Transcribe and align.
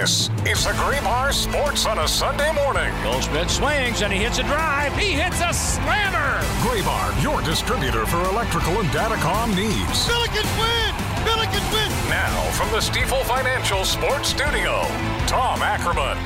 This 0.00 0.30
is 0.46 0.64
the 0.64 0.70
Graybar 0.70 1.34
Sports 1.34 1.84
on 1.84 1.98
a 1.98 2.08
Sunday 2.08 2.50
morning. 2.54 2.90
Goldschmidt 3.02 3.50
swings 3.50 4.00
and 4.00 4.10
he 4.10 4.20
hits 4.20 4.38
a 4.38 4.42
drive. 4.42 4.96
He 4.96 5.12
hits 5.12 5.42
a 5.42 5.52
slammer. 5.52 6.40
Graybar, 6.64 7.22
your 7.22 7.42
distributor 7.42 8.06
for 8.06 8.18
electrical 8.22 8.80
and 8.80 8.88
datacom 8.88 9.54
needs. 9.54 10.08
Billikens 10.08 10.48
win! 10.58 10.94
Billikens 11.26 11.72
win! 11.74 11.90
Now, 12.08 12.40
from 12.52 12.70
the 12.70 12.78
Stifel 12.78 13.22
Financial 13.24 13.84
Sports 13.84 14.30
Studio, 14.30 14.80
Tom 15.26 15.60
Ackerman. 15.60 16.16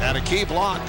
And 0.00 0.16
a 0.16 0.20
key 0.22 0.44
block 0.44 0.80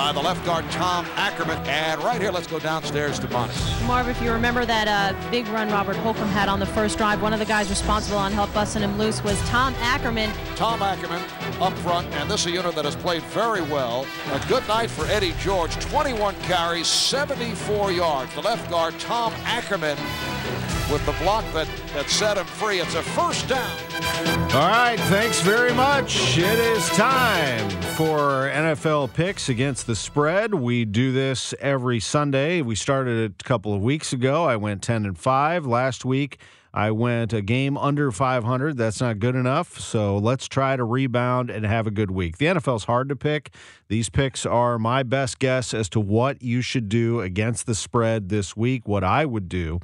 by 0.00 0.12
the 0.12 0.20
left 0.20 0.42
guard 0.46 0.64
Tom 0.70 1.04
Ackerman. 1.16 1.58
And 1.66 2.02
right 2.02 2.18
here, 2.18 2.30
let's 2.30 2.46
go 2.46 2.58
downstairs 2.58 3.18
to 3.18 3.28
Bonnie. 3.28 3.52
Marv, 3.86 4.08
if 4.08 4.18
you 4.22 4.32
remember 4.32 4.64
that 4.64 4.88
uh, 4.88 5.30
big 5.30 5.46
run 5.48 5.68
Robert 5.68 5.94
Holcombe 5.96 6.26
had 6.28 6.48
on 6.48 6.58
the 6.58 6.64
first 6.64 6.96
drive, 6.96 7.20
one 7.20 7.34
of 7.34 7.38
the 7.38 7.44
guys 7.44 7.68
responsible 7.68 8.16
on 8.16 8.32
help 8.32 8.50
busting 8.54 8.80
him 8.82 8.96
loose 8.96 9.22
was 9.22 9.38
Tom 9.50 9.74
Ackerman. 9.80 10.30
Tom 10.56 10.80
Ackerman 10.80 11.22
up 11.60 11.74
front, 11.80 12.06
and 12.14 12.30
this 12.30 12.40
is 12.40 12.46
a 12.46 12.50
unit 12.50 12.74
that 12.76 12.86
has 12.86 12.96
played 12.96 13.22
very 13.24 13.60
well. 13.60 14.06
A 14.32 14.40
good 14.48 14.66
night 14.66 14.88
for 14.88 15.04
Eddie 15.04 15.34
George. 15.38 15.74
21 15.76 16.34
carries, 16.44 16.86
74 16.86 17.92
yards. 17.92 18.34
The 18.34 18.40
left 18.40 18.70
guard 18.70 18.98
Tom 19.00 19.34
Ackerman 19.44 19.98
with 20.90 21.04
the 21.06 21.12
block 21.22 21.44
that, 21.52 21.68
that 21.94 22.08
set 22.10 22.36
him 22.36 22.46
free. 22.46 22.80
It's 22.80 22.94
a 22.94 23.02
first 23.02 23.48
down. 23.48 23.70
All 24.52 24.68
right, 24.68 24.98
thanks 25.08 25.40
very 25.40 25.72
much. 25.72 26.36
It 26.36 26.58
is 26.58 26.88
time 26.90 27.68
for 27.94 28.50
NFL 28.52 29.14
picks 29.14 29.48
against 29.48 29.86
the 29.86 29.94
spread. 29.94 30.54
We 30.54 30.84
do 30.84 31.12
this 31.12 31.54
every 31.60 32.00
Sunday. 32.00 32.60
We 32.62 32.74
started 32.74 33.34
a 33.40 33.44
couple 33.44 33.72
of 33.72 33.82
weeks 33.82 34.12
ago. 34.12 34.44
I 34.44 34.56
went 34.56 34.82
10 34.82 35.06
and 35.06 35.16
5 35.16 35.66
last 35.66 36.04
week. 36.04 36.38
I 36.72 36.90
went 36.92 37.32
a 37.32 37.42
game 37.42 37.76
under 37.76 38.12
500. 38.12 38.76
That's 38.76 39.00
not 39.00 39.18
good 39.18 39.34
enough. 39.34 39.78
So 39.80 40.16
let's 40.18 40.46
try 40.46 40.76
to 40.76 40.84
rebound 40.84 41.50
and 41.50 41.66
have 41.66 41.86
a 41.86 41.90
good 41.90 42.10
week. 42.10 42.38
The 42.38 42.46
NFL's 42.46 42.84
hard 42.84 43.08
to 43.08 43.16
pick. 43.16 43.52
These 43.88 44.08
picks 44.08 44.46
are 44.46 44.78
my 44.78 45.02
best 45.02 45.40
guess 45.40 45.74
as 45.74 45.88
to 45.90 46.00
what 46.00 46.42
you 46.42 46.62
should 46.62 46.88
do 46.88 47.20
against 47.20 47.66
the 47.66 47.74
spread 47.74 48.28
this 48.28 48.56
week, 48.56 48.86
what 48.86 49.02
I 49.02 49.24
would 49.24 49.48
do. 49.48 49.80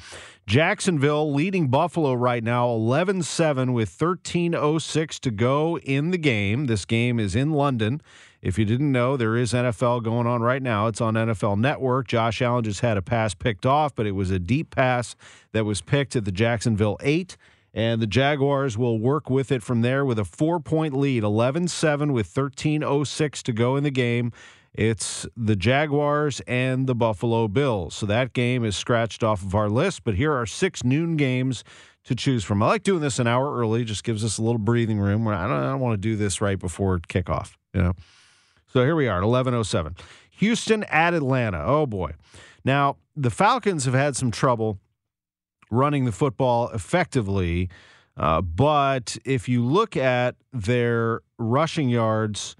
Jacksonville 0.46 1.32
leading 1.32 1.68
Buffalo 1.68 2.14
right 2.14 2.44
now 2.44 2.70
11 2.70 3.22
7 3.24 3.72
with 3.72 3.90
13.06 3.90 5.18
to 5.18 5.30
go 5.32 5.78
in 5.78 6.12
the 6.12 6.18
game. 6.18 6.66
This 6.66 6.84
game 6.84 7.18
is 7.18 7.34
in 7.34 7.50
London. 7.50 8.00
If 8.46 8.60
you 8.60 8.64
didn't 8.64 8.92
know, 8.92 9.16
there 9.16 9.36
is 9.36 9.52
NFL 9.52 10.04
going 10.04 10.28
on 10.28 10.40
right 10.40 10.62
now. 10.62 10.86
It's 10.86 11.00
on 11.00 11.14
NFL 11.14 11.58
Network. 11.58 12.06
Josh 12.06 12.40
Allen 12.40 12.62
just 12.62 12.78
had 12.78 12.96
a 12.96 13.02
pass 13.02 13.34
picked 13.34 13.66
off, 13.66 13.92
but 13.96 14.06
it 14.06 14.12
was 14.12 14.30
a 14.30 14.38
deep 14.38 14.70
pass 14.70 15.16
that 15.50 15.64
was 15.64 15.80
picked 15.80 16.14
at 16.14 16.24
the 16.24 16.30
Jacksonville 16.30 16.96
8. 17.00 17.36
And 17.74 18.00
the 18.00 18.06
Jaguars 18.06 18.78
will 18.78 19.00
work 19.00 19.28
with 19.28 19.50
it 19.50 19.64
from 19.64 19.82
there 19.82 20.04
with 20.04 20.20
a 20.20 20.24
four 20.24 20.60
point 20.60 20.96
lead, 20.96 21.24
11 21.24 21.66
7 21.66 22.12
with 22.12 22.32
13.06 22.32 23.42
to 23.42 23.52
go 23.52 23.74
in 23.74 23.82
the 23.82 23.90
game. 23.90 24.30
It's 24.72 25.26
the 25.36 25.56
Jaguars 25.56 26.38
and 26.46 26.86
the 26.86 26.94
Buffalo 26.94 27.48
Bills. 27.48 27.96
So 27.96 28.06
that 28.06 28.32
game 28.32 28.64
is 28.64 28.76
scratched 28.76 29.24
off 29.24 29.42
of 29.42 29.56
our 29.56 29.68
list, 29.68 30.04
but 30.04 30.14
here 30.14 30.32
are 30.32 30.46
six 30.46 30.84
noon 30.84 31.16
games 31.16 31.64
to 32.04 32.14
choose 32.14 32.44
from. 32.44 32.62
I 32.62 32.66
like 32.68 32.84
doing 32.84 33.00
this 33.00 33.18
an 33.18 33.26
hour 33.26 33.58
early, 33.58 33.84
just 33.84 34.04
gives 34.04 34.22
us 34.22 34.38
a 34.38 34.42
little 34.42 34.58
breathing 34.58 35.00
room 35.00 35.26
I 35.26 35.48
don't, 35.48 35.50
I 35.50 35.70
don't 35.70 35.80
want 35.80 35.94
to 35.94 36.08
do 36.08 36.14
this 36.14 36.40
right 36.40 36.60
before 36.60 37.00
kickoff, 37.00 37.56
you 37.74 37.82
know. 37.82 37.94
So 38.76 38.84
here 38.84 38.94
we 38.94 39.08
are 39.08 39.16
at 39.16 39.24
11:07. 39.24 39.96
Houston 40.32 40.82
at 40.90 41.14
Atlanta. 41.14 41.64
Oh 41.64 41.86
boy. 41.86 42.12
Now, 42.62 42.98
the 43.16 43.30
Falcons 43.30 43.86
have 43.86 43.94
had 43.94 44.16
some 44.16 44.30
trouble 44.30 44.78
running 45.70 46.04
the 46.04 46.12
football 46.12 46.68
effectively, 46.68 47.70
uh, 48.18 48.42
but 48.42 49.16
if 49.24 49.48
you 49.48 49.64
look 49.64 49.96
at 49.96 50.36
their 50.52 51.22
rushing 51.38 51.88
yards 51.88 52.54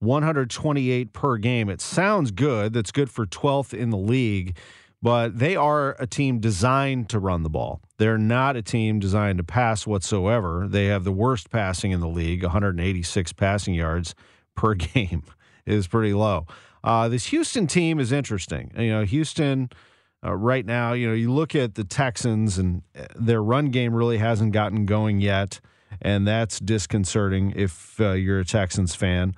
128 0.00 1.12
per 1.12 1.36
game, 1.36 1.68
it 1.68 1.80
sounds 1.80 2.32
good. 2.32 2.72
That's 2.72 2.90
good 2.90 3.08
for 3.08 3.24
12th 3.24 3.72
in 3.72 3.90
the 3.90 3.96
league, 3.96 4.56
but 5.00 5.38
they 5.38 5.54
are 5.54 5.94
a 6.00 6.06
team 6.08 6.40
designed 6.40 7.08
to 7.10 7.20
run 7.20 7.44
the 7.44 7.48
ball. 7.48 7.80
They're 7.96 8.18
not 8.18 8.56
a 8.56 8.62
team 8.62 8.98
designed 8.98 9.38
to 9.38 9.44
pass 9.44 9.86
whatsoever. 9.86 10.66
They 10.68 10.86
have 10.86 11.04
the 11.04 11.12
worst 11.12 11.48
passing 11.48 11.92
in 11.92 12.00
the 12.00 12.08
league, 12.08 12.42
186 12.42 13.32
passing 13.34 13.74
yards 13.74 14.16
per 14.56 14.74
game 14.74 15.22
is 15.66 15.86
pretty 15.86 16.14
low. 16.14 16.46
Uh, 16.82 17.08
this 17.08 17.26
Houston 17.26 17.66
team 17.66 18.00
is 18.00 18.12
interesting. 18.12 18.72
You 18.76 18.90
know, 18.90 19.04
Houston 19.04 19.70
uh, 20.24 20.34
right 20.34 20.64
now, 20.64 20.92
you 20.92 21.08
know, 21.08 21.14
you 21.14 21.32
look 21.32 21.54
at 21.54 21.74
the 21.74 21.84
Texans 21.84 22.58
and 22.58 22.82
uh, 22.98 23.06
their 23.14 23.42
run 23.42 23.66
game 23.66 23.94
really 23.94 24.18
hasn't 24.18 24.52
gotten 24.52 24.86
going 24.86 25.20
yet, 25.20 25.60
and 26.00 26.26
that's 26.26 26.58
disconcerting 26.60 27.52
if 27.56 28.00
uh, 28.00 28.12
you're 28.12 28.40
a 28.40 28.44
Texans 28.44 28.94
fan. 28.94 29.34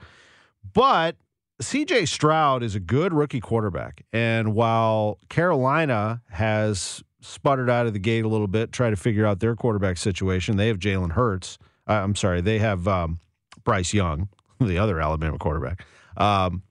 But 0.72 1.16
CJ 1.62 2.08
Stroud 2.08 2.62
is 2.62 2.74
a 2.74 2.80
good 2.80 3.12
rookie 3.12 3.40
quarterback. 3.40 4.04
And 4.12 4.54
while 4.54 5.18
Carolina 5.28 6.22
has 6.30 7.02
sputtered 7.20 7.70
out 7.70 7.86
of 7.86 7.92
the 7.92 7.98
gate 7.98 8.24
a 8.24 8.28
little 8.28 8.48
bit, 8.48 8.72
try 8.72 8.90
to 8.90 8.96
figure 8.96 9.24
out 9.24 9.40
their 9.40 9.54
quarterback 9.54 9.96
situation, 9.96 10.56
they 10.56 10.68
have 10.68 10.78
Jalen 10.78 11.12
Hurts. 11.12 11.58
Uh, 11.88 11.94
I'm 11.94 12.16
sorry, 12.16 12.40
they 12.40 12.58
have 12.58 12.88
um, 12.88 13.20
Bryce 13.64 13.94
Young, 13.94 14.28
the 14.60 14.78
other 14.78 15.00
Alabama 15.00 15.38
quarterback, 15.38 15.84
um, 16.16 16.62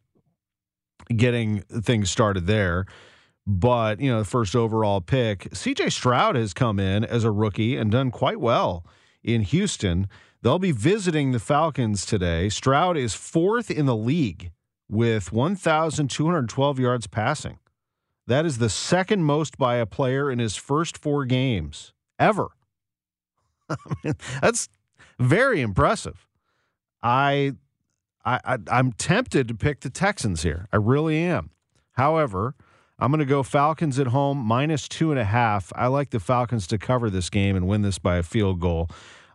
getting 1.16 1.62
things 1.62 2.10
started 2.10 2.48
there. 2.48 2.86
But, 3.48 4.00
you 4.00 4.12
know, 4.12 4.20
the 4.20 4.26
first 4.26 4.56
overall 4.56 5.02
pick, 5.02 5.50
CJ 5.50 5.92
Stroud 5.92 6.36
has 6.36 6.54
come 6.54 6.80
in 6.80 7.04
as 7.04 7.24
a 7.24 7.32
rookie 7.32 7.76
and 7.76 7.92
done 7.92 8.12
quite 8.12 8.40
well 8.40 8.86
in 9.24 9.42
Houston. 9.42 10.08
They'll 10.42 10.60
be 10.60 10.72
visiting 10.72 11.32
the 11.32 11.40
Falcons 11.40 12.06
today. 12.06 12.50
Stroud 12.50 12.98
is 12.98 13.14
fourth 13.14 13.72
in 13.72 13.86
the 13.86 13.96
league 13.96 14.52
with 14.90 15.32
1,212 15.32 16.80
yards 16.80 17.08
passing. 17.08 17.60
That 18.28 18.46
is 18.46 18.60
the 18.60 18.70
second 18.70 19.24
most 19.24 19.58
by 19.58 19.76
a 19.76 19.86
player 19.86 20.30
in 20.30 20.40
his 20.40 20.56
first 20.56 20.98
four 20.98 21.26
games 21.26 21.94
ever. 22.20 22.50
I 23.70 23.76
mean, 24.04 24.14
that's 24.42 24.70
very 25.20 25.62
impressive. 25.62 26.28
I, 27.02 27.54
I, 28.26 28.40
I, 28.44 28.58
I'm 28.72 28.92
tempted 28.94 29.48
to 29.48 29.56
pick 29.56 29.82
the 29.82 29.90
Texans 29.90 30.44
here. 30.44 30.68
I 30.72 30.78
really 30.78 31.18
am. 31.18 31.52
However, 31.94 32.56
I'm 33.00 33.12
going 33.12 33.20
to 33.20 33.26
go 33.26 33.44
Falcons 33.44 33.98
at 34.00 34.08
home 34.08 34.38
minus 34.38 34.88
two 34.88 35.12
and 35.12 35.20
a 35.20 35.26
half. 35.26 35.72
I 35.76 35.88
like 35.88 36.12
the 36.12 36.20
Falcons 36.20 36.68
to 36.68 36.78
cover 36.78 37.10
this 37.10 37.30
game 37.30 37.56
and 37.56 37.68
win 37.68 37.82
this 37.82 37.98
by 37.98 38.18
a 38.18 38.24
field 38.24 38.60
goal. 38.60 38.90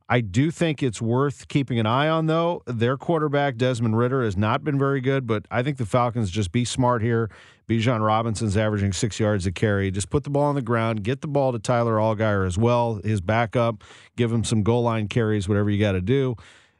I 0.09 0.21
do 0.21 0.53
think 0.53 0.85
it's 0.85 1.03
worth 1.03 1.49
keeping 1.49 1.81
an 1.81 1.87
eye 1.87 2.09
on, 2.09 2.27
though. 2.27 2.63
Their 2.67 2.97
quarterback, 2.97 3.57
Desmond 3.57 3.99
Ridder, 3.99 4.23
has 4.23 4.37
not 4.37 4.63
been 4.63 4.79
very 4.79 5.01
good, 5.01 5.27
but 5.27 5.47
I 5.51 5.65
think 5.65 5.79
the 5.79 5.87
Falcons 5.87 6.31
just 6.31 6.53
be 6.53 6.65
smart 6.65 7.03
here. 7.03 7.29
Bijan 7.69 8.07
Robinson's 8.07 8.57
averaging 8.57 8.93
six 8.93 9.19
yards 9.19 9.47
a 9.47 9.53
carry. 9.53 9.91
Just 9.91 10.09
put 10.09 10.23
the 10.23 10.31
ball 10.31 10.45
on 10.45 10.55
the 10.55 10.63
ground, 10.63 11.03
get 11.03 11.21
the 11.21 11.27
ball 11.27 11.51
to 11.51 11.59
Tyler 11.59 11.97
Allgeier 11.97 12.47
as 12.47 12.57
well, 12.57 13.01
his 13.03 13.21
backup, 13.21 13.83
give 14.17 14.31
him 14.31 14.45
some 14.45 14.63
goal 14.63 14.83
line 14.83 15.09
carries, 15.09 15.49
whatever 15.49 15.71
you 15.71 15.81
got 15.81 15.93
to 15.93 16.01
do, 16.01 16.37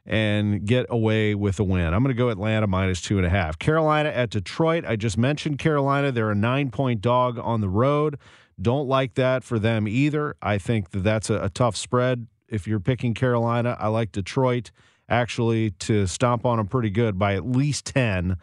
and 0.07 0.65
get 0.65 0.85
away 0.89 1.35
with 1.35 1.59
a 1.59 1.63
win. 1.63 1.93
I'm 1.93 2.01
going 2.01 2.15
to 2.15 2.17
go 2.17 2.29
Atlanta 2.29 2.65
minus 2.65 3.01
two 3.01 3.17
and 3.17 3.25
a 3.25 3.29
half. 3.29 3.59
Carolina 3.59 4.09
at 4.09 4.29
Detroit. 4.31 4.85
I 4.87 4.95
just 4.95 5.17
mentioned 5.17 5.59
Carolina. 5.59 6.11
They're 6.11 6.31
a 6.31 6.35
nine 6.35 6.71
point 6.71 7.01
dog 7.01 7.37
on 7.37 7.61
the 7.61 7.69
road. 7.69 8.17
Don't 8.59 8.87
like 8.87 9.15
that 9.15 9.43
for 9.43 9.59
them 9.59 9.87
either. 9.87 10.35
I 10.41 10.57
think 10.57 10.91
that 10.91 11.03
that's 11.03 11.29
a, 11.29 11.43
a 11.43 11.49
tough 11.49 11.75
spread 11.75 12.27
if 12.47 12.67
you're 12.67 12.79
picking 12.79 13.13
Carolina, 13.13 13.75
I 13.79 13.87
like 13.87 14.11
Detroit 14.11 14.71
actually 15.09 15.71
to 15.71 16.07
stomp 16.07 16.45
on 16.45 16.57
them 16.57 16.67
pretty 16.67 16.89
good 16.89 17.17
by 17.17 17.35
at 17.35 17.45
least 17.45 17.85
10 17.85 18.37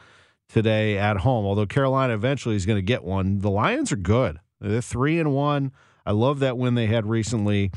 today 0.49 0.99
at 0.99 1.19
home. 1.19 1.45
Although 1.45 1.67
Carolina 1.67 2.15
eventually 2.15 2.57
is 2.57 2.67
going 2.67 2.79
to 2.79 2.83
get 2.83 3.05
one. 3.05 3.39
The 3.39 3.51
Lions 3.51 3.93
are 3.93 3.97
good. 3.97 4.41
They're 4.61 4.81
3 4.81 5.21
and 5.21 5.33
1. 5.33 5.73
I 6.07 6.13
love 6.13 6.39
that 6.41 6.59
win 6.59 6.75
they 6.75 6.87
had 6.87 7.07
recently 7.07 7.71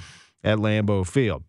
at 0.44 0.58
Lambeau 0.58 1.06
Field. 1.06 1.44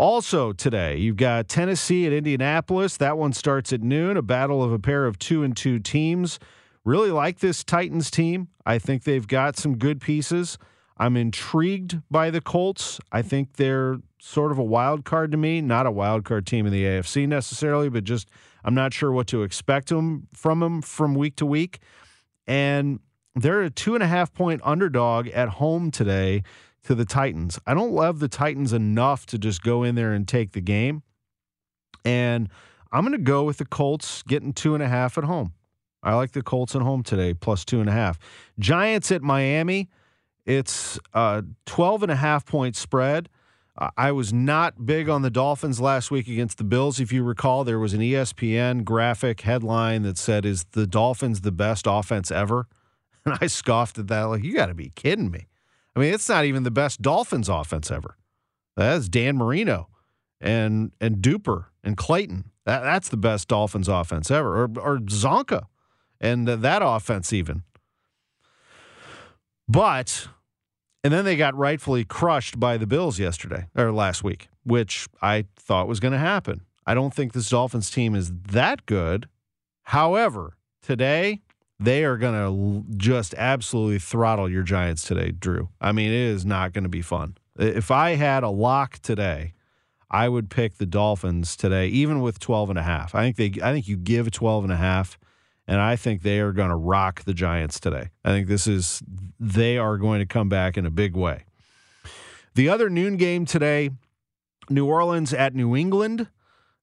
Also 0.00 0.54
today, 0.54 0.96
you've 0.96 1.18
got 1.18 1.46
Tennessee 1.46 2.06
at 2.06 2.12
Indianapolis. 2.14 2.96
That 2.96 3.18
one 3.18 3.34
starts 3.34 3.70
at 3.70 3.82
noon, 3.82 4.16
a 4.16 4.22
battle 4.22 4.62
of 4.62 4.72
a 4.72 4.78
pair 4.78 5.04
of 5.04 5.18
2 5.18 5.42
and 5.42 5.54
2 5.54 5.78
teams. 5.78 6.38
Really 6.86 7.10
like 7.10 7.40
this 7.40 7.62
Titans 7.62 8.10
team. 8.10 8.48
I 8.64 8.78
think 8.78 9.04
they've 9.04 9.28
got 9.28 9.58
some 9.58 9.76
good 9.76 10.00
pieces. 10.00 10.56
I'm 10.96 11.18
intrigued 11.18 12.00
by 12.10 12.30
the 12.30 12.40
Colts. 12.40 12.98
I 13.12 13.20
think 13.20 13.56
they're 13.56 13.98
sort 14.18 14.52
of 14.52 14.58
a 14.58 14.64
wild 14.64 15.04
card 15.04 15.32
to 15.32 15.36
me. 15.36 15.60
Not 15.60 15.84
a 15.84 15.90
wild 15.90 16.24
card 16.24 16.46
team 16.46 16.64
in 16.64 16.72
the 16.72 16.84
AFC 16.84 17.28
necessarily, 17.28 17.90
but 17.90 18.04
just 18.04 18.30
I'm 18.64 18.74
not 18.74 18.94
sure 18.94 19.12
what 19.12 19.26
to 19.26 19.42
expect 19.42 19.90
them 19.90 20.28
from 20.32 20.60
them 20.60 20.80
from 20.80 21.14
week 21.14 21.36
to 21.36 21.44
week. 21.44 21.78
And 22.46 23.00
they're 23.34 23.60
a 23.60 23.70
two 23.70 23.94
and 23.96 24.02
a 24.02 24.06
half 24.06 24.32
point 24.32 24.62
underdog 24.64 25.28
at 25.28 25.50
home 25.50 25.90
today 25.90 26.42
to 26.84 26.94
the 26.94 27.04
Titans. 27.04 27.58
I 27.66 27.74
don't 27.74 27.92
love 27.92 28.18
the 28.20 28.28
Titans 28.28 28.72
enough 28.72 29.26
to 29.26 29.38
just 29.38 29.62
go 29.62 29.82
in 29.82 29.94
there 29.94 30.12
and 30.12 30.26
take 30.26 30.52
the 30.52 30.60
game. 30.60 31.02
And 32.04 32.48
I'm 32.92 33.04
going 33.04 33.12
to 33.12 33.18
go 33.18 33.44
with 33.44 33.58
the 33.58 33.66
Colts 33.66 34.22
getting 34.22 34.52
two 34.52 34.74
and 34.74 34.82
a 34.82 34.88
half 34.88 35.18
at 35.18 35.24
home. 35.24 35.52
I 36.02 36.14
like 36.14 36.32
the 36.32 36.42
Colts 36.42 36.74
at 36.74 36.82
home 36.82 37.02
today, 37.02 37.34
plus 37.34 37.64
two 37.64 37.80
and 37.80 37.88
a 37.88 37.92
half. 37.92 38.18
Giants 38.58 39.12
at 39.12 39.22
Miami. 39.22 39.90
It's 40.46 40.98
a 41.12 41.44
12 41.66 42.04
and 42.04 42.12
a 42.12 42.16
half 42.16 42.46
point 42.46 42.74
spread. 42.74 43.28
I 43.96 44.12
was 44.12 44.32
not 44.32 44.84
big 44.84 45.08
on 45.08 45.22
the 45.22 45.30
Dolphins 45.30 45.80
last 45.80 46.10
week 46.10 46.28
against 46.28 46.58
the 46.58 46.64
Bills. 46.64 47.00
If 47.00 47.12
you 47.12 47.22
recall, 47.22 47.64
there 47.64 47.78
was 47.78 47.94
an 47.94 48.00
ESPN 48.00 48.84
graphic 48.84 49.40
headline 49.40 50.02
that 50.02 50.18
said, 50.18 50.44
Is 50.44 50.64
the 50.72 50.86
Dolphins 50.86 51.40
the 51.40 51.52
best 51.52 51.86
offense 51.88 52.30
ever? 52.30 52.66
And 53.22 53.36
I 53.38 53.48
scoffed 53.48 53.98
at 53.98 54.08
that. 54.08 54.22
Like, 54.22 54.42
you 54.42 54.54
got 54.54 54.66
to 54.66 54.74
be 54.74 54.92
kidding 54.94 55.30
me. 55.30 55.49
I 55.94 56.00
mean, 56.00 56.14
it's 56.14 56.28
not 56.28 56.44
even 56.44 56.62
the 56.62 56.70
best 56.70 57.02
Dolphins 57.02 57.48
offense 57.48 57.90
ever. 57.90 58.16
That's 58.76 59.08
Dan 59.08 59.36
Marino 59.36 59.88
and 60.40 60.92
and 61.00 61.16
Duper 61.16 61.66
and 61.82 61.96
Clayton. 61.96 62.50
That, 62.64 62.82
that's 62.82 63.08
the 63.08 63.16
best 63.16 63.48
Dolphins 63.48 63.88
offense 63.88 64.30
ever. 64.30 64.62
Or, 64.62 64.70
or 64.78 64.98
Csonka 64.98 65.64
and 66.20 66.46
that 66.46 66.82
offense, 66.84 67.32
even. 67.32 67.62
But 69.68 70.28
and 71.02 71.12
then 71.12 71.24
they 71.24 71.36
got 71.36 71.54
rightfully 71.56 72.04
crushed 72.04 72.60
by 72.60 72.76
the 72.76 72.86
Bills 72.86 73.18
yesterday 73.18 73.66
or 73.76 73.92
last 73.92 74.22
week, 74.22 74.48
which 74.64 75.08
I 75.22 75.46
thought 75.56 75.88
was 75.88 76.00
going 76.00 76.12
to 76.12 76.18
happen. 76.18 76.62
I 76.86 76.94
don't 76.94 77.14
think 77.14 77.32
this 77.32 77.48
Dolphins 77.48 77.90
team 77.90 78.14
is 78.14 78.32
that 78.32 78.84
good. 78.86 79.28
However, 79.84 80.56
today 80.82 81.40
they 81.80 82.04
are 82.04 82.18
going 82.18 82.34
to 82.34 82.96
just 82.96 83.34
absolutely 83.34 83.98
throttle 83.98 84.48
your 84.48 84.62
Giants 84.62 85.02
today, 85.04 85.32
Drew. 85.32 85.70
I 85.80 85.92
mean, 85.92 86.10
it 86.10 86.14
is 86.14 86.44
not 86.44 86.72
going 86.72 86.84
to 86.84 86.90
be 86.90 87.02
fun. 87.02 87.36
If 87.58 87.90
I 87.90 88.10
had 88.10 88.42
a 88.42 88.50
lock 88.50 88.98
today, 88.98 89.54
I 90.10 90.28
would 90.28 90.50
pick 90.50 90.76
the 90.76 90.86
Dolphins 90.86 91.56
today, 91.56 91.88
even 91.88 92.20
with 92.20 92.38
12 92.38 92.70
and 92.70 92.78
a 92.78 92.82
half. 92.82 93.14
I 93.14 93.22
think 93.22 93.36
they 93.36 93.62
I 93.62 93.72
think 93.72 93.88
you 93.88 93.96
give 93.96 94.30
12 94.30 94.64
and 94.64 94.72
a 94.72 94.76
half 94.76 95.18
and 95.70 95.80
I 95.80 95.94
think 95.94 96.22
they 96.22 96.40
are 96.40 96.52
going 96.52 96.70
to 96.70 96.76
rock 96.76 97.22
the 97.22 97.32
Giants 97.32 97.78
today. 97.78 98.10
I 98.24 98.30
think 98.30 98.48
this 98.48 98.66
is 98.66 99.02
they 99.38 99.78
are 99.78 99.98
going 99.98 100.18
to 100.18 100.26
come 100.26 100.48
back 100.48 100.76
in 100.76 100.84
a 100.84 100.90
big 100.90 101.14
way. 101.14 101.44
The 102.56 102.68
other 102.68 102.90
noon 102.90 103.16
game 103.16 103.46
today, 103.46 103.90
New 104.68 104.86
Orleans 104.86 105.32
at 105.32 105.54
New 105.54 105.76
England. 105.76 106.26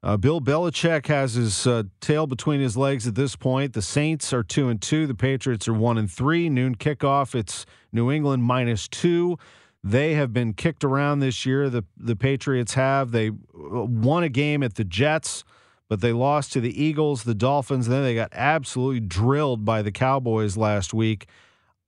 Uh, 0.03 0.15
Bill 0.15 0.39
Belichick 0.39 1.07
has 1.07 1.33
his 1.33 1.65
uh, 1.65 1.83
tail 1.99 2.27
between 2.27 2.59
his 2.59 2.77
legs 2.77 3.07
at 3.07 3.15
this 3.15 3.35
point. 3.35 3.73
The 3.73 3.81
Saints 3.81 4.31
are 4.31 4.43
two 4.43 4.69
and 4.69 4.81
two. 4.81 5.07
The 5.07 5.15
Patriots 5.15 5.67
are 5.67 5.73
one 5.73 5.97
and 5.97 6.09
three. 6.09 6.49
Noon 6.49 6.75
kickoff. 6.75 7.33
It's 7.33 7.65
New 7.91 8.11
England 8.11 8.43
minus 8.43 8.87
two. 8.87 9.37
They 9.83 10.13
have 10.13 10.33
been 10.33 10.53
kicked 10.53 10.83
around 10.83 11.19
this 11.19 11.45
year. 11.45 11.69
The 11.69 11.83
the 11.97 12.15
Patriots 12.15 12.75
have. 12.75 13.11
They 13.11 13.29
uh, 13.29 13.33
won 13.53 14.23
a 14.23 14.29
game 14.29 14.63
at 14.63 14.75
the 14.75 14.83
Jets 14.83 15.43
but 15.89 16.01
they 16.01 16.11
lost 16.11 16.53
to 16.53 16.61
the 16.61 16.83
Eagles, 16.83 17.23
the 17.23 17.35
Dolphins, 17.35 17.87
and 17.87 17.95
then 17.95 18.03
they 18.03 18.15
got 18.15 18.29
absolutely 18.33 18.99
drilled 18.99 19.63
by 19.63 19.81
the 19.81 19.91
Cowboys 19.91 20.57
last 20.57 20.93
week. 20.93 21.27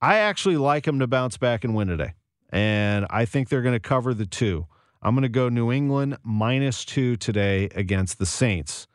I 0.00 0.18
actually 0.18 0.56
like 0.56 0.84
them 0.84 0.98
to 1.00 1.06
bounce 1.06 1.36
back 1.36 1.64
and 1.64 1.74
win 1.74 1.88
today, 1.88 2.14
and 2.50 3.06
I 3.10 3.26
think 3.26 3.48
they're 3.48 3.62
going 3.62 3.74
to 3.74 3.80
cover 3.80 4.14
the 4.14 4.26
two. 4.26 4.66
I'm 5.02 5.14
going 5.14 5.22
to 5.22 5.28
go 5.28 5.48
New 5.48 5.72
England 5.72 6.18
minus 6.22 6.84
two 6.84 7.16
today 7.16 7.68
against 7.74 8.18
the 8.18 8.26
Saints. 8.26 8.86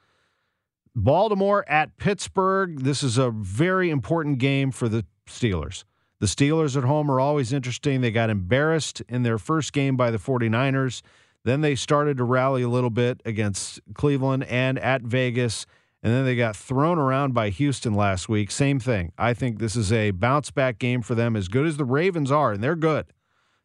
Baltimore 0.96 1.66
at 1.68 1.98
Pittsburgh. 1.98 2.82
This 2.82 3.04
is 3.04 3.18
a 3.18 3.32
very 3.32 3.90
important 3.90 4.38
game 4.38 4.72
for 4.72 4.88
the 4.88 5.06
Steelers. 5.28 5.84
The 6.20 6.28
Steelers 6.28 6.78
at 6.78 6.84
home 6.84 7.12
are 7.12 7.20
always 7.20 7.52
interesting. 7.52 8.02
They 8.02 8.12
got 8.12 8.30
embarrassed 8.30 9.02
in 9.10 9.24
their 9.24 9.38
first 9.38 9.74
game 9.74 9.98
by 9.98 10.12
the 10.12 10.18
49ers. 10.18 11.02
Then 11.44 11.62
they 11.62 11.76
started 11.76 12.18
to 12.18 12.24
rally 12.24 12.62
a 12.62 12.70
little 12.70 12.90
bit 12.90 13.22
against 13.26 13.82
Cleveland 13.94 14.46
and 14.46 14.80
at 14.80 15.02
Vegas. 15.02 15.66
And 16.02 16.14
then 16.14 16.24
they 16.24 16.36
got 16.36 16.56
thrown 16.56 17.00
around 17.00 17.34
by 17.34 17.50
Houston 17.50 17.94
last 17.94 18.30
week. 18.30 18.52
Same 18.52 18.80
thing. 18.80 19.12
I 19.18 19.34
think 19.34 19.60
this 19.60 19.76
is 19.76 19.92
a 19.92 20.12
bounce 20.12 20.52
back 20.52 20.80
game 20.80 21.02
for 21.02 21.16
them, 21.16 21.36
as 21.36 21.48
good 21.48 21.66
as 21.66 21.78
the 21.78 21.86
Ravens 21.86 22.32
are, 22.32 22.54
and 22.54 22.64
they're 22.64 22.76
good. 22.76 23.08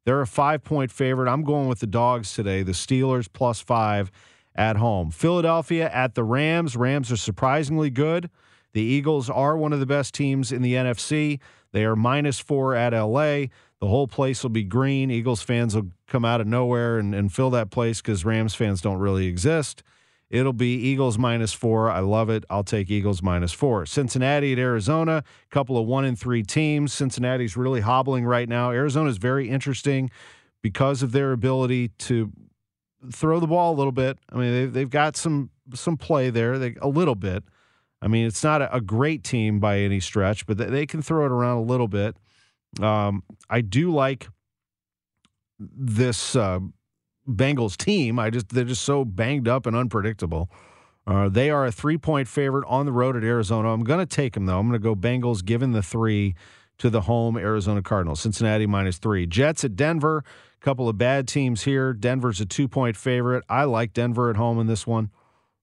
They're 0.05 0.21
a 0.21 0.27
five 0.27 0.65
point 0.65 0.91
favorite. 0.91 1.31
I'm 1.31 1.43
going 1.43 1.69
with 1.69 1.81
the 1.81 1.87
dogs 1.87 2.35
today, 2.35 2.63
the 2.63 2.73
Steelers 2.73 3.29
plus 3.33 3.61
five 3.61 4.11
at 4.55 4.77
home. 4.77 5.11
Philadelphia 5.11 5.91
at 5.91 6.15
the 6.15 6.25
Rams. 6.25 6.77
Rams 6.77 7.13
are 7.13 7.17
surprisingly 7.17 7.91
good. 7.91 8.31
The 8.73 8.83
Eagles 8.83 9.29
are 9.29 9.57
one 9.57 9.73
of 9.73 9.81
the 9.81 9.87
best 9.87 10.15
teams 10.15 10.53
in 10.53 10.63
the 10.63 10.75
NFC. 10.75 11.41
They 11.73 11.85
are 11.85 11.97
minus 11.97 12.39
four 12.39 12.75
at 12.75 12.93
LA. 12.93 13.47
The 13.81 13.89
whole 13.89 14.07
place 14.07 14.43
will 14.43 14.51
be 14.51 14.65
green. 14.65 15.11
Eagles 15.11 15.43
fans 15.43 15.75
will 15.75 15.91
come 16.07 16.25
out 16.25 16.41
of 16.41 16.47
nowhere 16.47 16.99
and, 16.99 17.15
and 17.15 17.33
fill 17.33 17.51
that 17.51 17.71
place 17.71 18.01
because 18.01 18.25
Rams 18.25 18.55
fans 18.55 18.81
don't 18.81 18.99
really 18.99 19.27
exist. 19.27 19.83
It'll 20.31 20.53
be 20.53 20.77
Eagles 20.77 21.19
minus 21.19 21.53
four. 21.53 21.91
I 21.91 22.01
love 22.01 22.31
it. 22.31 22.45
I'll 22.49 22.65
take 22.65 22.89
Eagles 22.89 23.21
minus 23.21 23.53
four. 23.53 23.85
Cincinnati 23.85 24.53
at 24.53 24.59
Arizona, 24.61 25.25
couple 25.51 25.77
of 25.77 25.87
one 25.87 26.05
and 26.05 26.19
three 26.19 26.45
teams. 26.45 26.93
Cincinnati's 26.93 27.57
really 27.57 27.81
hobbling 27.81 28.25
right 28.25 28.49
now. 28.49 28.71
Arizona's 28.71 29.19
very 29.19 29.51
interesting 29.51 30.09
because 30.63 31.03
of 31.03 31.11
their 31.11 31.33
ability 31.33 31.89
to 31.99 32.31
throw 33.13 33.41
the 33.41 33.47
ball 33.49 33.75
a 33.75 33.77
little 33.77 33.93
bit. 33.93 34.19
I 34.33 34.37
mean, 34.37 34.53
they've, 34.53 34.73
they've 34.73 34.91
got 34.91 35.17
some 35.17 35.51
some 35.75 35.97
play 35.97 36.31
there, 36.31 36.59
they, 36.59 36.77
a 36.81 36.89
little 36.89 37.15
bit. 37.15 37.45
I 38.03 38.09
mean, 38.09 38.27
it's 38.27 38.43
not 38.43 38.63
a, 38.63 38.75
a 38.75 38.81
great 38.81 39.23
team 39.25 39.61
by 39.61 39.81
any 39.81 40.01
stretch, 40.01 40.47
but 40.47 40.59
they, 40.59 40.67
they 40.67 40.87
can 40.87 41.03
throw 41.03 41.27
it 41.27 41.33
around 41.33 41.59
a 41.59 41.63
little 41.63 41.89
bit. 41.89 42.17
Um, 42.81 43.23
I 43.49 43.61
do 43.61 43.93
like 43.93 44.29
this 45.59 46.35
uh, 46.37 46.61
Bengals 47.29 47.77
team. 47.77 48.19
I 48.19 48.31
just 48.31 48.49
they're 48.51 48.65
just 48.65 48.83
so 48.83 49.05
banged 49.05 49.49
up 49.49 49.67
and 49.67 49.77
unpredictable. 49.77 50.51
Uh, 51.07 51.29
they 51.29 51.51
are 51.51 51.67
a 51.67 51.73
three 51.73 51.99
point 51.99 52.29
favorite 52.29 52.65
on 52.69 52.87
the 52.87 52.93
road 52.93 53.17
at 53.17 53.25
Arizona. 53.25 53.73
I'm 53.73 53.85
going 53.85 54.01
to 54.01 54.07
take 54.07 54.35
them 54.35 54.47
though. 54.47 54.59
I'm 54.59 54.69
going 54.69 54.81
to 54.81 54.83
go 54.83 54.95
Bengals, 54.95 55.45
given 55.45 55.73
the 55.73 55.83
three 55.83 56.35
to 56.79 56.89
the 56.91 57.03
home 57.03 57.37
Arizona 57.37 57.83
Cardinals. 57.83 58.21
Cincinnati 58.21 58.67
minus 58.67 58.99
three. 58.99 59.27
Jets 59.27 59.65
at 59.65 59.77
Denver. 59.77 60.25
A 60.61 60.65
couple 60.65 60.89
of 60.89 60.99
bad 60.99 61.27
teams 61.27 61.63
here. 61.63 61.93
Denver's 61.93 62.41
a 62.41 62.47
two 62.47 62.69
point 62.69 62.97
favorite. 62.97 63.45
I 63.49 63.65
like 63.65 63.93
Denver 63.93 64.31
at 64.31 64.37
home 64.37 64.59
in 64.59 64.67
this 64.67 64.87
one. 64.87 65.11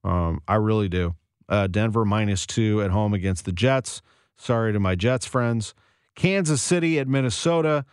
Um, 0.03 0.41
I 0.47 0.55
really 0.55 0.89
do. 0.89 1.15
Uh, 1.49 1.67
Denver 1.67 2.03
minus 2.03 2.45
two 2.45 2.81
at 2.81 2.91
home 2.91 3.13
against 3.13 3.45
the 3.45 3.51
Jets. 3.51 4.01
Sorry 4.37 4.73
to 4.73 4.79
my 4.79 4.95
Jets 4.95 5.25
friends. 5.25 5.73
Kansas 6.15 6.61
City 6.61 6.99
at 6.99 7.07
Minnesota. 7.07 7.85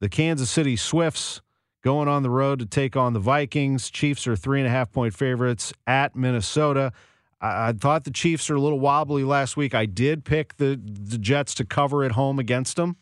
The 0.00 0.08
Kansas 0.08 0.50
City 0.50 0.76
Swifts 0.76 1.40
going 1.82 2.08
on 2.08 2.22
the 2.22 2.30
road 2.30 2.58
to 2.60 2.66
take 2.66 2.96
on 2.96 3.12
the 3.12 3.20
Vikings. 3.20 3.90
Chiefs 3.90 4.26
are 4.26 4.36
three 4.36 4.60
and 4.60 4.66
a 4.66 4.70
half 4.70 4.90
point 4.92 5.14
favorites 5.14 5.72
at 5.86 6.16
Minnesota. 6.16 6.92
I, 7.40 7.68
I 7.68 7.72
thought 7.72 8.04
the 8.04 8.10
Chiefs 8.10 8.48
are 8.50 8.54
a 8.54 8.60
little 8.60 8.80
wobbly 8.80 9.24
last 9.24 9.56
week. 9.56 9.74
I 9.74 9.86
did 9.86 10.24
pick 10.24 10.56
the, 10.56 10.80
the 10.82 11.18
Jets 11.18 11.54
to 11.54 11.64
cover 11.64 12.04
at 12.04 12.12
home 12.12 12.38
against 12.38 12.76
them. 12.76 12.96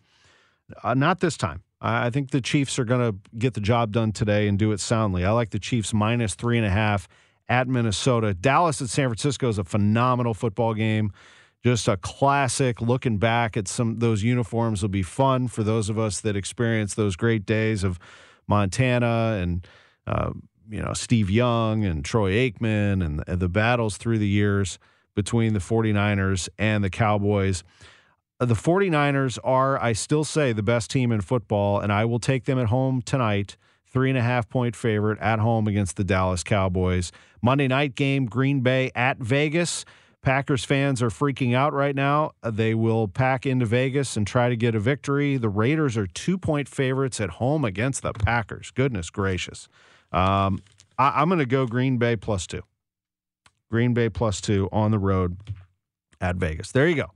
Uh, 0.82 0.94
not 0.94 1.21
this 1.21 1.37
time. 1.37 1.62
I 1.82 2.11
think 2.11 2.31
the 2.31 2.43
Chiefs 2.43 2.79
are 2.79 2.85
going 2.85 3.00
to 3.00 3.19
get 3.38 3.55
the 3.55 3.61
job 3.61 3.93
done 3.93 4.12
today 4.12 4.49
and 4.49 4.59
do 4.59 4.73
it 4.73 4.81
soundly. 4.81 5.25
I 5.25 5.31
like 5.31 5.51
the 5.51 5.58
Chiefs 5.58 5.94
minus 5.94 6.34
three 6.34 6.58
and 6.58 6.67
a 6.67 6.70
half 6.70 7.08
at 7.49 7.69
Minnesota. 7.69 8.34
Dallas 8.34 8.82
at 8.82 8.91
San 8.91 9.08
Francisco 9.08 9.49
is 9.49 9.56
a 9.56 9.65
phenomenal 9.65 10.34
football 10.34 10.75
game 10.75 11.10
just 11.65 11.89
a 11.89 11.96
classic. 11.96 12.81
Looking 12.81 13.19
back 13.19 13.56
at 13.56 13.69
some 13.69 13.99
those 13.99 14.22
uniforms 14.22 14.82
will 14.82 14.89
be 14.89 15.03
fun 15.03 15.49
for 15.49 15.63
those 15.63 15.89
of 15.89 15.99
us 15.99 16.20
that 16.20 16.37
experience 16.37 16.94
those 16.94 17.17
great 17.17 17.44
days 17.44 17.84
of 17.84 17.99
Montana 18.47 19.39
and 19.41 19.67
uh, 20.06 20.31
you 20.69 20.82
know 20.82 20.93
Steve 20.93 21.31
Young 21.31 21.85
and 21.85 22.05
Troy 22.05 22.32
Aikman 22.32 23.05
and, 23.05 23.23
and 23.27 23.41
the 23.41 23.49
battles 23.49 23.97
through 23.97 24.19
the 24.19 24.29
years 24.29 24.79
between 25.15 25.53
the 25.53 25.61
49ers 25.61 26.49
and 26.59 26.82
the 26.82 26.91
Cowboys. 26.91 27.65
Uh, 28.39 28.47
the 28.47 28.55
49ers 28.55 29.39
are, 29.44 29.81
I 29.82 29.93
still 29.93 30.25
say, 30.25 30.53
the 30.53 30.63
best 30.63 30.91
team 30.91 31.13
in 31.13 31.20
football, 31.20 31.81
and 31.81 31.93
I 31.93 32.05
will 32.06 32.19
take 32.19 32.44
them 32.44 32.59
at 32.59 32.67
home 32.67 33.03
tonight. 33.03 33.56
Three 33.87 34.09
and 34.09 34.19
a 34.19 34.23
half 34.23 34.49
point 34.49 34.77
favorite 34.77 35.19
at 35.19 35.41
home 35.41 35.67
against 35.67 35.97
the 35.97 36.05
Dallas 36.05 36.44
Cowboys. 36.44 37.11
Monday 37.43 37.67
night 37.67 37.97
game, 37.97 38.27
Green 38.27 38.61
Bay 38.61 38.93
at 38.94 39.19
Vegas. 39.19 39.85
Packers 40.22 40.65
fans 40.65 41.03
are 41.03 41.08
freaking 41.08 41.55
out 41.55 41.72
right 41.72 41.94
now. 41.94 42.32
They 42.43 42.74
will 42.74 43.08
pack 43.08 43.46
into 43.46 43.65
Vegas 43.65 44.17
and 44.17 44.27
try 44.27 44.50
to 44.50 44.56
get 44.56 44.74
a 44.74 44.81
victory. 44.81 45.39
The 45.39 45.48
Raiders 45.48 45.96
are 45.96 46.06
two 46.06 46.36
point 46.36 46.69
favorites 46.69 47.20
at 47.20 47.31
home 47.31 47.65
against 47.65 48.03
the 48.03 48.12
Packers. 48.12 48.70
Goodness 48.70 49.08
gracious. 49.08 49.69
Um, 50.12 50.58
I, 50.98 51.22
am 51.22 51.29
going 51.29 51.39
to 51.39 51.46
go 51.46 51.67
Green 51.67 51.96
Bay 51.96 52.17
plus 52.17 52.46
two. 52.46 52.62
Green 53.70 53.94
Bay 53.94 54.10
plus 54.10 54.41
two 54.41 54.69
on 54.72 54.91
the 54.91 54.98
road 54.98 55.39
at 56.20 56.36
Vegas. 56.36 56.72
There 56.72 56.86
you 56.86 56.96
go. 56.96 57.10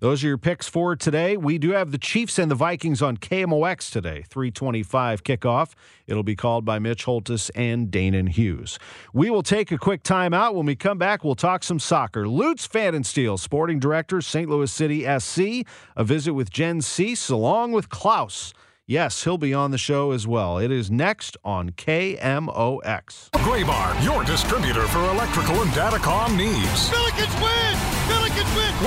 Those 0.00 0.24
are 0.24 0.28
your 0.28 0.38
picks 0.38 0.68
for 0.68 0.96
today. 0.96 1.36
We 1.36 1.58
do 1.58 1.70
have 1.70 1.90
the 1.90 1.98
Chiefs 1.98 2.38
and 2.38 2.50
the 2.50 2.54
Vikings 2.54 3.02
on 3.02 3.16
KMOX 3.16 3.90
today, 3.90 4.24
325 4.28 5.24
kickoff. 5.24 5.72
It'll 6.06 6.22
be 6.22 6.36
called 6.36 6.64
by 6.64 6.78
Mitch 6.78 7.04
Holthus 7.04 7.50
and 7.54 7.88
Danan 7.88 8.28
Hughes. 8.28 8.78
We 9.12 9.30
will 9.30 9.42
take 9.42 9.72
a 9.72 9.78
quick 9.78 10.02
timeout. 10.02 10.54
When 10.54 10.66
we 10.66 10.76
come 10.76 10.98
back, 10.98 11.24
we'll 11.24 11.34
talk 11.34 11.62
some 11.62 11.78
soccer. 11.78 12.28
Lutz 12.28 12.68
Pfannenstiel, 12.68 13.38
sporting 13.38 13.78
director, 13.78 14.20
St. 14.20 14.48
Louis 14.48 14.70
City 14.70 15.04
SC. 15.18 15.66
A 15.96 16.04
visit 16.04 16.34
with 16.34 16.50
Jen 16.50 16.80
Cease 16.80 17.28
along 17.28 17.72
with 17.72 17.88
Klauss. 17.88 18.52
Yes, 18.86 19.24
he'll 19.24 19.38
be 19.38 19.54
on 19.54 19.70
the 19.70 19.78
show 19.78 20.10
as 20.10 20.26
well. 20.26 20.58
It 20.58 20.70
is 20.70 20.90
next 20.90 21.38
on 21.42 21.70
KMOX. 21.70 23.30
Graybar, 23.30 24.04
your 24.04 24.24
distributor 24.24 24.86
for 24.88 25.02
electrical 25.08 25.62
and 25.62 25.70
datacom 25.70 26.36
needs. 26.36 26.90
Billikens 26.90 27.42
win! 27.42 27.93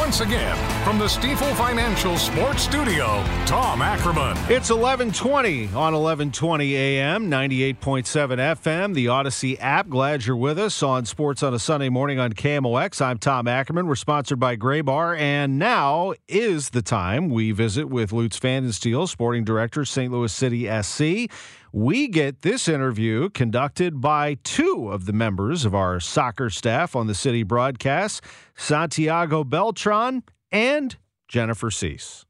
Once 0.07 0.21
again, 0.21 0.83
from 0.85 0.97
the 0.97 1.03
Stifel 1.03 1.53
Financial 1.57 2.15
Sports 2.15 2.63
Studio, 2.63 3.21
Tom 3.45 3.81
Ackerman. 3.81 4.37
It's 4.49 4.69
1120 4.69 5.65
on 5.65 5.93
1120 5.93 6.75
AM, 6.77 7.29
98.7 7.29 7.75
FM, 7.75 8.93
the 8.93 9.07
Audacy 9.07 9.57
app. 9.59 9.89
Glad 9.89 10.25
you're 10.25 10.37
with 10.37 10.57
us 10.59 10.81
on 10.81 11.03
Sports 11.03 11.43
on 11.43 11.53
a 11.53 11.59
Sunday 11.59 11.89
morning 11.89 12.19
on 12.19 12.31
KMOX. 12.31 13.01
I'm 13.01 13.17
Tom 13.17 13.49
Ackerman. 13.49 13.85
We're 13.85 13.95
sponsored 13.95 14.39
by 14.39 14.55
Graybar, 14.55 15.19
and 15.19 15.59
now 15.59 16.13
is 16.29 16.69
the 16.69 16.81
time 16.81 17.29
we 17.29 17.51
visit 17.51 17.89
with 17.89 18.13
Lutz 18.13 18.39
Pfannenstiel, 18.39 19.09
sporting 19.09 19.43
director, 19.43 19.83
St. 19.83 20.09
Louis 20.09 20.31
City 20.31 20.69
SC. 20.83 21.29
We 21.73 22.07
get 22.07 22.41
this 22.41 22.67
interview 22.67 23.29
conducted 23.29 23.99
by 23.99 24.35
two 24.43 24.89
of 24.91 25.05
the 25.05 25.13
members 25.13 25.65
of 25.65 25.75
our 25.75 25.99
soccer 25.99 26.49
staff 26.49 26.95
on 26.95 27.07
the 27.07 27.15
city 27.15 27.43
broadcast, 27.43 28.21
Santiago 28.55 29.43
Beltran 29.43 30.23
and 30.51 30.95
Jennifer 31.27 31.71
Cease. 31.71 32.26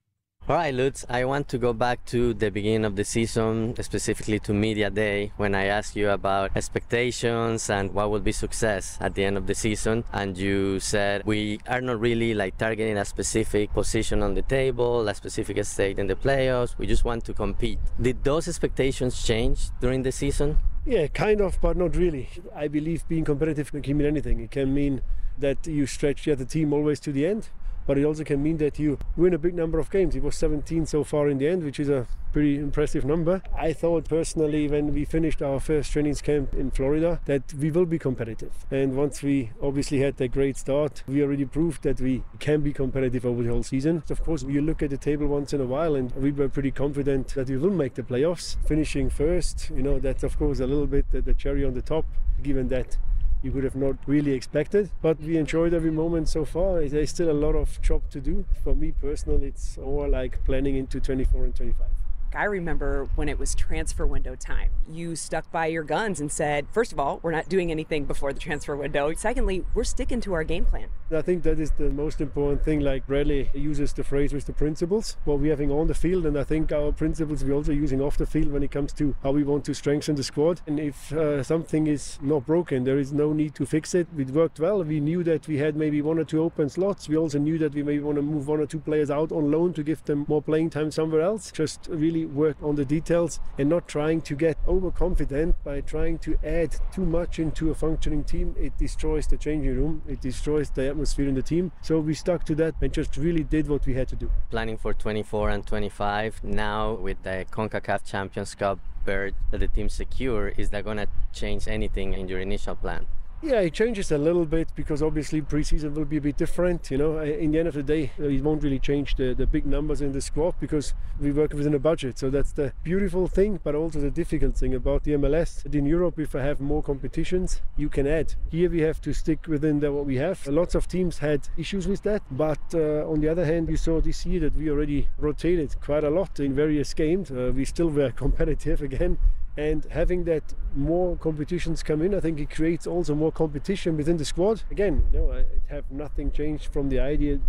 All 0.49 0.55
right, 0.55 0.73
Lutz, 0.73 1.05
I 1.09 1.25
want 1.25 1.49
to 1.49 1.57
go 1.57 1.73
back 1.73 2.05
to 2.05 2.33
the 2.33 2.49
beginning 2.49 2.85
of 2.85 2.95
the 2.95 3.03
season, 3.03 3.75
specifically 3.81 4.39
to 4.39 4.53
Media 4.53 4.89
Day, 4.89 5.33
when 5.35 5.53
I 5.53 5.65
asked 5.65 5.97
you 5.97 6.09
about 6.09 6.55
expectations 6.55 7.69
and 7.69 7.93
what 7.93 8.11
would 8.11 8.23
be 8.23 8.31
success 8.31 8.97
at 9.01 9.13
the 9.13 9.25
end 9.25 9.35
of 9.35 9.45
the 9.45 9.53
season. 9.53 10.05
And 10.13 10.37
you 10.37 10.79
said 10.79 11.23
we 11.25 11.59
are 11.67 11.81
not 11.81 11.99
really 11.99 12.33
like 12.33 12.57
targeting 12.57 12.97
a 12.97 13.03
specific 13.03 13.73
position 13.73 14.23
on 14.23 14.35
the 14.35 14.41
table, 14.41 15.05
a 15.09 15.13
specific 15.13 15.61
state 15.65 15.99
in 15.99 16.07
the 16.07 16.15
playoffs. 16.15 16.77
We 16.77 16.87
just 16.87 17.03
want 17.03 17.25
to 17.25 17.33
compete. 17.33 17.79
Did 18.01 18.23
those 18.23 18.47
expectations 18.47 19.21
change 19.21 19.69
during 19.81 20.03
the 20.03 20.13
season? 20.13 20.59
Yeah, 20.85 21.07
kind 21.07 21.41
of, 21.41 21.59
but 21.59 21.75
not 21.75 21.97
really. 21.97 22.29
I 22.55 22.69
believe 22.69 23.05
being 23.09 23.25
competitive 23.25 23.73
can 23.73 23.97
mean 23.97 24.07
anything. 24.07 24.39
It 24.39 24.51
can 24.51 24.73
mean 24.73 25.01
that 25.37 25.67
you 25.67 25.85
stretch 25.85 26.23
the 26.23 26.31
other 26.31 26.45
team 26.45 26.71
always 26.71 27.01
to 27.01 27.11
the 27.11 27.25
end 27.25 27.49
but 27.87 27.97
it 27.97 28.03
also 28.03 28.23
can 28.23 28.43
mean 28.43 28.57
that 28.57 28.77
you 28.77 28.99
win 29.15 29.33
a 29.33 29.37
big 29.39 29.55
number 29.55 29.79
of 29.79 29.89
games. 29.89 30.15
It 30.15 30.21
was 30.21 30.35
17 30.35 30.85
so 30.85 31.03
far 31.03 31.29
in 31.29 31.39
the 31.39 31.47
end, 31.47 31.63
which 31.63 31.79
is 31.79 31.89
a 31.89 32.05
pretty 32.33 32.57
impressive 32.57 33.05
number. 33.05 33.41
I 33.57 33.73
thought 33.73 34.07
personally 34.07 34.67
when 34.67 34.93
we 34.93 35.05
finished 35.05 35.41
our 35.41 35.59
first 35.59 35.91
training 35.91 36.15
camp 36.15 36.53
in 36.53 36.69
Florida 36.69 37.19
that 37.25 37.53
we 37.53 37.71
will 37.71 37.85
be 37.85 37.97
competitive. 37.97 38.51
And 38.69 38.95
once 38.95 39.23
we 39.23 39.51
obviously 39.61 39.99
had 39.99 40.19
a 40.21 40.27
great 40.27 40.57
start, 40.57 41.03
we 41.07 41.23
already 41.23 41.45
proved 41.45 41.83
that 41.83 41.99
we 41.99 42.23
can 42.39 42.61
be 42.61 42.73
competitive 42.73 43.25
over 43.25 43.41
the 43.41 43.49
whole 43.49 43.63
season. 43.63 44.03
Of 44.09 44.23
course, 44.23 44.43
you 44.43 44.61
look 44.61 44.83
at 44.83 44.89
the 44.89 44.97
table 44.97 45.27
once 45.27 45.53
in 45.53 45.61
a 45.61 45.65
while 45.65 45.95
and 45.95 46.13
we 46.15 46.31
were 46.31 46.49
pretty 46.49 46.71
confident 46.71 47.29
that 47.29 47.49
we 47.49 47.57
will 47.57 47.71
make 47.71 47.95
the 47.95 48.03
playoffs. 48.03 48.57
Finishing 48.67 49.09
first, 49.09 49.71
you 49.75 49.81
know, 49.81 49.97
that's 49.97 50.23
of 50.23 50.37
course 50.37 50.59
a 50.59 50.67
little 50.67 50.87
bit 50.87 51.05
the 51.11 51.33
cherry 51.33 51.65
on 51.65 51.73
the 51.73 51.81
top, 51.81 52.05
given 52.43 52.67
that 52.67 52.97
you 53.43 53.51
would 53.51 53.63
have 53.63 53.75
not 53.75 53.95
really 54.05 54.33
expected. 54.33 54.89
But 55.01 55.19
we 55.19 55.27
mm-hmm. 55.27 55.37
enjoyed 55.37 55.73
every 55.73 55.91
moment 55.91 56.29
so 56.29 56.45
far. 56.45 56.81
There's 56.81 57.09
still 57.09 57.29
a 57.29 57.39
lot 57.45 57.55
of 57.55 57.81
job 57.81 58.09
to 58.11 58.19
do. 58.19 58.45
For 58.63 58.75
me 58.75 58.91
personally, 58.91 59.47
it's 59.47 59.77
more 59.77 60.07
like 60.07 60.43
planning 60.45 60.75
into 60.75 60.99
24 60.99 61.45
and 61.45 61.55
25. 61.55 61.96
I 62.35 62.43
remember 62.43 63.09
when 63.15 63.29
it 63.29 63.39
was 63.39 63.55
transfer 63.55 64.05
window 64.05 64.35
time. 64.35 64.71
You 64.89 65.15
stuck 65.15 65.51
by 65.51 65.67
your 65.67 65.83
guns 65.83 66.19
and 66.19 66.31
said, 66.31 66.67
first 66.71 66.91
of 66.91 66.99
all, 66.99 67.19
we're 67.23 67.31
not 67.31 67.49
doing 67.49 67.71
anything 67.71 68.05
before 68.05 68.33
the 68.33 68.39
transfer 68.39 68.75
window. 68.75 69.13
Secondly, 69.15 69.65
we're 69.73 69.83
sticking 69.83 70.21
to 70.21 70.33
our 70.33 70.43
game 70.43 70.65
plan. 70.65 70.89
I 71.09 71.21
think 71.21 71.43
that 71.43 71.59
is 71.59 71.71
the 71.71 71.89
most 71.89 72.19
important 72.19 72.63
thing. 72.63 72.81
Like 72.81 73.07
Bradley 73.07 73.49
uses 73.53 73.93
the 73.93 74.03
phrase 74.03 74.33
with 74.33 74.45
the 74.45 74.53
principles, 74.53 75.15
what 75.23 75.39
we're 75.39 75.51
having 75.51 75.71
on 75.71 75.87
the 75.87 75.93
field, 75.93 76.25
and 76.25 76.37
I 76.37 76.43
think 76.43 76.71
our 76.71 76.91
principles 76.91 77.43
we're 77.43 77.53
also 77.53 77.71
using 77.71 78.01
off 78.01 78.17
the 78.17 78.25
field 78.25 78.51
when 78.51 78.63
it 78.63 78.71
comes 78.71 78.91
to 78.93 79.15
how 79.23 79.31
we 79.31 79.43
want 79.43 79.63
to 79.65 79.73
strengthen 79.73 80.15
the 80.15 80.23
squad. 80.23 80.61
And 80.67 80.79
if 80.79 81.13
uh, 81.13 81.43
something 81.43 81.87
is 81.87 82.19
not 82.21 82.45
broken, 82.45 82.83
there 82.83 82.99
is 82.99 83.13
no 83.13 83.31
need 83.31 83.55
to 83.55 83.65
fix 83.65 83.95
it. 83.95 84.07
It 84.17 84.31
worked 84.31 84.59
well. 84.59 84.83
We 84.83 84.99
knew 84.99 85.23
that 85.23 85.47
we 85.47 85.57
had 85.57 85.75
maybe 85.75 86.01
one 86.01 86.19
or 86.19 86.25
two 86.25 86.43
open 86.43 86.69
slots. 86.69 87.07
We 87.07 87.15
also 87.15 87.39
knew 87.39 87.57
that 87.59 87.73
we 87.73 87.83
maybe 87.83 88.03
want 88.03 88.17
to 88.17 88.21
move 88.21 88.47
one 88.47 88.59
or 88.59 88.65
two 88.65 88.79
players 88.79 89.09
out 89.09 89.31
on 89.31 89.49
loan 89.49 89.73
to 89.73 89.83
give 89.83 90.03
them 90.03 90.25
more 90.27 90.41
playing 90.41 90.71
time 90.71 90.91
somewhere 90.91 91.21
else. 91.21 91.51
Just 91.51 91.87
really 91.89 92.16
work 92.25 92.57
on 92.61 92.75
the 92.75 92.85
details 92.85 93.39
and 93.57 93.69
not 93.69 93.87
trying 93.87 94.21
to 94.21 94.35
get 94.35 94.57
overconfident 94.67 95.55
by 95.63 95.81
trying 95.81 96.17
to 96.19 96.37
add 96.43 96.75
too 96.93 97.05
much 97.05 97.39
into 97.39 97.71
a 97.71 97.75
functioning 97.75 98.23
team. 98.23 98.55
It 98.59 98.77
destroys 98.77 99.27
the 99.27 99.37
changing 99.37 99.75
room, 99.75 100.01
it 100.07 100.21
destroys 100.21 100.69
the 100.69 100.89
atmosphere 100.89 101.27
in 101.27 101.35
the 101.35 101.41
team. 101.41 101.71
So 101.81 101.99
we 101.99 102.13
stuck 102.13 102.45
to 102.45 102.55
that 102.55 102.75
and 102.81 102.93
just 102.93 103.17
really 103.17 103.43
did 103.43 103.67
what 103.67 103.85
we 103.85 103.93
had 103.93 104.07
to 104.09 104.15
do. 104.15 104.31
Planning 104.49 104.77
for 104.77 104.93
24 104.93 105.49
and 105.49 105.65
25 105.65 106.43
now 106.43 106.93
with 106.93 107.21
the 107.23 107.45
CONCACAF 107.51 108.03
Champions 108.05 108.55
Cup 108.55 108.79
berth 109.05 109.33
that 109.51 109.59
the 109.59 109.67
team 109.67 109.89
secure, 109.89 110.49
is 110.49 110.69
that 110.71 110.83
going 110.83 110.97
to 110.97 111.07
change 111.33 111.67
anything 111.67 112.13
in 112.13 112.27
your 112.27 112.39
initial 112.39 112.75
plan? 112.75 113.07
Yeah, 113.39 113.59
it 113.59 113.73
changes 113.73 114.11
a 114.11 114.17
little 114.17 114.47
bit 114.47 114.69
because 114.75 115.03
obviously 115.03 115.43
preseason 115.43 115.93
will 115.93 116.05
be 116.05 116.17
a 116.17 116.21
bit 116.21 116.37
different. 116.37 116.89
You 116.89 116.97
know, 116.97 117.19
in 117.19 117.51
the 117.51 117.59
end 117.59 117.67
of 117.67 117.75
the 117.75 117.83
day, 117.83 118.11
uh, 118.19 118.23
it 118.23 118.43
won't 118.43 118.63
really 118.63 118.79
change 118.79 119.13
the, 119.13 119.35
the 119.35 119.45
big 119.45 119.63
numbers 119.67 120.01
in 120.01 120.11
the 120.11 120.21
squad 120.21 120.55
because 120.59 120.95
we 121.19 121.31
work 121.31 121.53
within 121.53 121.75
a 121.75 121.79
budget. 121.79 122.17
So 122.17 122.31
that's 122.31 122.51
the 122.51 122.73
beautiful 122.83 123.27
thing, 123.27 123.59
but 123.63 123.75
also 123.75 123.99
the 123.99 124.09
difficult 124.09 124.57
thing 124.57 124.73
about 124.73 125.03
the 125.03 125.11
MLS. 125.11 125.71
In 125.71 125.85
Europe, 125.85 126.17
if 126.17 126.33
I 126.33 126.41
have 126.41 126.59
more 126.59 126.81
competitions, 126.81 127.61
you 127.77 127.89
can 127.89 128.07
add. 128.07 128.33
Here 128.49 128.71
we 128.71 128.81
have 128.81 128.99
to 129.01 129.13
stick 129.13 129.45
within 129.47 129.81
the, 129.81 129.91
what 129.91 130.07
we 130.07 130.15
have. 130.15 130.47
Lots 130.47 130.73
of 130.73 130.87
teams 130.87 131.19
had 131.19 131.47
issues 131.57 131.87
with 131.87 132.01
that, 132.03 132.23
but 132.31 132.59
uh, 132.73 133.07
on 133.07 133.21
the 133.21 133.29
other 133.29 133.45
hand, 133.45 133.67
we 133.67 133.75
saw 133.75 134.01
this 134.01 134.25
year 134.25 134.39
that 134.39 134.55
we 134.55 134.71
already 134.71 135.09
rotated 135.19 135.79
quite 135.79 136.03
a 136.03 136.09
lot 136.09 136.39
in 136.39 136.55
various 136.55 136.91
games. 136.95 137.29
Uh, 137.29 137.51
we 137.55 137.65
still 137.65 137.89
were 137.89 138.09
competitive 138.15 138.81
again 138.81 139.19
and 139.57 139.85
having 139.89 140.23
that 140.25 140.53
more 140.75 141.15
competitions 141.17 141.81
come 141.81 142.01
in, 142.01 142.13
I 142.13 142.19
think 142.19 142.39
it 142.39 142.51
creates 142.51 142.85
also 142.85 143.15
more 143.15 143.31
competition 143.31 143.97
within 143.97 144.17
the 144.17 144.25
squad. 144.25 144.61
Again, 144.69 145.07
you 145.11 145.19
know, 145.19 145.31
I 145.31 145.45
have 145.73 145.89
nothing 145.89 146.31
changed 146.31 146.71
from 146.71 146.89
the 146.89 146.99
idea 146.99 147.39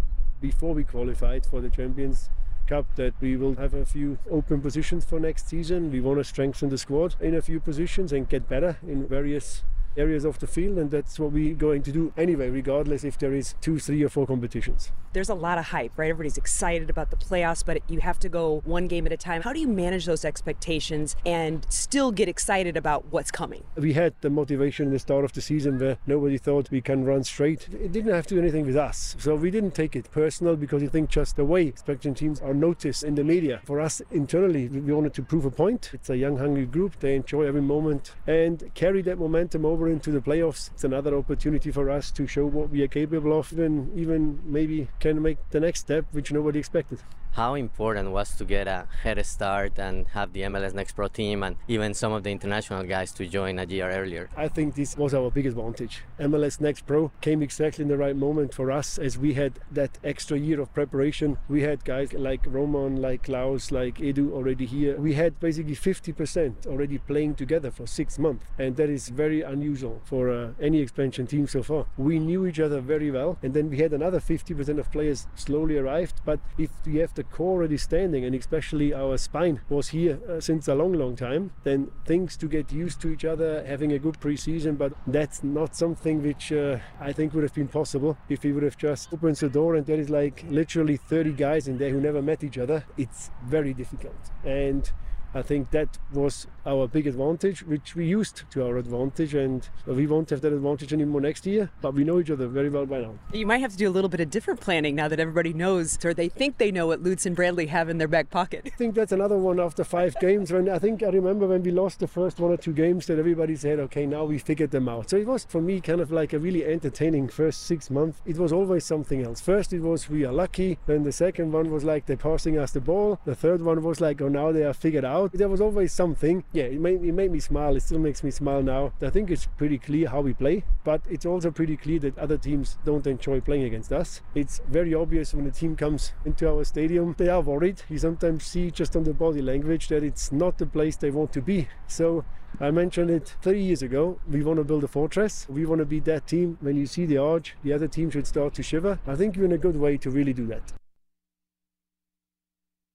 before 0.41 0.73
we 0.73 0.85
qualified 0.85 1.45
for 1.45 1.61
the 1.61 1.69
Champions 1.69 2.31
Cup 2.67 2.87
that 2.97 3.15
we 3.21 3.37
will 3.37 3.55
have 3.57 3.75
a 3.75 3.85
few 3.85 4.19
open 4.31 4.61
positions 4.61 5.05
for 5.05 5.21
next 5.21 5.49
season. 5.49 5.91
We 5.91 6.01
want 6.01 6.19
to 6.19 6.25
strengthen 6.25 6.69
the 6.69 6.79
squad 6.79 7.15
in 7.21 7.35
a 7.35 7.43
few 7.43 7.61
positions 7.61 8.13
and 8.13 8.29
get 8.29 8.49
better 8.49 8.79
in 8.87 9.07
various 9.07 9.63
areas 9.99 10.25
of 10.25 10.39
the 10.39 10.47
field, 10.47 10.79
and 10.79 10.91
that's 10.91 11.19
what 11.19 11.33
we're 11.33 11.55
going 11.55 11.83
to 11.83 11.93
do 11.93 12.13
anyway, 12.17 12.49
regardless 12.51 13.05
if 13.05 13.19
there 13.19 13.35
is 13.35 13.55
two, 13.61 13.79
three, 13.79 14.03
or 14.03 14.09
four 14.09 14.27
competitions. 14.27 14.93
There's 15.13 15.29
a 15.29 15.35
lot 15.35 15.59
of 15.59 15.67
hype, 15.67 15.93
right? 15.97 16.11
Everybody's 16.11 16.39
excited 16.39 16.91
about 16.91 17.11
the 17.11 17.17
playoffs, 17.17 17.65
but 17.65 17.83
you 17.89 18.01
have 18.01 18.19
to 18.21 18.29
go 18.29 18.63
one 18.65 18.89
game 18.89 19.07
at 19.07 19.13
a 19.13 19.17
time. 19.17 19.43
How 19.43 19.53
do 19.53 19.61
you 19.61 19.67
manage 19.67 20.07
those 20.07 20.25
expectations 20.25 21.17
and 21.27 21.67
still 21.71 22.13
get 22.13 22.29
excited 22.29 22.77
about 22.77 23.07
what's 23.11 23.31
coming? 23.31 23.65
We 23.77 23.95
had 23.95 24.15
the 24.21 24.31
motivation 24.31 24.87
in 24.87 24.93
the 24.93 24.99
start 24.99 25.25
of 25.25 25.33
the 25.33 25.41
season 25.41 25.79
where 25.79 25.97
nobody 26.07 26.39
thought 26.39 26.71
we 26.71 26.81
can 26.81 27.05
run 27.05 27.25
straight. 27.25 27.69
It 27.73 27.91
didn't 27.91 28.13
have 28.13 28.27
to 28.29 28.35
do 28.35 28.41
anything 28.41 28.67
with 28.67 28.77
us, 28.77 29.17
so 29.19 29.35
we 29.35 29.51
didn't 29.51 29.75
take 29.75 29.97
it 29.97 30.11
personal 30.13 30.57
because 30.57 30.83
you 30.83 30.89
think 30.89 31.11
just 31.11 31.37
the 31.37 31.45
way 31.45 31.67
expecting 31.67 32.15
teams 32.15 32.41
are 32.41 32.55
noticed 32.55 33.03
in 33.03 33.15
the 33.15 33.25
media. 33.25 33.61
For 33.65 33.81
us 33.81 34.01
internally, 34.11 34.69
we 34.69 34.93
wanted 34.93 35.15
to 35.15 35.23
prove 35.23 35.45
a 35.45 35.51
point. 35.51 35.91
It's 35.95 36.11
a 36.11 36.17
young, 36.17 36.37
hungry 36.37 36.67
group. 36.67 37.01
They 37.01 37.17
enjoy 37.17 37.45
every 37.45 37.63
moment 37.63 38.15
and 38.27 38.71
carry 38.75 39.03
that 39.03 39.19
momentum 39.19 39.65
over 39.65 39.88
into 39.89 40.11
the 40.11 40.21
playoffs. 40.21 40.71
It's 40.73 40.85
another 40.85 41.17
opportunity 41.17 41.71
for 41.71 41.91
us 41.91 42.11
to 42.13 42.27
show 42.27 42.47
what 42.47 42.71
we 42.71 42.83
are 42.83 42.89
capable 42.89 43.39
of, 43.39 43.53
and 43.53 43.97
even 43.99 44.41
maybe 44.45 44.89
can 45.01 45.21
make 45.23 45.39
the 45.51 45.61
next 45.61 45.81
step, 45.81 46.05
which 46.13 46.33
nobody 46.33 46.59
expected 46.59 47.01
how 47.39 47.55
important 47.55 48.11
was 48.11 48.35
to 48.35 48.45
get 48.45 48.67
a 48.67 48.89
head 49.05 49.25
start 49.25 49.79
and 49.79 50.09
have 50.09 50.33
the 50.33 50.41
MLS 50.41 50.75
Next 50.75 50.97
Pro 50.97 51.07
team 51.07 51.45
and 51.45 51.55
even 51.69 51.95
some 51.95 52.13
of 52.13 52.25
the 52.25 52.33
international 52.33 52.83
guys 52.83 53.13
to 53.13 53.29
join 53.29 53.61
a 53.61 53.65
year 53.65 53.89
earlier? 53.89 54.29
I 54.37 54.49
think 54.49 54.75
this 54.75 54.97
was 54.97 55.15
our 55.15 55.31
biggest 55.31 55.57
advantage. 55.57 56.03
MLS 56.19 56.61
Next 56.61 56.85
Pro 56.85 57.13
came 57.21 57.41
exactly 57.41 57.85
in 57.85 57.89
the 57.89 57.97
right 57.97 58.17
moment 58.17 58.53
for 58.53 58.73
us 58.73 58.99
as 58.99 59.17
we 59.17 59.35
had 59.35 59.61
that 59.71 59.99
extra 60.03 60.37
year 60.37 60.61
of 60.61 60.75
preparation. 60.75 61.39
We 61.49 61.63
had 61.63 61.85
guys 61.85 62.13
like 62.13 62.43
Roman, 62.45 63.01
like 63.01 63.27
Klauss, 63.27 63.71
like 63.71 63.99
Edu 63.99 64.33
already 64.33 64.67
here. 64.67 64.97
We 64.97 65.15
had 65.15 65.39
basically 65.39 65.77
50% 65.77 66.67
already 66.67 66.99
playing 66.99 67.37
together 67.37 67.71
for 67.71 67.87
six 67.87 68.19
months, 68.19 68.47
and 68.59 68.75
that 68.75 68.91
is 68.91 69.11
very 69.11 69.43
unusual 69.43 69.78
for 70.05 70.31
uh, 70.31 70.53
any 70.61 70.81
expansion 70.81 71.27
team 71.27 71.47
so 71.47 71.63
far. 71.63 71.87
We 71.97 72.19
knew 72.19 72.47
each 72.47 72.61
other 72.61 72.81
very 72.81 73.11
well, 73.11 73.39
and 73.43 73.53
then 73.53 73.69
we 73.69 73.79
had 73.79 73.93
another 73.93 74.21
50% 74.21 74.79
of 74.79 74.91
players 74.91 75.27
slowly 75.35 75.77
arrived. 75.77 76.21
But 76.25 76.41
if 76.57 76.71
we 76.87 76.97
have 76.97 77.15
the 77.15 77.25
core 77.25 77.59
already 77.59 77.77
standing 77.77 78.25
and 78.25 78.35
especially 78.37 78.95
our 78.95 79.19
spine 79.19 79.61
was 79.69 79.89
here 79.89 80.21
uh, 80.29 80.41
since 80.41 80.69
a 80.69 80.75
long 80.75 80.93
long 80.93 81.17
time 81.17 81.51
then 81.65 81.91
things 82.07 82.37
to 82.37 82.47
get 82.47 82.71
used 82.71 83.01
to 83.01 83.09
each 83.09 83.25
other 83.25 83.65
having 83.67 83.93
a 83.93 83.99
good 83.99 84.19
preseason 84.21 84.79
but 84.79 84.93
that's 85.09 85.43
not 85.43 85.75
something 85.75 86.23
which 86.23 86.53
uh, 86.53 86.79
I 87.01 87.13
think 87.13 87.35
would 87.35 87.43
have 87.43 87.55
been 87.55 87.67
possible 87.67 88.17
if 88.29 88.45
we 88.45 88.53
would 88.53 88.63
have 88.63 88.79
just 88.79 89.13
opened 89.13 89.37
the 89.37 89.49
door 89.49 89.75
and 89.75 89.85
there 89.85 89.99
is 89.99 90.09
like 90.09 90.45
literally 90.49 90.97
30 90.97 91.33
guys 91.33 91.67
in 91.67 91.79
there 91.79 91.91
who 91.91 92.01
never 92.01 92.23
met 92.23 92.45
each 92.45 92.59
other 92.59 92.85
it's 92.97 93.31
very 93.45 93.75
difficult 93.75 94.31
and 94.45 94.91
I 95.35 95.43
think 95.43 95.71
that 95.73 95.99
was 96.13 96.47
our 96.69 96.87
big 96.87 97.07
advantage, 97.07 97.63
which 97.63 97.97
we 97.97 98.07
used 98.07 98.45
to 98.51 98.65
our 98.65 98.77
advantage, 98.77 99.35
and 99.35 99.69
we 99.87 100.07
won't 100.07 100.31
have 100.31 100.43
that 100.43 100.53
advantage 100.53 100.93
anymore 100.93 101.21
next 101.21 101.47
year. 101.47 101.71
But 101.81 101.95
we 101.95 102.05
know 102.05 102.21
each 102.21 102.31
other 102.31 102.47
very 102.47 102.69
well 102.69 102.87
by 102.87 103.01
now. 103.01 103.15
You 103.33 103.47
might 103.47 103.59
have 103.59 103.73
to 103.73 103.77
do 103.77 103.89
a 103.89 103.91
little 103.91 104.11
bit 104.11 104.21
of 104.21 104.31
different 104.31 104.61
planning 104.61 104.95
now 104.95 105.09
that 105.09 105.19
everybody 105.19 105.53
knows, 105.53 105.99
or 106.05 106.13
they 106.13 106.29
think 106.29 106.59
they 106.59 106.71
know 106.71 106.87
what 106.87 107.03
Lutz 107.03 107.27
and 107.27 107.35
Bradley 107.35 107.67
have 107.67 107.89
in 107.89 107.99
their 107.99 108.09
back 108.09 108.31
pocket. 108.31 108.63
I 108.67 108.71
think 108.71 108.95
that's 108.95 109.13
another 109.13 109.39
one 109.39 109.59
after 109.59 109.83
five 109.85 110.15
games. 110.21 110.53
When 110.53 110.69
I 110.69 110.79
think 110.79 111.03
I 111.03 111.09
remember 111.09 111.47
when 111.47 111.63
we 111.63 111.71
lost 111.71 112.01
the 112.01 112.07
first 112.07 112.39
one 112.39 112.53
or 112.53 112.57
two 112.57 112.73
games, 112.73 113.07
that 113.07 113.19
everybody 113.19 113.57
said, 113.57 113.79
"Okay, 113.81 114.07
now 114.07 114.25
we 114.25 114.39
figured 114.39 114.71
them 114.71 114.89
out." 114.89 115.11
So 115.11 115.17
it 115.17 115.27
was 115.27 115.45
for 115.45 115.63
me 115.63 115.81
kind 115.81 116.01
of 116.01 116.13
like 116.13 116.33
a 116.33 116.39
really 116.39 116.65
entertaining 116.65 117.29
first 117.29 117.63
six 117.63 117.91
months. 117.91 118.21
It 118.27 118.37
was 118.37 118.53
always 118.53 118.85
something 118.85 119.25
else. 119.25 119.41
First, 119.41 119.73
it 119.73 119.81
was 119.81 120.11
we 120.11 120.25
are 120.25 120.33
lucky. 120.33 120.79
Then 120.87 121.03
the 121.05 121.13
second 121.13 121.53
one 121.53 121.71
was 121.71 121.85
like 121.85 122.07
they're 122.07 122.17
passing 122.17 122.59
us 122.59 122.73
the 122.73 122.81
ball. 122.81 123.19
The 123.25 123.35
third 123.35 123.63
one 123.63 123.83
was 123.83 124.01
like, 124.01 124.21
oh, 124.21 124.29
now 124.29 124.53
they 124.53 124.65
are 124.65 124.75
figured 124.75 125.05
out. 125.05 125.33
There 125.33 125.49
was 125.49 125.61
always 125.61 125.93
something. 125.93 126.45
Yeah, 126.59 126.65
it 126.65 126.81
made, 126.81 127.05
it 127.05 127.13
made 127.13 127.31
me 127.31 127.39
smile. 127.39 127.77
It 127.77 127.85
still 127.85 128.01
makes 128.01 128.25
me 128.25 128.33
smile 128.33 128.65
now. 128.65 128.93
I 129.01 129.11
think 129.11 129.31
it's 129.31 129.47
pretty 129.47 129.79
clear 129.79 130.09
how 130.09 130.23
we 130.23 130.35
play, 130.35 130.65
but 130.83 131.03
it's 131.09 131.25
also 131.25 131.53
pretty 131.53 131.77
clear 131.77 132.01
that 132.01 132.19
other 132.19 132.37
teams 132.37 132.79
don't 132.85 133.07
enjoy 133.07 133.41
playing 133.41 133.63
against 133.63 133.93
us. 133.93 134.23
It's 134.35 134.61
very 134.69 134.93
obvious 134.93 135.33
when 135.33 135.47
a 135.47 135.53
team 135.53 135.77
comes 135.77 136.15
into 136.25 136.51
our 136.51 136.65
stadium, 136.65 137.15
they 137.17 137.29
are 137.29 137.43
worried. 137.43 137.83
You 137.89 137.99
sometimes 137.99 138.43
see 138.43 138.73
just 138.73 138.97
on 138.97 139.05
the 139.05 139.15
body 139.15 139.41
language 139.41 139.87
that 139.87 140.03
it's 140.03 140.33
not 140.33 140.59
the 140.59 140.67
place 140.67 140.97
they 140.97 141.13
want 141.13 141.33
to 141.35 141.41
be. 141.41 141.69
So 141.87 142.25
I 142.59 142.73
mentioned 142.73 143.11
it 143.11 143.37
three 143.41 143.63
years 143.63 143.83
ago. 143.83 144.19
We 144.29 144.43
want 144.43 144.57
to 144.57 144.65
build 144.65 144.83
a 144.83 144.89
fortress. 144.89 145.47
We 145.49 145.65
want 145.65 145.79
to 145.79 145.87
be 145.87 146.01
that 146.01 146.27
team. 146.27 146.59
When 146.61 146.77
you 146.77 146.87
see 146.87 147.07
the 147.07 147.19
arch, 147.19 147.55
the 147.63 147.73
other 147.73 147.87
team 147.87 148.11
should 148.11 148.27
start 148.27 148.55
to 148.55 148.65
shiver. 148.65 148.99
I 149.07 149.15
think 149.15 149.37
we're 149.37 149.45
in 149.45 149.53
a 149.53 149.59
good 149.59 149.77
way 149.77 149.97
to 149.99 150.11
really 150.11 150.33
do 150.33 150.49
that. 150.49 150.73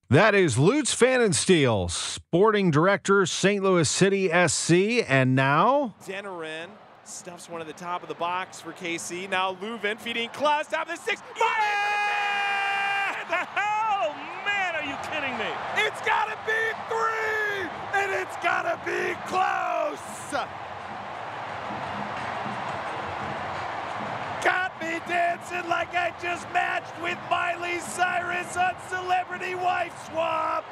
That 0.10 0.36
is 0.36 0.60
Lutz 0.60 0.94
Pfannenstiel, 0.94 1.90
sporting 1.90 2.70
director, 2.70 3.26
St. 3.26 3.64
Louis 3.64 3.90
City 3.90 4.28
SC, 4.48 5.04
and 5.10 5.36
now 5.36 5.96
Denerin 6.06 6.68
stuffs 7.04 7.50
one 7.50 7.62
at 7.62 7.68
the 7.68 7.74
top 7.74 8.04
of 8.04 8.10
the 8.10 8.16
box 8.16 8.62
for 8.62 8.74
KC. 8.74 9.28
Now 9.30 9.56
Löwen 9.56 9.98
feeding 10.00 10.30
Klauss 10.30 10.70
top 10.70 10.88
of 10.88 10.96
the 10.96 11.02
six. 11.04 11.22
Yeah! 11.38 11.50
Oh 14.06 14.14
man, 14.46 14.76
are 14.76 14.84
you 14.84 14.96
kidding 15.10 15.36
me? 15.38 15.48
It's 15.78 16.02
gotta 16.02 16.38
be 16.46 16.62
three, 16.90 17.70
and 17.94 18.12
it's 18.12 18.36
gotta 18.44 18.78
be 18.86 19.16
close. 19.26 20.46
Got 24.44 24.82
me 24.82 25.00
dancing 25.08 25.70
like 25.70 25.96
I 25.96 26.14
just 26.22 26.52
matched 26.52 27.02
with 27.02 27.18
Miley 27.30 27.80
Cyrus 27.80 28.58
on 28.58 28.74
Celebrity 28.90 29.56
Wife 29.56 29.94
Swap. 30.10 30.66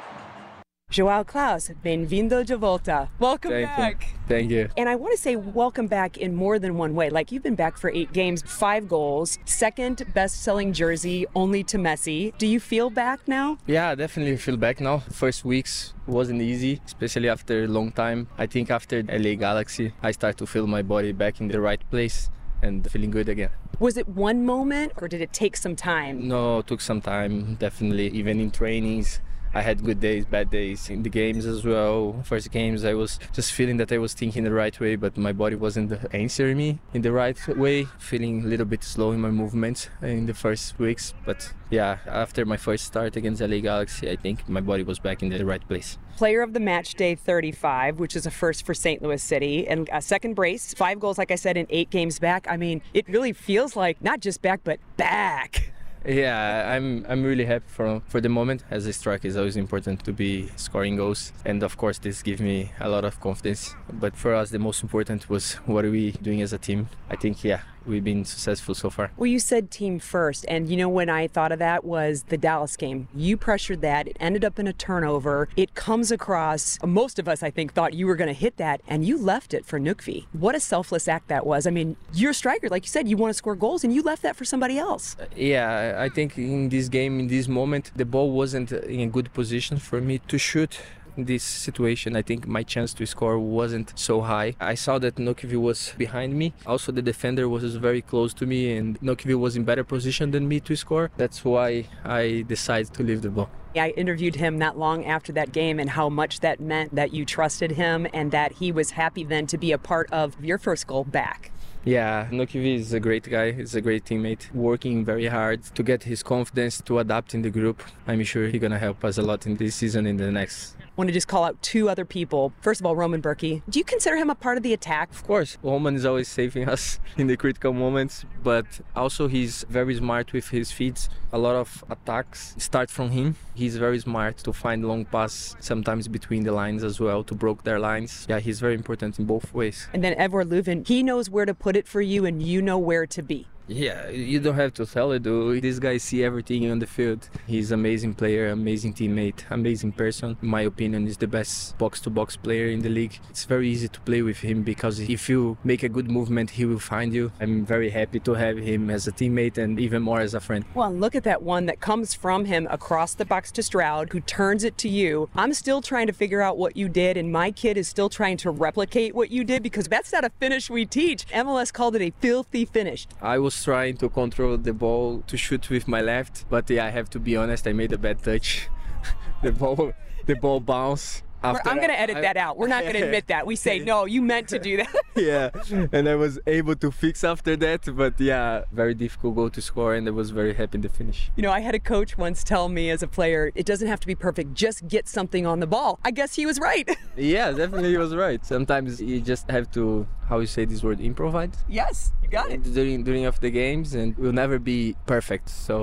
Joao 0.90 1.24
Klauss, 1.24 1.70
bem-vindo 1.82 2.44
de 2.44 2.54
volta. 2.54 3.08
Welcome 3.18 3.50
Thank 3.52 3.66
back. 3.68 4.02
you. 4.02 4.18
Thank 4.28 4.50
you. 4.50 4.68
And 4.76 4.90
I 4.90 4.96
want 4.96 5.12
to 5.12 5.18
say 5.18 5.36
welcome 5.36 5.86
back 5.86 6.18
in 6.18 6.34
more 6.34 6.58
than 6.58 6.76
one 6.76 6.94
way. 6.94 7.08
Like 7.08 7.32
you've 7.32 7.42
been 7.42 7.54
back 7.54 7.78
for 7.78 7.88
eight 7.88 8.12
games, 8.12 8.42
five 8.42 8.90
goals, 8.90 9.38
second 9.46 10.04
best 10.12 10.42
selling 10.42 10.74
jersey 10.74 11.24
only 11.34 11.64
to 11.64 11.78
Messi. 11.78 12.36
Do 12.36 12.46
you 12.46 12.60
feel 12.60 12.90
back 12.90 13.26
now? 13.26 13.56
Yeah, 13.66 13.94
definitely 13.94 14.36
feel 14.36 14.58
back 14.58 14.82
now. 14.82 14.98
First 14.98 15.46
weeks 15.46 15.94
wasn't 16.06 16.42
easy, 16.42 16.78
especially 16.84 17.30
after 17.30 17.64
a 17.64 17.68
long 17.68 17.90
time. 17.90 18.28
I 18.36 18.44
think 18.44 18.70
after 18.70 19.02
LA 19.02 19.34
Galaxy, 19.36 19.94
I 20.02 20.10
start 20.10 20.36
to 20.38 20.46
feel 20.46 20.66
my 20.66 20.82
body 20.82 21.12
back 21.12 21.40
in 21.40 21.48
the 21.48 21.58
right 21.58 21.80
place 21.90 22.28
and 22.62 22.90
feeling 22.90 23.10
good 23.10 23.28
again. 23.28 23.50
Was 23.78 23.96
it 23.96 24.08
one 24.08 24.46
moment 24.46 24.92
or 24.96 25.08
did 25.08 25.20
it 25.20 25.32
take 25.32 25.56
some 25.56 25.76
time? 25.76 26.28
No, 26.28 26.60
it 26.60 26.66
took 26.66 26.80
some 26.80 27.00
time, 27.00 27.56
definitely. 27.56 28.08
Even 28.08 28.40
in 28.40 28.50
trainings, 28.50 29.20
I 29.54 29.60
had 29.60 29.84
good 29.84 30.00
days, 30.00 30.24
bad 30.24 30.50
days 30.50 30.88
in 30.88 31.02
the 31.02 31.10
games 31.10 31.44
as 31.44 31.64
well. 31.64 32.22
First 32.24 32.50
games, 32.50 32.84
I 32.84 32.94
was 32.94 33.18
just 33.34 33.52
feeling 33.52 33.76
that 33.76 33.92
I 33.92 33.98
was 33.98 34.14
thinking 34.14 34.44
the 34.44 34.52
right 34.52 34.78
way, 34.80 34.96
but 34.96 35.18
my 35.18 35.32
body 35.32 35.56
wasn't 35.56 35.92
answering 36.14 36.56
me 36.56 36.78
in 36.94 37.02
the 37.02 37.12
right 37.12 37.36
way. 37.56 37.84
Feeling 37.98 38.44
a 38.44 38.46
little 38.46 38.64
bit 38.64 38.82
slow 38.82 39.12
in 39.12 39.20
my 39.20 39.30
movements 39.30 39.90
in 40.00 40.24
the 40.24 40.32
first 40.32 40.78
weeks, 40.78 41.12
but 41.26 41.52
yeah, 41.70 41.98
after 42.06 42.46
my 42.46 42.56
first 42.56 42.84
start 42.84 43.16
against 43.16 43.42
LA 43.42 43.58
Galaxy, 43.58 44.10
I 44.10 44.16
think 44.16 44.48
my 44.48 44.60
body 44.60 44.84
was 44.84 44.98
back 44.98 45.22
in 45.22 45.28
the 45.28 45.44
right 45.44 45.66
place. 45.68 45.98
Player 46.16 46.42
of 46.42 46.52
the 46.52 46.60
match 46.60 46.94
day 46.94 47.14
35, 47.14 47.98
which 47.98 48.16
is 48.16 48.26
a 48.26 48.30
first 48.30 48.64
for 48.64 48.74
St. 48.74 49.02
Louis 49.02 49.22
City, 49.22 49.66
and 49.68 49.88
a 49.92 50.00
second 50.00 50.34
brace, 50.34 50.72
five 50.74 51.00
goals, 51.00 51.18
like 51.18 51.30
I 51.30 51.36
said, 51.36 51.56
in 51.56 51.66
eight 51.68 51.90
games 51.90 52.18
back. 52.18 52.46
I 52.48 52.56
mean, 52.56 52.82
it 52.94 53.08
really 53.08 53.32
feels 53.32 53.76
like 53.76 54.02
not 54.02 54.20
just 54.20 54.40
back, 54.40 54.60
but 54.64 54.80
back. 54.96 55.71
Yeah, 56.04 56.74
I'm 56.74 57.06
I'm 57.08 57.22
really 57.22 57.44
happy 57.44 57.64
for 57.68 58.02
for 58.08 58.20
the 58.20 58.28
moment. 58.28 58.64
As 58.70 58.86
a 58.86 58.92
striker, 58.92 59.28
it's 59.28 59.36
always 59.36 59.56
important 59.56 60.04
to 60.04 60.12
be 60.12 60.48
scoring 60.56 60.96
goals, 60.96 61.32
and 61.44 61.62
of 61.62 61.76
course, 61.76 61.98
this 61.98 62.22
gives 62.22 62.40
me 62.40 62.72
a 62.80 62.88
lot 62.88 63.04
of 63.04 63.20
confidence. 63.20 63.76
But 63.92 64.16
for 64.16 64.34
us, 64.34 64.50
the 64.50 64.58
most 64.58 64.82
important 64.82 65.30
was 65.30 65.54
what 65.64 65.84
are 65.84 65.90
we 65.92 66.10
doing 66.10 66.42
as 66.42 66.52
a 66.52 66.58
team. 66.58 66.88
I 67.08 67.14
think 67.14 67.44
yeah, 67.44 67.60
we've 67.86 68.04
been 68.04 68.24
successful 68.24 68.74
so 68.74 68.90
far. 68.90 69.10
Well, 69.16 69.26
you 69.26 69.38
said 69.38 69.70
team 69.70 69.98
first, 69.98 70.44
and 70.48 70.68
you 70.68 70.76
know 70.76 70.88
when 70.88 71.08
I 71.08 71.26
thought 71.26 71.52
of 71.52 71.58
that 71.58 71.84
was 71.84 72.24
the 72.24 72.36
Dallas 72.36 72.76
game. 72.76 73.08
You 73.14 73.36
pressured 73.36 73.80
that, 73.82 74.08
it 74.08 74.16
ended 74.20 74.44
up 74.44 74.58
in 74.58 74.66
a 74.66 74.72
turnover. 74.72 75.48
It 75.56 75.74
comes 75.74 76.10
across, 76.10 76.78
most 76.84 77.18
of 77.18 77.28
us, 77.28 77.42
I 77.42 77.50
think, 77.50 77.72
thought 77.72 77.94
you 77.94 78.06
were 78.06 78.16
going 78.16 78.28
to 78.28 78.34
hit 78.34 78.56
that, 78.56 78.80
and 78.88 79.04
you 79.04 79.18
left 79.18 79.54
it 79.54 79.64
for 79.64 79.78
Nökkvi. 79.80 80.26
What 80.32 80.54
a 80.54 80.60
selfless 80.60 81.08
act 81.08 81.28
that 81.28 81.46
was. 81.46 81.66
I 81.66 81.70
mean, 81.70 81.96
you're 82.12 82.30
a 82.30 82.34
striker, 82.34 82.68
like 82.68 82.84
you 82.84 82.90
said, 82.90 83.08
you 83.08 83.16
want 83.16 83.30
to 83.30 83.34
score 83.34 83.56
goals, 83.56 83.84
and 83.84 83.94
you 83.94 84.02
left 84.02 84.22
that 84.22 84.36
for 84.36 84.44
somebody 84.44 84.78
else. 84.78 85.16
Uh, 85.20 85.26
yeah, 85.36 85.96
I 85.98 86.08
think 86.08 86.38
in 86.38 86.68
this 86.68 86.88
game, 86.88 87.20
in 87.20 87.28
this 87.28 87.48
moment, 87.48 87.90
the 87.96 88.04
ball 88.04 88.30
wasn't 88.30 88.72
in 88.72 89.00
a 89.00 89.06
good 89.06 89.32
position 89.32 89.78
for 89.78 90.00
me 90.00 90.18
to 90.28 90.38
shoot 90.38 90.80
this 91.16 91.42
situation, 91.42 92.16
I 92.16 92.22
think 92.22 92.46
my 92.46 92.62
chance 92.62 92.94
to 92.94 93.06
score 93.06 93.38
wasn't 93.38 93.92
so 93.96 94.20
high. 94.20 94.54
I 94.60 94.74
saw 94.74 94.98
that 94.98 95.16
Nökkvi 95.16 95.60
was 95.60 95.94
behind 95.98 96.34
me. 96.34 96.54
Also, 96.66 96.92
the 96.92 97.02
defender 97.02 97.48
was 97.48 97.76
very 97.76 98.02
close 98.02 98.34
to 98.34 98.46
me, 98.46 98.76
and 98.76 99.00
Nökkvi 99.00 99.38
was 99.38 99.56
in 99.56 99.64
better 99.64 99.84
position 99.84 100.30
than 100.30 100.48
me 100.48 100.60
to 100.60 100.76
score. 100.76 101.10
That's 101.16 101.44
why 101.44 101.86
I 102.04 102.44
decided 102.46 102.92
to 102.94 103.02
leave 103.02 103.22
the 103.22 103.30
ball. 103.30 103.50
I 103.74 103.90
interviewed 103.90 104.36
him 104.36 104.58
not 104.58 104.78
long 104.78 105.06
after 105.06 105.32
that 105.32 105.52
game 105.52 105.80
and 105.80 105.88
how 105.88 106.10
much 106.10 106.40
that 106.40 106.60
meant 106.60 106.94
that 106.94 107.14
you 107.14 107.24
trusted 107.24 107.72
him 107.72 108.06
and 108.12 108.30
that 108.30 108.52
he 108.52 108.70
was 108.70 108.90
happy 108.90 109.24
then 109.24 109.46
to 109.46 109.56
be 109.56 109.72
a 109.72 109.78
part 109.78 110.12
of 110.12 110.36
your 110.44 110.58
first 110.58 110.86
goal 110.86 111.04
back. 111.04 111.50
Yeah, 111.84 112.28
Nökkvi 112.30 112.76
is 112.76 112.92
a 112.92 113.00
great 113.00 113.28
guy. 113.28 113.50
He's 113.52 113.74
a 113.74 113.80
great 113.80 114.04
teammate, 114.04 114.54
working 114.54 115.04
very 115.04 115.26
hard 115.26 115.64
to 115.74 115.82
get 115.82 116.04
his 116.04 116.22
confidence 116.22 116.80
to 116.82 117.00
adapt 117.00 117.34
in 117.34 117.42
the 117.42 117.50
group. 117.50 117.82
I'm 118.06 118.22
sure 118.22 118.46
he's 118.46 118.60
gonna 118.60 118.78
help 118.78 119.04
us 119.04 119.18
a 119.18 119.22
lot 119.22 119.46
in 119.46 119.56
this 119.56 119.76
season 119.76 120.06
and 120.06 120.20
the 120.20 120.30
next. 120.30 120.76
Want 120.94 121.08
to 121.08 121.14
just 121.14 121.26
call 121.26 121.44
out 121.44 121.60
two 121.62 121.88
other 121.88 122.04
people. 122.04 122.52
First 122.60 122.80
of 122.80 122.86
all, 122.86 122.94
Roman 122.94 123.22
Bürki. 123.22 123.62
Do 123.68 123.78
you 123.78 123.84
consider 123.84 124.16
him 124.16 124.28
a 124.28 124.34
part 124.34 124.58
of 124.58 124.62
the 124.62 124.74
attack? 124.74 125.10
Of 125.10 125.24
course, 125.26 125.56
Roman 125.62 125.94
is 125.94 126.04
always 126.04 126.28
saving 126.28 126.68
us 126.74 127.00
in 127.16 127.28
the 127.28 127.36
critical 127.36 127.72
moments, 127.72 128.26
but 128.42 128.66
also 128.94 129.26
he's 129.26 129.64
very 129.70 129.94
smart 129.94 130.34
with 130.34 130.48
his 130.50 130.70
feet. 130.70 131.08
A 131.32 131.38
lot 131.38 131.56
of 131.56 131.82
attacks 131.88 132.54
start 132.58 132.90
from 132.90 133.10
him. 133.10 133.36
He's 133.54 133.78
very 133.78 134.00
smart 134.00 134.36
to 134.38 134.52
find 134.52 134.86
long 134.86 135.06
pass, 135.06 135.56
sometimes 135.60 136.08
between 136.08 136.44
the 136.44 136.52
lines 136.52 136.84
as 136.84 137.00
well, 137.00 137.24
to 137.24 137.34
broke 137.34 137.64
their 137.64 137.78
lines. 137.78 138.26
Yeah, 138.28 138.40
he's 138.40 138.60
very 138.60 138.74
important 138.74 139.18
in 139.18 139.24
both 139.24 139.54
ways. 139.54 139.88
And 139.94 140.04
then 140.04 140.14
Evor 140.16 140.44
Löwen, 140.44 140.86
he 140.86 141.02
knows 141.02 141.30
where 141.30 141.46
to 141.46 141.54
put 141.54 141.74
it 141.74 141.88
for 141.88 142.02
you 142.02 142.26
and 142.26 142.42
you 142.42 142.60
know 142.60 142.76
where 142.76 143.06
to 143.06 143.22
be. 143.22 143.46
Yeah, 143.72 144.10
you 144.10 144.38
don't 144.38 144.56
have 144.56 144.74
to 144.74 144.84
tell 144.84 145.12
it 145.12 145.22
though. 145.22 145.58
This 145.58 145.78
guy 145.78 145.96
see 145.96 146.22
everything 146.22 146.70
on 146.70 146.78
the 146.78 146.86
field. 146.86 147.30
He's 147.46 147.72
amazing 147.72 148.14
player, 148.14 148.50
amazing 148.50 148.92
teammate, 148.92 149.44
amazing 149.50 149.92
person. 149.92 150.36
In 150.42 150.48
my 150.48 150.60
opinion, 150.62 151.06
he's 151.06 151.16
the 151.16 151.26
best 151.26 151.78
box-to-box 151.78 152.36
player 152.36 152.66
in 152.66 152.82
the 152.82 152.90
league. 152.90 153.18
It's 153.30 153.46
very 153.46 153.70
easy 153.70 153.88
to 153.88 154.00
play 154.02 154.20
with 154.20 154.38
him 154.40 154.62
because 154.62 155.00
if 155.00 155.26
you 155.26 155.56
make 155.64 155.82
a 155.82 155.88
good 155.88 156.10
movement, 156.10 156.50
he 156.50 156.66
will 156.66 156.78
find 156.78 157.14
you. 157.14 157.32
I'm 157.40 157.64
very 157.64 157.88
happy 157.88 158.20
to 158.20 158.34
have 158.34 158.58
him 158.58 158.90
as 158.90 159.08
a 159.08 159.12
teammate 159.12 159.56
and 159.56 159.80
even 159.80 160.02
more 160.02 160.20
as 160.20 160.34
a 160.34 160.40
friend. 160.40 160.66
Well, 160.74 160.92
look 160.92 161.14
at 161.14 161.24
that 161.24 161.42
one 161.42 161.64
that 161.66 161.80
comes 161.80 162.12
from 162.12 162.44
him 162.44 162.68
across 162.70 163.14
the 163.14 163.24
box 163.24 163.50
to 163.52 163.62
Stroud, 163.62 164.12
who 164.12 164.20
turns 164.20 164.64
it 164.64 164.76
to 164.78 164.88
you. 164.88 165.30
I'm 165.34 165.54
still 165.54 165.80
trying 165.80 166.08
to 166.08 166.12
figure 166.12 166.42
out 166.42 166.58
what 166.58 166.76
you 166.76 166.90
did, 166.90 167.16
and 167.16 167.32
my 167.32 167.50
kid 167.50 167.78
is 167.78 167.88
still 167.88 168.10
trying 168.10 168.36
to 168.38 168.50
replicate 168.50 169.14
what 169.14 169.30
you 169.30 169.44
did 169.44 169.62
because 169.62 169.88
that's 169.88 170.12
not 170.12 170.24
a 170.24 170.30
finish 170.38 170.68
we 170.68 170.84
teach. 170.84 171.26
MLS 171.28 171.72
called 171.72 171.96
it 171.96 172.02
a 172.02 172.12
filthy 172.20 172.66
finish. 172.66 173.06
I 173.22 173.38
was 173.38 173.61
trying 173.64 173.96
to 173.98 174.08
control 174.08 174.56
the 174.56 174.72
ball 174.72 175.22
to 175.26 175.36
shoot 175.36 175.70
with 175.70 175.86
my 175.88 176.00
left, 176.00 176.44
but 176.48 176.68
yeah, 176.70 176.86
I 176.86 176.90
have 176.90 177.08
to 177.10 177.18
be 177.20 177.36
honest, 177.36 177.66
I 177.66 177.72
made 177.72 177.92
a 177.92 177.98
bad 177.98 178.22
touch. 178.22 178.68
the 179.42 179.52
ball, 179.52 179.92
the 180.26 180.34
ball 180.36 180.60
bounced. 180.60 181.22
After 181.44 181.68
I'm 181.68 181.78
going 181.78 181.88
to 181.88 181.98
edit 181.98 182.18
I- 182.18 182.20
that 182.20 182.36
out. 182.36 182.56
We're 182.56 182.68
not 182.68 182.82
going 182.82 182.94
to 183.00 183.02
admit 183.02 183.26
that. 183.26 183.44
We 183.48 183.56
say, 183.56 183.80
no, 183.80 184.04
you 184.04 184.22
meant 184.22 184.46
to 184.50 184.60
do 184.60 184.76
that. 184.76 184.94
yeah, 185.16 185.50
and 185.90 186.08
I 186.08 186.14
was 186.14 186.38
able 186.46 186.76
to 186.76 186.92
fix 186.92 187.24
after 187.24 187.56
that, 187.56 187.80
but 187.96 188.20
yeah, 188.20 188.62
very 188.70 188.94
difficult 188.94 189.34
goal 189.34 189.50
to 189.50 189.60
score, 189.60 189.94
and 189.94 190.06
I 190.06 190.12
was 190.12 190.30
very 190.30 190.54
happy 190.54 190.78
to 190.78 190.88
finish. 190.88 191.32
You 191.34 191.42
know, 191.42 191.50
I 191.50 191.58
had 191.58 191.74
a 191.74 191.80
coach 191.80 192.16
once 192.16 192.44
tell 192.44 192.68
me 192.68 192.90
as 192.90 193.02
a 193.02 193.08
player, 193.08 193.50
it 193.56 193.66
doesn't 193.66 193.88
have 193.88 193.98
to 193.98 194.06
be 194.06 194.14
perfect, 194.14 194.54
just 194.54 194.86
get 194.86 195.08
something 195.08 195.44
on 195.44 195.58
the 195.58 195.66
ball. 195.66 195.98
I 196.04 196.12
guess 196.12 196.36
he 196.36 196.46
was 196.46 196.60
right. 196.60 196.88
Yeah, 197.16 197.50
definitely 197.50 197.90
he 197.90 197.96
was 197.96 198.14
right. 198.14 198.44
Sometimes 198.46 199.02
you 199.02 199.20
just 199.20 199.50
have 199.50 199.68
to 199.72 200.06
how 200.32 200.38
you 200.44 200.46
say 200.56 200.64
this 200.64 200.82
word 200.82 200.98
improvise 201.00 201.56
Yes, 201.68 201.96
you 202.22 202.28
got 202.38 202.46
it. 202.50 202.62
during 202.78 202.98
during 203.08 203.24
of 203.26 203.36
the 203.44 203.50
games 203.62 203.88
and 204.00 204.08
we'll 204.20 204.38
never 204.44 204.58
be 204.58 204.80
perfect 205.14 205.46
so 205.66 205.76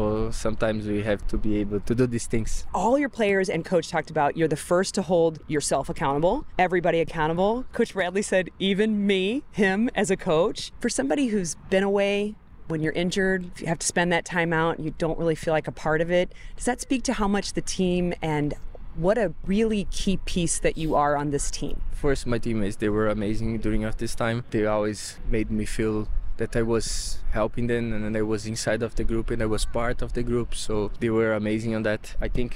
sometimes 0.45 0.87
we 0.93 1.03
have 1.11 1.21
to 1.31 1.35
be 1.37 1.51
able 1.63 1.79
to 1.89 1.93
do 1.99 2.05
these 2.15 2.27
things 2.33 2.49
All 2.73 2.95
your 3.03 3.09
players 3.19 3.47
and 3.53 3.59
coach 3.73 3.87
talked 3.95 4.09
about 4.15 4.29
you're 4.37 4.47
the 4.57 4.63
first 4.71 4.89
to 4.97 5.01
hold 5.11 5.33
yourself 5.55 5.85
accountable, 5.93 6.35
everybody 6.57 6.99
accountable. 6.99 7.51
Coach 7.73 7.91
Bradley 7.93 8.21
said, 8.23 8.49
even 8.69 8.89
me, 9.11 9.43
him 9.51 9.79
as 10.01 10.09
a 10.09 10.17
coach. 10.31 10.71
For 10.79 10.89
somebody 10.89 11.25
who's 11.27 11.51
been 11.69 11.83
away, 11.83 12.35
when 12.67 12.81
you're 12.83 12.93
injured, 12.93 13.41
if 13.53 13.61
you 13.61 13.67
have 13.67 13.79
to 13.79 13.87
spend 13.93 14.11
that 14.13 14.25
time 14.25 14.51
out, 14.53 14.79
you 14.79 14.91
don't 14.97 15.17
really 15.21 15.35
feel 15.43 15.53
like 15.53 15.67
a 15.67 15.71
part 15.71 16.01
of 16.01 16.09
it. 16.11 16.27
Does 16.55 16.65
that 16.65 16.79
speak 16.81 17.03
to 17.03 17.13
how 17.13 17.27
much 17.27 17.53
the 17.53 17.61
team 17.61 18.13
and 18.21 18.53
what 18.99 19.17
a 19.17 19.33
really 19.45 19.85
key 19.91 20.17
piece 20.25 20.59
that 20.59 20.77
you 20.77 20.93
are 20.95 21.15
on 21.15 21.31
this 21.31 21.49
team? 21.49 21.81
first 21.99 22.25
my 22.25 22.37
teammates 22.37 22.77
they 22.77 22.87
were 22.87 23.09
amazing 23.09 23.57
during 23.59 23.81
this 23.97 24.15
time. 24.15 24.43
They 24.51 24.65
always 24.65 25.17
made 25.29 25.51
me 25.51 25.65
feel 25.65 26.07
that 26.37 26.55
I 26.55 26.61
was 26.61 27.19
helping 27.31 27.67
them 27.67 27.91
and 27.91 28.15
I 28.15 28.21
was 28.21 28.45
inside 28.45 28.81
of 28.81 28.95
the 28.95 29.03
group 29.03 29.29
and 29.29 29.41
I 29.43 29.45
was 29.45 29.65
part 29.65 30.01
of 30.01 30.13
the 30.13 30.23
group. 30.23 30.55
So 30.55 30.91
they 31.01 31.09
were 31.09 31.33
amazing 31.33 31.75
on 31.75 31.83
that. 31.83 32.15
I 32.21 32.29
think 32.29 32.55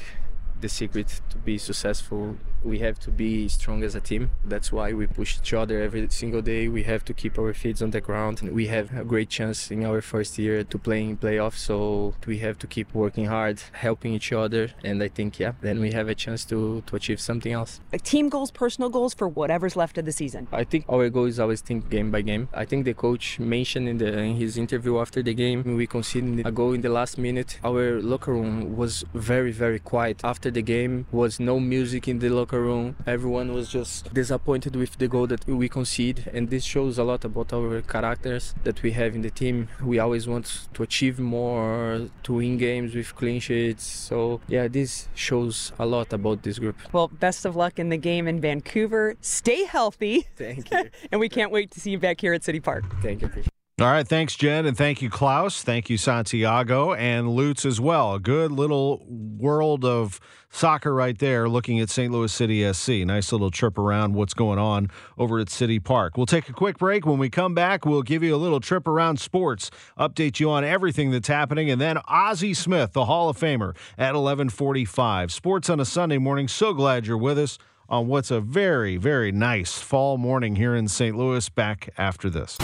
the 0.61 0.69
secret 0.69 1.19
to 1.31 1.37
be 1.37 1.57
successful 1.57 2.37
we 2.63 2.79
have 2.79 2.99
to 2.99 3.11
be 3.11 3.47
strong 3.47 3.83
as 3.83 3.95
a 3.95 4.01
team 4.01 4.31
that's 4.45 4.71
why 4.71 4.93
we 4.93 5.07
push 5.07 5.37
each 5.37 5.53
other 5.53 5.81
every 5.81 6.07
single 6.09 6.41
day 6.41 6.67
we 6.67 6.83
have 6.83 7.03
to 7.03 7.13
keep 7.13 7.37
our 7.39 7.53
feet 7.53 7.81
on 7.81 7.91
the 7.91 8.01
ground 8.01 8.41
and 8.41 8.51
we 8.51 8.67
have 8.67 8.95
a 8.97 9.03
great 9.03 9.29
chance 9.29 9.71
in 9.71 9.83
our 9.85 10.01
first 10.01 10.37
year 10.37 10.63
to 10.63 10.77
play 10.77 11.01
in 11.03 11.17
playoffs 11.17 11.57
so 11.57 12.13
we 12.25 12.39
have 12.39 12.57
to 12.57 12.67
keep 12.67 12.93
working 12.93 13.25
hard 13.25 13.61
helping 13.73 14.13
each 14.13 14.31
other 14.31 14.71
and 14.83 15.01
i 15.01 15.07
think 15.07 15.39
yeah 15.39 15.53
then 15.61 15.79
we 15.79 15.91
have 15.91 16.07
a 16.07 16.15
chance 16.15 16.45
to 16.45 16.81
to 16.85 16.95
achieve 16.95 17.19
something 17.19 17.51
else 17.51 17.79
team 18.03 18.29
goals, 18.29 18.51
personal 18.51 18.89
goals 18.89 19.13
for 19.13 19.27
whatever's 19.27 19.75
left 19.75 19.97
of 19.97 20.05
the 20.05 20.11
season. 20.11 20.47
I 20.51 20.63
think 20.63 20.85
our 20.89 21.09
goal 21.09 21.25
is 21.25 21.39
always 21.39 21.61
think 21.61 21.89
game 21.89 22.11
by 22.11 22.21
game. 22.21 22.49
I 22.53 22.65
think 22.65 22.85
the 22.85 22.93
coach 22.93 23.39
mentioned 23.39 23.87
in, 23.87 23.97
the, 23.97 24.09
in 24.19 24.35
his 24.35 24.57
interview 24.57 24.99
after 24.99 25.23
the 25.23 25.33
game, 25.33 25.63
we 25.75 25.87
conceded 25.87 26.45
a 26.45 26.51
goal 26.51 26.73
in 26.73 26.81
the 26.81 26.89
last 26.89 27.17
minute. 27.17 27.59
Our 27.63 28.01
locker 28.01 28.33
room 28.33 28.75
was 28.75 29.03
very, 29.13 29.51
very 29.51 29.79
quiet. 29.79 30.21
After 30.23 30.51
the 30.51 30.61
game, 30.61 31.07
was 31.11 31.39
no 31.39 31.59
music 31.59 32.07
in 32.07 32.19
the 32.19 32.29
locker 32.29 32.52
room. 32.61 32.95
Everyone 33.05 33.53
was 33.53 33.69
just 33.69 34.13
disappointed 34.13 34.75
with 34.75 34.97
the 34.97 35.07
goal 35.07 35.27
that 35.27 35.45
we 35.47 35.69
concede, 35.69 36.29
and 36.33 36.49
this 36.49 36.63
shows 36.63 36.97
a 36.97 37.03
lot 37.03 37.25
about 37.25 37.53
our 37.53 37.81
characters 37.81 38.53
that 38.63 38.81
we 38.83 38.91
have 38.91 39.15
in 39.15 39.21
the 39.21 39.29
team. 39.29 39.67
We 39.81 39.99
always 39.99 40.27
want 40.27 40.67
to 40.73 40.83
achieve 40.83 41.19
more, 41.19 42.09
to 42.23 42.33
win 42.33 42.57
games 42.57 42.95
with 42.95 43.15
clean 43.15 43.39
sheets. 43.39 43.85
So 43.85 44.41
yeah, 44.47 44.67
this 44.67 45.07
shows 45.15 45.71
a 45.79 45.85
lot 45.85 46.13
about 46.13 46.43
this 46.43 46.59
group. 46.59 46.77
Well, 46.93 47.07
best 47.07 47.45
of 47.45 47.55
luck 47.55 47.79
in 47.79 47.89
the 47.89 47.97
game 47.97 48.27
in 48.27 48.39
Vancouver. 48.39 49.15
Stay 49.21 49.65
healthy. 49.65 50.27
Thank 50.35 50.71
you. 50.71 50.89
and 51.11 51.19
we 51.19 51.29
can't 51.29 51.51
wait 51.51 51.71
to 51.71 51.79
see 51.79 51.91
you 51.91 51.99
back 51.99 52.21
here 52.21 52.33
at 52.33 52.43
City 52.43 52.59
Park. 52.59 52.83
Thank 53.01 53.21
you. 53.21 53.29
All 53.81 53.87
right, 53.87 54.07
thanks, 54.07 54.35
Jen. 54.35 54.67
and 54.67 54.77
thank 54.77 55.01
you, 55.01 55.09
Klauss. 55.09 55.63
Thank 55.63 55.89
you, 55.89 55.97
Santiago, 55.97 56.93
and 56.93 57.27
Lutz 57.27 57.65
as 57.65 57.81
well. 57.81 58.13
A 58.13 58.19
good 58.19 58.51
little 58.51 59.03
world 59.09 59.83
of 59.83 60.19
soccer 60.51 60.93
right 60.93 61.17
there 61.17 61.49
looking 61.49 61.79
at 61.79 61.89
St. 61.89 62.13
Louis 62.13 62.31
City 62.31 62.71
SC. 62.71 63.03
Nice 63.03 63.31
little 63.31 63.49
trip 63.49 63.79
around 63.79 64.13
what's 64.13 64.35
going 64.35 64.59
on 64.59 64.91
over 65.17 65.39
at 65.39 65.49
City 65.49 65.79
Park. 65.79 66.17
We'll 66.17 66.27
take 66.27 66.49
a 66.49 66.53
quick 66.53 66.77
break. 66.77 67.07
When 67.07 67.17
we 67.17 67.31
come 67.31 67.55
back, 67.55 67.83
we'll 67.83 68.03
give 68.03 68.21
you 68.21 68.35
a 68.35 68.37
little 68.37 68.59
trip 68.59 68.87
around 68.87 69.19
sports, 69.19 69.71
update 69.97 70.39
you 70.39 70.51
on 70.51 70.63
everything 70.63 71.09
that's 71.09 71.27
happening, 71.27 71.71
and 71.71 71.81
then 71.81 71.97
Ozzie 72.07 72.53
Smith, 72.53 72.93
the 72.93 73.05
Hall 73.05 73.27
of 73.27 73.39
Famer, 73.39 73.75
at 73.97 74.13
1145. 74.13 75.31
Sports 75.31 75.67
on 75.71 75.79
a 75.79 75.85
Sunday 75.85 76.19
morning. 76.19 76.47
So 76.47 76.73
glad 76.75 77.07
you're 77.07 77.17
with 77.17 77.39
us 77.39 77.57
on 77.89 78.07
what's 78.07 78.29
a 78.29 78.39
very, 78.39 78.97
very 78.97 79.31
nice 79.31 79.79
fall 79.79 80.19
morning 80.19 80.57
here 80.57 80.75
in 80.75 80.87
St. 80.87 81.17
Louis. 81.17 81.49
Back 81.49 81.89
after 81.97 82.29
this. 82.29 82.59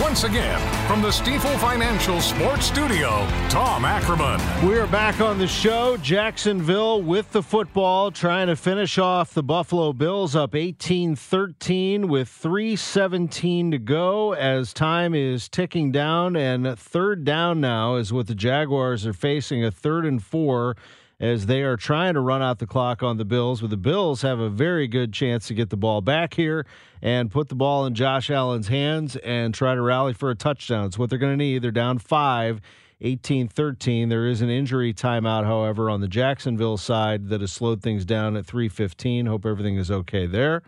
Once 0.00 0.24
again, 0.24 0.60
from 0.88 1.00
the 1.00 1.08
Stifel 1.08 1.56
Financial 1.60 2.20
Sports 2.20 2.66
Studio, 2.66 3.24
Tom 3.48 3.84
Ackerman. 3.84 4.40
We're 4.66 4.88
back 4.88 5.20
on 5.20 5.38
the 5.38 5.46
show. 5.46 5.96
Jacksonville 5.98 7.00
with 7.00 7.30
the 7.30 7.44
football, 7.44 8.10
trying 8.10 8.48
to 8.48 8.56
finish 8.56 8.98
off 8.98 9.34
the 9.34 9.42
Buffalo 9.44 9.92
Bills 9.92 10.34
up 10.34 10.56
18 10.56 11.14
13 11.14 12.08
with 12.08 12.28
3.17 12.28 13.70
to 13.70 13.78
go 13.78 14.32
as 14.32 14.72
time 14.72 15.14
is 15.14 15.48
ticking 15.48 15.92
down. 15.92 16.34
And 16.34 16.76
third 16.76 17.24
down 17.24 17.60
now 17.60 17.94
is 17.94 18.12
what 18.12 18.26
the 18.26 18.34
Jaguars 18.34 19.06
are 19.06 19.12
facing 19.12 19.64
a 19.64 19.70
third 19.70 20.06
and 20.06 20.20
four 20.20 20.74
as 21.20 21.46
they 21.46 21.62
are 21.62 21.76
trying 21.76 22.14
to 22.14 22.20
run 22.20 22.42
out 22.42 22.58
the 22.58 22.66
clock 22.66 23.02
on 23.02 23.16
the 23.16 23.24
Bills. 23.24 23.60
But 23.60 23.70
the 23.70 23.76
Bills 23.76 24.22
have 24.22 24.40
a 24.40 24.48
very 24.48 24.88
good 24.88 25.12
chance 25.12 25.46
to 25.48 25.54
get 25.54 25.70
the 25.70 25.76
ball 25.76 26.00
back 26.00 26.34
here 26.34 26.66
and 27.02 27.30
put 27.30 27.48
the 27.48 27.54
ball 27.54 27.86
in 27.86 27.94
Josh 27.94 28.30
Allen's 28.30 28.68
hands 28.68 29.16
and 29.16 29.54
try 29.54 29.74
to 29.74 29.82
rally 29.82 30.12
for 30.12 30.30
a 30.30 30.34
touchdown. 30.34 30.86
It's 30.86 30.98
what 30.98 31.10
they're 31.10 31.18
going 31.18 31.32
to 31.32 31.44
need. 31.44 31.62
They're 31.62 31.70
down 31.70 31.98
five. 31.98 32.60
18 33.00 33.48
13. 33.48 34.08
There 34.08 34.26
is 34.26 34.40
an 34.40 34.48
injury 34.48 34.94
timeout, 34.94 35.44
however, 35.44 35.90
on 35.90 36.00
the 36.00 36.08
Jacksonville 36.08 36.76
side 36.76 37.28
that 37.28 37.40
has 37.40 37.52
slowed 37.52 37.82
things 37.82 38.04
down 38.04 38.36
at 38.36 38.46
315. 38.46 39.26
Hope 39.26 39.44
everything 39.44 39.76
is 39.76 39.90
okay 39.90 40.26
there. 40.26 40.62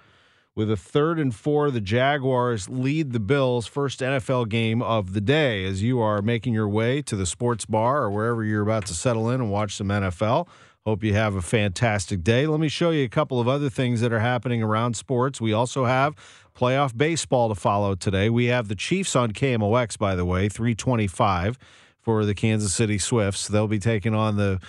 With 0.57 0.71
a 0.71 0.77
third 0.77 1.19
and 1.19 1.35
four, 1.35 1.71
the 1.71 1.83
Jaguars 1.83 2.67
lead 2.67 3.13
the 3.13 3.21
Bills' 3.21 3.67
first 3.67 4.01
NFL 4.01 4.49
game 4.49 4.81
of 4.81 5.13
the 5.13 5.21
day 5.21 5.67
as 5.67 5.83
you 5.83 6.01
are 6.01 6.23
making 6.23 6.55
your 6.55 6.67
way 6.67 7.03
to 7.03 7.15
the 7.15 7.27
sports 7.27 7.67
bar 7.67 8.05
or 8.05 8.11
wherever 8.11 8.43
you're 8.43 8.63
about 8.63 8.87
to 8.87 8.95
settle 8.95 9.29
in 9.29 9.43
and 9.43 9.51
watch 9.51 9.77
some 9.77 9.89
NFL. 9.89 10.49
Hope 10.87 11.05
you 11.05 11.13
have 11.13 11.35
a 11.35 11.43
fantastic 11.43 12.25
day. 12.25 12.47
Let 12.47 12.59
me 12.59 12.69
show 12.69 12.89
you 12.89 13.05
a 13.05 13.09
couple 13.09 13.39
of 13.39 13.47
other 13.47 13.69
things 13.69 14.01
that 14.01 14.15
are 14.15 14.21
happening 14.21 14.63
around 14.63 14.97
sports. 14.97 15.43
We 15.43 15.53
also 15.53 15.85
have 15.85 16.15
playoff 16.57 16.97
baseball 16.97 17.51
to 17.51 17.55
follow 17.55 17.95
today. 17.95 18.31
We 18.31 18.47
have 18.47 18.69
the 18.69 18.77
Chiefs 18.77 19.15
on 19.15 19.33
KMOX, 19.33 19.99
by 19.99 20.15
the 20.15 20.25
way, 20.25 20.49
325 20.49 21.59
for 22.01 22.25
the 22.25 22.35
Kansas 22.35 22.73
City 22.73 22.97
Swifts. 22.97 23.47
They'll 23.47 23.69
be 23.69 23.79
taking 23.79 24.15
on 24.15 24.39
the 24.39 24.61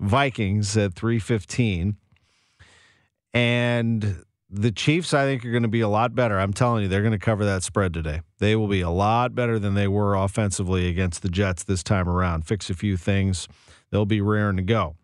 Vikings 0.00 0.76
at 0.76 0.94
315. 0.94 1.98
And 3.32 4.24
the 4.48 4.70
Chiefs, 4.70 5.12
I 5.12 5.24
think, 5.24 5.44
are 5.44 5.50
going 5.50 5.62
to 5.64 5.68
be 5.68 5.80
a 5.80 5.88
lot 5.88 6.14
better. 6.14 6.38
I'm 6.38 6.52
telling 6.52 6.82
you, 6.82 6.88
they're 6.88 7.02
going 7.02 7.12
to 7.12 7.18
cover 7.18 7.44
that 7.44 7.62
spread 7.62 7.92
today. 7.92 8.20
They 8.38 8.54
will 8.54 8.68
be 8.68 8.80
a 8.80 8.90
lot 8.90 9.34
better 9.34 9.58
than 9.58 9.74
they 9.74 9.88
were 9.88 10.14
offensively 10.14 10.88
against 10.88 11.22
the 11.22 11.28
Jets 11.28 11.64
this 11.64 11.82
time 11.82 12.08
around. 12.08 12.46
Fix 12.46 12.70
a 12.70 12.74
few 12.74 12.96
things, 12.96 13.48
they'll 13.90 14.06
be 14.06 14.20
raring 14.20 14.56
to 14.56 14.62
go. 14.62 14.94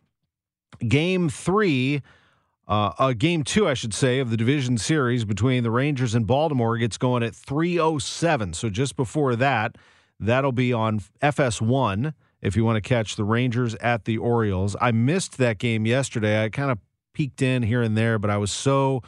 Game 0.87 1.29
three, 1.29 2.03
uh, 2.69 2.93
uh, 2.99 3.13
game 3.13 3.43
two, 3.43 3.69
I 3.69 3.75
should 3.75 3.95
say, 3.95 4.21
of 4.21 4.31
the 4.31 4.37
division 4.37 4.79
series 4.79 5.25
between 5.25 5.65
the 5.65 5.71
Rangers 5.71 6.15
and 6.15 6.27
Baltimore 6.27 6.79
gets 6.79 6.97
going 6.97 7.23
at 7.23 7.35
3:07. 7.35 8.55
So 8.55 8.69
just 8.69 8.97
before 8.97 9.37
that, 9.37 9.77
that'll 10.21 10.53
be 10.53 10.73
on 10.73 11.01
FS1 11.21 12.15
if 12.41 12.57
you 12.57 12.65
want 12.65 12.77
to 12.77 12.89
catch 12.89 13.17
the 13.17 13.25
Rangers 13.25 13.75
at 13.77 14.05
the 14.05 14.19
Orioles. 14.19 14.77
I 14.81 14.93
missed 14.93 15.39
that 15.39 15.59
game 15.59 15.85
yesterday. 15.85 16.45
I 16.45 16.49
kind 16.49 16.71
of 16.71 16.79
peeked 17.13 17.43
in 17.43 17.63
here 17.63 17.83
and 17.83 17.97
there, 17.97 18.19
but 18.19 18.31
I 18.31 18.37
was 18.39 18.51
so 18.51 19.03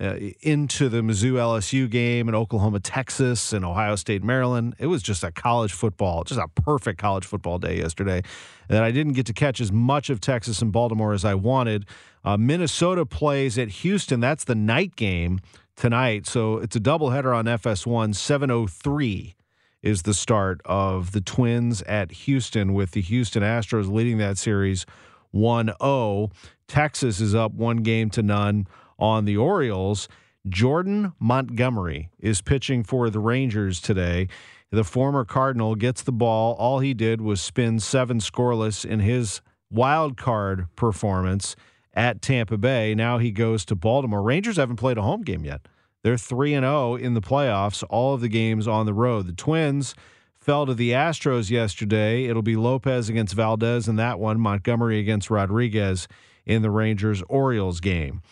uh, 0.00 0.16
into 0.40 0.88
the 0.88 0.98
Mizzou 0.98 1.32
LSU 1.32 1.88
game 1.88 2.28
and 2.28 2.36
Oklahoma, 2.36 2.80
Texas, 2.80 3.52
and 3.52 3.64
Ohio 3.64 3.96
State, 3.96 4.22
Maryland. 4.22 4.74
It 4.78 4.86
was 4.86 5.02
just 5.02 5.24
a 5.24 5.32
college 5.32 5.72
football, 5.72 6.24
just 6.24 6.40
a 6.40 6.48
perfect 6.48 6.98
college 6.98 7.24
football 7.24 7.58
day 7.58 7.78
yesterday. 7.78 8.22
That 8.68 8.82
I 8.82 8.90
didn't 8.90 9.14
get 9.14 9.26
to 9.26 9.32
catch 9.32 9.60
as 9.60 9.72
much 9.72 10.10
of 10.10 10.20
Texas 10.20 10.60
and 10.60 10.72
Baltimore 10.72 11.12
as 11.12 11.24
I 11.24 11.34
wanted. 11.34 11.86
Uh, 12.24 12.36
Minnesota 12.36 13.06
plays 13.06 13.56
at 13.58 13.68
Houston. 13.68 14.20
That's 14.20 14.44
the 14.44 14.54
night 14.54 14.96
game 14.96 15.40
tonight. 15.76 16.26
So 16.26 16.58
it's 16.58 16.76
a 16.76 16.80
doubleheader 16.80 17.34
on 17.34 17.44
FS1, 17.44 18.14
703 18.14 19.36
is 19.82 20.02
the 20.02 20.14
start 20.14 20.60
of 20.64 21.12
the 21.12 21.20
Twins 21.20 21.80
at 21.82 22.10
Houston, 22.10 22.74
with 22.74 22.90
the 22.90 23.00
Houston 23.02 23.42
Astros 23.44 23.90
leading 23.90 24.18
that 24.18 24.36
series 24.36 24.84
1 25.30 25.72
0. 25.80 26.30
Texas 26.66 27.20
is 27.20 27.34
up 27.34 27.52
one 27.52 27.78
game 27.78 28.10
to 28.10 28.22
none 28.22 28.66
on 28.98 29.24
the 29.24 29.36
Orioles. 29.36 30.08
Jordan 30.48 31.12
Montgomery 31.18 32.10
is 32.18 32.40
pitching 32.40 32.84
for 32.84 33.10
the 33.10 33.18
Rangers 33.18 33.80
today. 33.80 34.28
The 34.70 34.84
former 34.84 35.24
Cardinal 35.24 35.74
gets 35.74 36.02
the 36.02 36.12
ball. 36.12 36.54
All 36.54 36.80
he 36.80 36.94
did 36.94 37.20
was 37.20 37.40
spin 37.40 37.80
seven 37.80 38.18
scoreless 38.18 38.84
in 38.84 39.00
his 39.00 39.40
wild 39.70 40.16
card 40.16 40.66
performance 40.76 41.56
at 41.94 42.20
Tampa 42.20 42.58
Bay. 42.58 42.94
Now 42.94 43.18
he 43.18 43.30
goes 43.30 43.64
to 43.66 43.74
Baltimore. 43.74 44.22
Rangers 44.22 44.56
haven't 44.56 44.76
played 44.76 44.98
a 44.98 45.02
home 45.02 45.22
game 45.22 45.44
yet. 45.44 45.66
They're 46.02 46.18
3 46.18 46.54
and 46.54 46.64
0 46.64 46.94
in 46.94 47.14
the 47.14 47.20
playoffs, 47.20 47.82
all 47.88 48.14
of 48.14 48.20
the 48.20 48.28
games 48.28 48.68
on 48.68 48.86
the 48.86 48.94
road. 48.94 49.26
The 49.26 49.32
Twins 49.32 49.94
fell 50.38 50.66
to 50.66 50.74
the 50.74 50.90
Astros 50.92 51.50
yesterday. 51.50 52.26
It'll 52.26 52.42
be 52.42 52.54
Lopez 52.54 53.08
against 53.08 53.34
Valdez 53.34 53.88
in 53.88 53.96
that 53.96 54.20
one, 54.20 54.38
Montgomery 54.38 55.00
against 55.00 55.30
Rodriguez 55.30 56.06
in 56.44 56.62
the 56.62 56.70
Rangers 56.70 57.22
Orioles 57.28 57.80
game. 57.80 58.22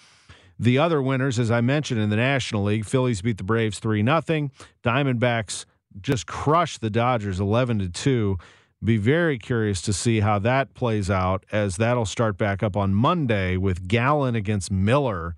The 0.59 0.79
other 0.79 1.03
winners, 1.03 1.39
as 1.39 1.51
I 1.51 1.61
mentioned 1.61 2.01
in 2.01 2.11
the 2.11 2.17
National 2.17 2.65
League, 2.65 2.85
Phillies 2.85 3.23
beat 3.23 3.39
the 3.39 3.45
Braves 3.45 3.79
3 3.79 4.05
0. 4.05 4.51
Diamondbacks 4.85 5.65
just 6.01 6.27
crushed 6.27 6.81
the 6.81 6.91
Dodgers 6.91 7.41
11 7.41 7.79
to 7.81 7.89
2. 7.89 8.39
Be 8.83 8.97
very 8.97 9.39
curious 9.39 9.81
to 9.83 9.93
see 9.93 10.21
how 10.21 10.39
that 10.41 10.75
plays 10.75 11.11
out 11.11 11.45
as 11.51 11.77
that'll 11.77 12.05
start 12.05 12.37
back 12.37 12.63
up 12.63 12.77
on 12.77 12.95
Monday 12.95 13.57
with 13.57 13.89
Gallen 13.89 14.35
against 14.35 14.71
Miller. 14.71 15.35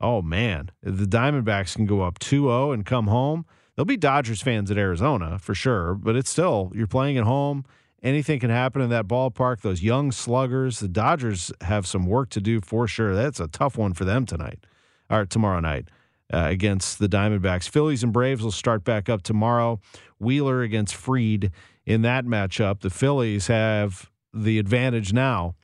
Oh 0.00 0.22
man, 0.22 0.70
the 0.82 1.06
Diamondbacks 1.06 1.74
can 1.74 1.86
go 1.86 2.02
up 2.02 2.18
2-0 2.18 2.74
and 2.74 2.84
come 2.84 3.06
home. 3.06 3.46
There'll 3.74 3.86
be 3.86 3.96
Dodgers 3.96 4.42
fans 4.42 4.70
at 4.70 4.76
Arizona 4.76 5.38
for 5.38 5.54
sure, 5.54 5.94
but 5.94 6.14
it's 6.14 6.30
still 6.30 6.72
you're 6.74 6.86
playing 6.86 7.16
at 7.16 7.24
home. 7.24 7.64
Anything 8.02 8.40
can 8.40 8.50
happen 8.50 8.80
in 8.80 8.88
that 8.90 9.06
ballpark. 9.06 9.60
Those 9.60 9.82
young 9.82 10.10
sluggers, 10.10 10.80
the 10.80 10.88
Dodgers 10.88 11.52
have 11.60 11.86
some 11.86 12.06
work 12.06 12.30
to 12.30 12.40
do 12.40 12.60
for 12.60 12.88
sure. 12.88 13.14
That's 13.14 13.40
a 13.40 13.48
tough 13.48 13.76
one 13.76 13.92
for 13.92 14.04
them 14.04 14.24
tonight 14.24 14.64
or 15.10 15.26
tomorrow 15.26 15.60
night 15.60 15.88
uh, 16.32 16.46
against 16.48 16.98
the 16.98 17.08
Diamondbacks. 17.08 17.68
Phillies 17.68 18.02
and 18.02 18.12
Braves 18.12 18.42
will 18.42 18.52
start 18.52 18.84
back 18.84 19.08
up 19.08 19.22
tomorrow. 19.22 19.80
Wheeler 20.18 20.62
against 20.62 20.94
Fried 20.94 21.50
in 21.84 22.02
that 22.02 22.24
matchup. 22.24 22.80
The 22.80 22.90
Phillies 22.90 23.48
have 23.48 24.10
the 24.32 24.58
advantage 24.58 25.12
now. 25.12 25.54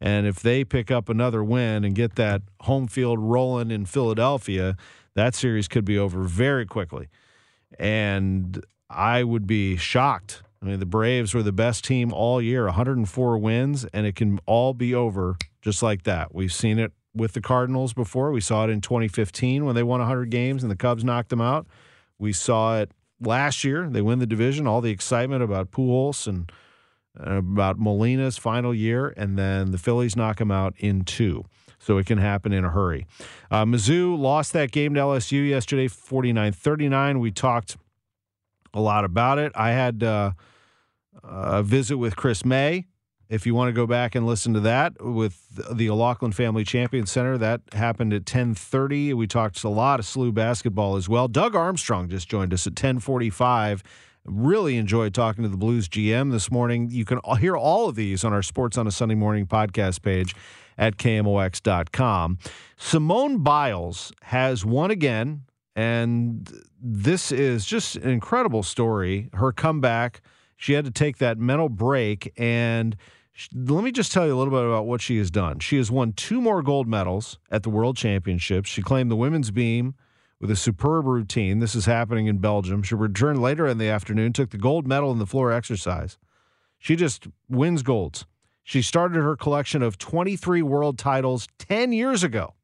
And 0.00 0.26
if 0.26 0.40
they 0.40 0.64
pick 0.64 0.90
up 0.90 1.08
another 1.08 1.42
win 1.42 1.84
and 1.84 1.94
get 1.94 2.16
that 2.16 2.42
home 2.62 2.86
field 2.86 3.18
rolling 3.18 3.70
in 3.70 3.84
Philadelphia, 3.84 4.76
that 5.14 5.34
series 5.34 5.68
could 5.68 5.84
be 5.84 5.98
over 5.98 6.22
very 6.22 6.66
quickly. 6.66 7.08
And 7.78 8.64
I 8.88 9.24
would 9.24 9.46
be 9.46 9.76
shocked. 9.76 10.42
I 10.60 10.66
mean, 10.66 10.80
the 10.80 10.86
Braves 10.86 11.34
were 11.34 11.42
the 11.42 11.52
best 11.52 11.84
team 11.84 12.12
all 12.12 12.42
year, 12.42 12.64
104 12.64 13.38
wins, 13.38 13.84
and 13.92 14.06
it 14.06 14.16
can 14.16 14.40
all 14.46 14.74
be 14.74 14.94
over 14.94 15.36
just 15.62 15.82
like 15.82 16.02
that. 16.04 16.34
We've 16.34 16.52
seen 16.52 16.78
it 16.78 16.92
with 17.14 17.32
the 17.32 17.40
Cardinals 17.40 17.92
before. 17.92 18.32
We 18.32 18.40
saw 18.40 18.64
it 18.64 18.70
in 18.70 18.80
2015 18.80 19.64
when 19.64 19.74
they 19.74 19.82
won 19.82 20.00
100 20.00 20.30
games 20.30 20.62
and 20.62 20.70
the 20.70 20.76
Cubs 20.76 21.04
knocked 21.04 21.30
them 21.30 21.40
out. 21.40 21.66
We 22.18 22.32
saw 22.32 22.78
it 22.78 22.92
last 23.20 23.64
year. 23.64 23.88
They 23.88 24.02
win 24.02 24.18
the 24.18 24.26
division, 24.26 24.66
all 24.66 24.80
the 24.80 24.90
excitement 24.90 25.42
about 25.42 25.70
Pujols 25.70 26.26
and 26.26 26.50
about 27.16 27.78
Molina's 27.78 28.38
final 28.38 28.72
year, 28.72 29.12
and 29.16 29.38
then 29.38 29.72
the 29.72 29.78
Phillies 29.78 30.16
knock 30.16 30.40
him 30.40 30.50
out 30.50 30.74
in 30.78 31.04
two. 31.04 31.44
So 31.80 31.98
it 31.98 32.06
can 32.06 32.18
happen 32.18 32.52
in 32.52 32.64
a 32.64 32.70
hurry. 32.70 33.06
Uh, 33.50 33.64
Mizzou 33.64 34.18
lost 34.18 34.52
that 34.52 34.72
game 34.72 34.94
to 34.94 35.00
LSU 35.00 35.48
yesterday, 35.48 35.86
49 35.86 36.52
39. 36.52 37.20
We 37.20 37.30
talked 37.30 37.76
a 38.78 38.80
lot 38.80 39.04
about 39.04 39.38
it. 39.38 39.52
I 39.54 39.70
had 39.70 40.02
uh, 40.02 40.32
a 41.22 41.62
visit 41.62 41.98
with 41.98 42.16
Chris 42.16 42.44
May. 42.44 42.86
If 43.28 43.44
you 43.44 43.54
want 43.54 43.68
to 43.68 43.72
go 43.74 43.86
back 43.86 44.14
and 44.14 44.26
listen 44.26 44.54
to 44.54 44.60
that 44.60 44.94
with 45.02 45.36
the 45.70 45.90
O'Loughlin 45.90 46.32
Family 46.32 46.64
Champion 46.64 47.04
Center, 47.04 47.36
that 47.36 47.60
happened 47.74 48.14
at 48.14 48.24
10:30. 48.24 49.12
We 49.12 49.26
talked 49.26 49.62
a 49.64 49.68
lot 49.68 50.00
of 50.00 50.06
SLU 50.06 50.32
basketball 50.32 50.96
as 50.96 51.10
well. 51.10 51.28
Doug 51.28 51.54
Armstrong 51.54 52.08
just 52.08 52.28
joined 52.28 52.54
us 52.54 52.66
at 52.66 52.74
10:45 52.74 53.82
Really 54.28 54.76
enjoyed 54.76 55.14
talking 55.14 55.42
to 55.42 55.48
the 55.48 55.56
Blues 55.56 55.88
GM 55.88 56.32
this 56.32 56.50
morning. 56.50 56.90
You 56.90 57.04
can 57.04 57.18
hear 57.40 57.56
all 57.56 57.88
of 57.88 57.94
these 57.96 58.24
on 58.24 58.32
our 58.32 58.42
Sports 58.42 58.76
on 58.76 58.86
a 58.86 58.90
Sunday 58.90 59.14
Morning 59.14 59.46
podcast 59.46 60.02
page 60.02 60.34
at 60.76 60.98
KMOX.com. 60.98 62.38
Simone 62.76 63.38
Biles 63.38 64.12
has 64.22 64.66
won 64.66 64.90
again, 64.90 65.44
and 65.78 66.50
this 66.82 67.30
is 67.30 67.64
just 67.64 67.94
an 67.94 68.10
incredible 68.10 68.64
story. 68.64 69.30
Her 69.34 69.52
comeback, 69.52 70.22
she 70.56 70.72
had 70.72 70.84
to 70.86 70.90
take 70.90 71.18
that 71.18 71.38
mental 71.38 71.68
break, 71.68 72.32
and 72.36 72.96
let 73.54 73.84
me 73.84 73.92
just 73.92 74.10
tell 74.10 74.26
you 74.26 74.34
a 74.34 74.38
little 74.38 74.52
bit 74.52 74.66
about 74.66 74.86
what 74.86 75.00
she 75.00 75.18
has 75.18 75.30
done. 75.30 75.60
She 75.60 75.76
has 75.76 75.88
won 75.88 76.14
two 76.14 76.40
more 76.40 76.62
gold 76.62 76.88
medals 76.88 77.38
at 77.48 77.62
the 77.62 77.70
World 77.70 77.96
Championships. 77.96 78.68
She 78.68 78.82
claimed 78.82 79.08
the 79.08 79.14
women's 79.14 79.52
beam 79.52 79.94
with 80.40 80.50
a 80.50 80.56
superb 80.56 81.06
routine. 81.06 81.60
This 81.60 81.76
is 81.76 81.86
happening 81.86 82.26
in 82.26 82.38
Belgium. 82.38 82.82
She 82.82 82.96
returned 82.96 83.40
later 83.40 83.68
in 83.68 83.78
the 83.78 83.88
afternoon, 83.88 84.32
took 84.32 84.50
the 84.50 84.58
gold 84.58 84.84
medal 84.84 85.12
in 85.12 85.20
the 85.20 85.26
floor 85.26 85.52
exercise. 85.52 86.18
She 86.80 86.96
just 86.96 87.28
wins 87.48 87.84
golds. 87.84 88.26
She 88.64 88.82
started 88.82 89.22
her 89.22 89.36
collection 89.36 89.82
of 89.84 89.96
23 89.96 90.60
world 90.60 90.98
titles 90.98 91.46
10 91.60 91.92
years 91.92 92.24
ago. 92.24 92.54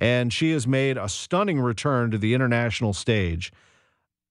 And 0.00 0.32
she 0.32 0.52
has 0.52 0.66
made 0.66 0.96
a 0.96 1.08
stunning 1.08 1.60
return 1.60 2.10
to 2.10 2.18
the 2.18 2.34
international 2.34 2.92
stage. 2.94 3.52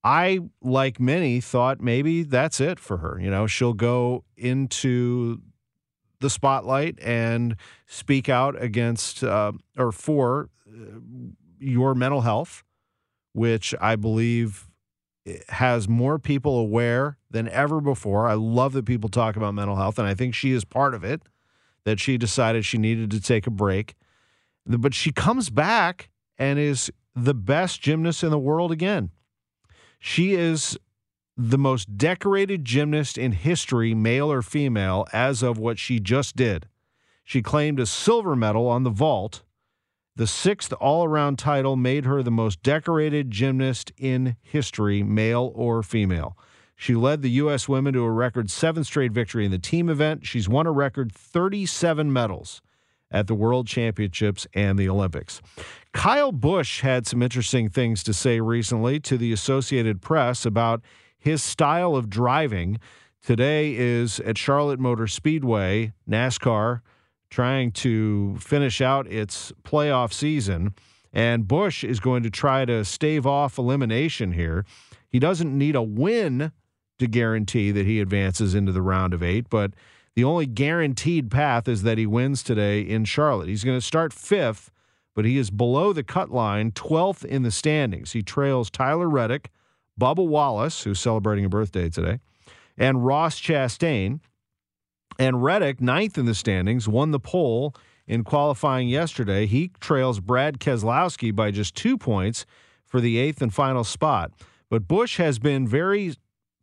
I, 0.02 0.40
like 0.60 0.98
many, 0.98 1.40
thought 1.40 1.80
maybe 1.80 2.22
that's 2.22 2.60
it 2.60 2.80
for 2.80 2.98
her. 2.98 3.18
You 3.20 3.30
know, 3.30 3.46
she'll 3.46 3.74
go 3.74 4.24
into 4.36 5.40
the 6.20 6.30
spotlight 6.30 6.98
and 7.00 7.56
speak 7.86 8.28
out 8.28 8.60
against 8.60 9.22
uh, 9.22 9.52
or 9.78 9.92
for 9.92 10.48
uh, 10.68 10.98
your 11.58 11.94
mental 11.94 12.22
health, 12.22 12.62
which 13.32 13.74
I 13.80 13.96
believe 13.96 14.68
has 15.48 15.88
more 15.88 16.18
people 16.18 16.58
aware 16.58 17.18
than 17.30 17.48
ever 17.48 17.80
before. 17.80 18.26
I 18.26 18.34
love 18.34 18.72
that 18.72 18.86
people 18.86 19.10
talk 19.10 19.36
about 19.36 19.54
mental 19.54 19.76
health, 19.76 19.98
and 19.98 20.08
I 20.08 20.14
think 20.14 20.34
she 20.34 20.52
is 20.52 20.64
part 20.64 20.94
of 20.94 21.04
it. 21.04 21.22
That 21.84 21.98
she 21.98 22.18
decided 22.18 22.66
she 22.66 22.76
needed 22.76 23.10
to 23.10 23.20
take 23.20 23.46
a 23.46 23.50
break, 23.50 23.94
but 24.78 24.94
she 24.94 25.12
comes 25.12 25.50
back 25.50 26.10
and 26.38 26.58
is 26.58 26.90
the 27.14 27.34
best 27.34 27.80
gymnast 27.80 28.22
in 28.22 28.30
the 28.30 28.38
world 28.38 28.72
again. 28.72 29.10
She 29.98 30.34
is 30.34 30.78
the 31.36 31.58
most 31.58 31.96
decorated 31.96 32.64
gymnast 32.64 33.18
in 33.18 33.32
history, 33.32 33.94
male 33.94 34.30
or 34.30 34.42
female, 34.42 35.06
as 35.12 35.42
of 35.42 35.58
what 35.58 35.78
she 35.78 35.98
just 35.98 36.36
did. 36.36 36.68
She 37.24 37.42
claimed 37.42 37.80
a 37.80 37.86
silver 37.86 38.34
medal 38.34 38.66
on 38.66 38.82
the 38.82 38.90
vault 38.90 39.42
the 40.20 40.26
sixth 40.26 40.74
all 40.74 41.04
around 41.04 41.38
title 41.38 41.76
made 41.76 42.04
her 42.04 42.22
the 42.22 42.30
most 42.30 42.62
decorated 42.62 43.30
gymnast 43.30 43.90
in 43.96 44.36
history, 44.42 45.02
male 45.02 45.50
or 45.54 45.82
female. 45.82 46.36
She 46.76 46.94
led 46.94 47.22
the 47.22 47.30
U.S. 47.30 47.70
women 47.70 47.94
to 47.94 48.02
a 48.02 48.10
record 48.10 48.50
seventh 48.50 48.86
straight 48.86 49.12
victory 49.12 49.46
in 49.46 49.50
the 49.50 49.58
team 49.58 49.88
event. 49.88 50.26
She's 50.26 50.46
won 50.46 50.66
a 50.66 50.72
record 50.72 51.10
37 51.10 52.12
medals 52.12 52.60
at 53.10 53.26
the 53.26 53.34
World 53.34 53.66
Championships 53.66 54.46
and 54.54 54.78
the 54.78 54.88
Olympics. 54.88 55.40
Kyle 55.92 56.32
Busch 56.32 56.80
had 56.80 57.06
some 57.06 57.22
interesting 57.22 57.68
things 57.68 58.02
to 58.04 58.12
say 58.12 58.40
recently 58.40 59.00
to 59.00 59.18
the 59.18 59.32
Associated 59.32 60.00
Press 60.00 60.46
about 60.46 60.82
his 61.18 61.42
style 61.42 61.96
of 61.96 62.08
driving. 62.08 62.78
Today 63.24 63.74
is 63.76 64.20
at 64.20 64.38
Charlotte 64.38 64.80
Motor 64.80 65.06
Speedway, 65.06 65.92
NASCAR 66.08 66.80
trying 67.30 67.70
to 67.70 68.36
finish 68.38 68.80
out 68.80 69.06
its 69.06 69.52
playoff 69.62 70.12
season. 70.12 70.74
And 71.12 71.46
Busch 71.48 71.84
is 71.84 72.00
going 72.00 72.22
to 72.24 72.30
try 72.30 72.64
to 72.64 72.84
stave 72.84 73.26
off 73.26 73.58
elimination 73.58 74.32
here. 74.32 74.64
He 75.08 75.18
doesn't 75.18 75.56
need 75.56 75.76
a 75.76 75.82
win 75.82 76.52
to 76.98 77.06
guarantee 77.06 77.70
that 77.72 77.86
he 77.86 78.00
advances 78.00 78.54
into 78.54 78.72
the 78.72 78.82
round 78.82 79.14
of 79.14 79.22
eight, 79.22 79.48
but 79.48 79.72
the 80.16 80.24
only 80.24 80.46
guaranteed 80.46 81.30
path 81.30 81.68
is 81.68 81.82
that 81.82 81.98
he 81.98 82.06
wins 82.06 82.42
today 82.42 82.80
in 82.80 83.04
Charlotte. 83.04 83.48
He's 83.48 83.64
going 83.64 83.78
to 83.78 83.86
start 83.86 84.12
fifth, 84.12 84.70
but 85.14 85.24
he 85.24 85.38
is 85.38 85.50
below 85.50 85.92
the 85.92 86.02
cut 86.02 86.30
line, 86.30 86.72
12th 86.72 87.24
in 87.24 87.42
the 87.42 87.50
standings. 87.50 88.12
He 88.12 88.22
trails 88.22 88.70
Tyler 88.70 89.08
Reddick, 89.08 89.50
Bubba 90.00 90.26
Wallace, 90.26 90.82
who's 90.82 91.00
celebrating 91.00 91.44
a 91.44 91.48
birthday 91.48 91.88
today, 91.88 92.18
and 92.76 93.04
Ross 93.04 93.40
Chastain. 93.40 94.20
And 95.18 95.42
Reddick, 95.42 95.82
ninth 95.82 96.16
in 96.16 96.24
the 96.24 96.34
standings, 96.34 96.88
won 96.88 97.10
the 97.10 97.20
pole 97.20 97.74
in 98.06 98.24
qualifying 98.24 98.88
yesterday. 98.88 99.46
He 99.46 99.70
trails 99.78 100.18
Brad 100.18 100.58
Keselowski 100.58 101.34
by 101.34 101.50
just 101.50 101.74
two 101.74 101.98
points 101.98 102.46
for 102.86 103.00
the 103.00 103.18
eighth 103.18 103.42
and 103.42 103.52
final 103.52 103.84
spot. 103.84 104.32
But 104.70 104.88
Busch 104.88 105.18
has 105.18 105.38
been 105.38 105.68
very 105.68 106.14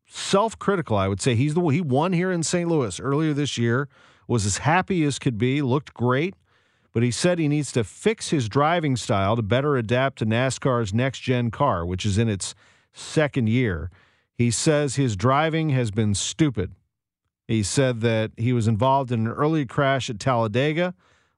self-critical. 0.07 0.97
I 0.97 1.07
would 1.07 1.21
say 1.21 1.35
he's 1.35 1.53
the 1.53 1.61
he 1.67 1.81
won 1.81 2.13
here 2.13 2.31
in 2.31 2.43
St. 2.43 2.67
Louis 2.67 2.99
earlier 2.99 3.33
this 3.33 3.57
year. 3.57 3.87
Was 4.27 4.45
as 4.45 4.59
happy 4.59 5.03
as 5.03 5.19
could 5.19 5.37
be. 5.37 5.61
Looked 5.61 5.93
great. 5.93 6.35
But 6.93 7.03
he 7.03 7.11
said 7.11 7.37
he 7.37 7.47
needs 7.47 7.71
to 7.73 7.83
fix 7.83 8.29
his 8.29 8.49
driving 8.49 8.95
style 8.95 9.35
to 9.35 9.41
better 9.41 9.77
adapt 9.77 10.19
to 10.19 10.25
NASCAR's 10.25 10.93
next 10.93 11.19
gen 11.19 11.51
car, 11.51 11.85
which 11.85 12.05
is 12.05 12.17
in 12.17 12.27
its 12.27 12.55
second 12.91 13.47
year. 13.47 13.91
He 14.33 14.49
says 14.51 14.95
his 14.95 15.15
driving 15.15 15.69
has 15.69 15.91
been 15.91 16.15
stupid. 16.15 16.73
He 17.47 17.63
said 17.63 18.01
that 18.01 18.31
he 18.37 18.51
was 18.51 18.67
involved 18.67 19.11
in 19.11 19.27
an 19.27 19.31
early 19.31 19.65
crash 19.65 20.09
at 20.09 20.19
Talladega, 20.19 20.93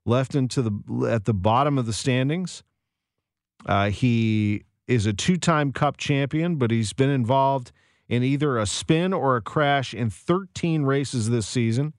left 0.06 0.34
into 0.34 0.62
the 0.62 1.08
at 1.08 1.26
the 1.26 1.34
bottom 1.34 1.78
of 1.78 1.86
the 1.86 1.94
standings. 1.94 2.64
Uh, 3.66 3.90
he 3.90 4.64
is 4.88 5.06
a 5.06 5.14
two-time 5.14 5.72
Cup 5.72 5.98
champion, 5.98 6.56
but 6.56 6.72
he's 6.72 6.94
been 6.94 7.10
involved 7.10 7.72
in 8.10 8.24
either 8.24 8.58
a 8.58 8.66
spin 8.66 9.14
or 9.14 9.38
a 9.38 9.42
crash 9.42 9.94
in 9.94 10.10
13 10.10 10.84
races 10.84 11.30
this 11.30 11.48
season. 11.48 11.94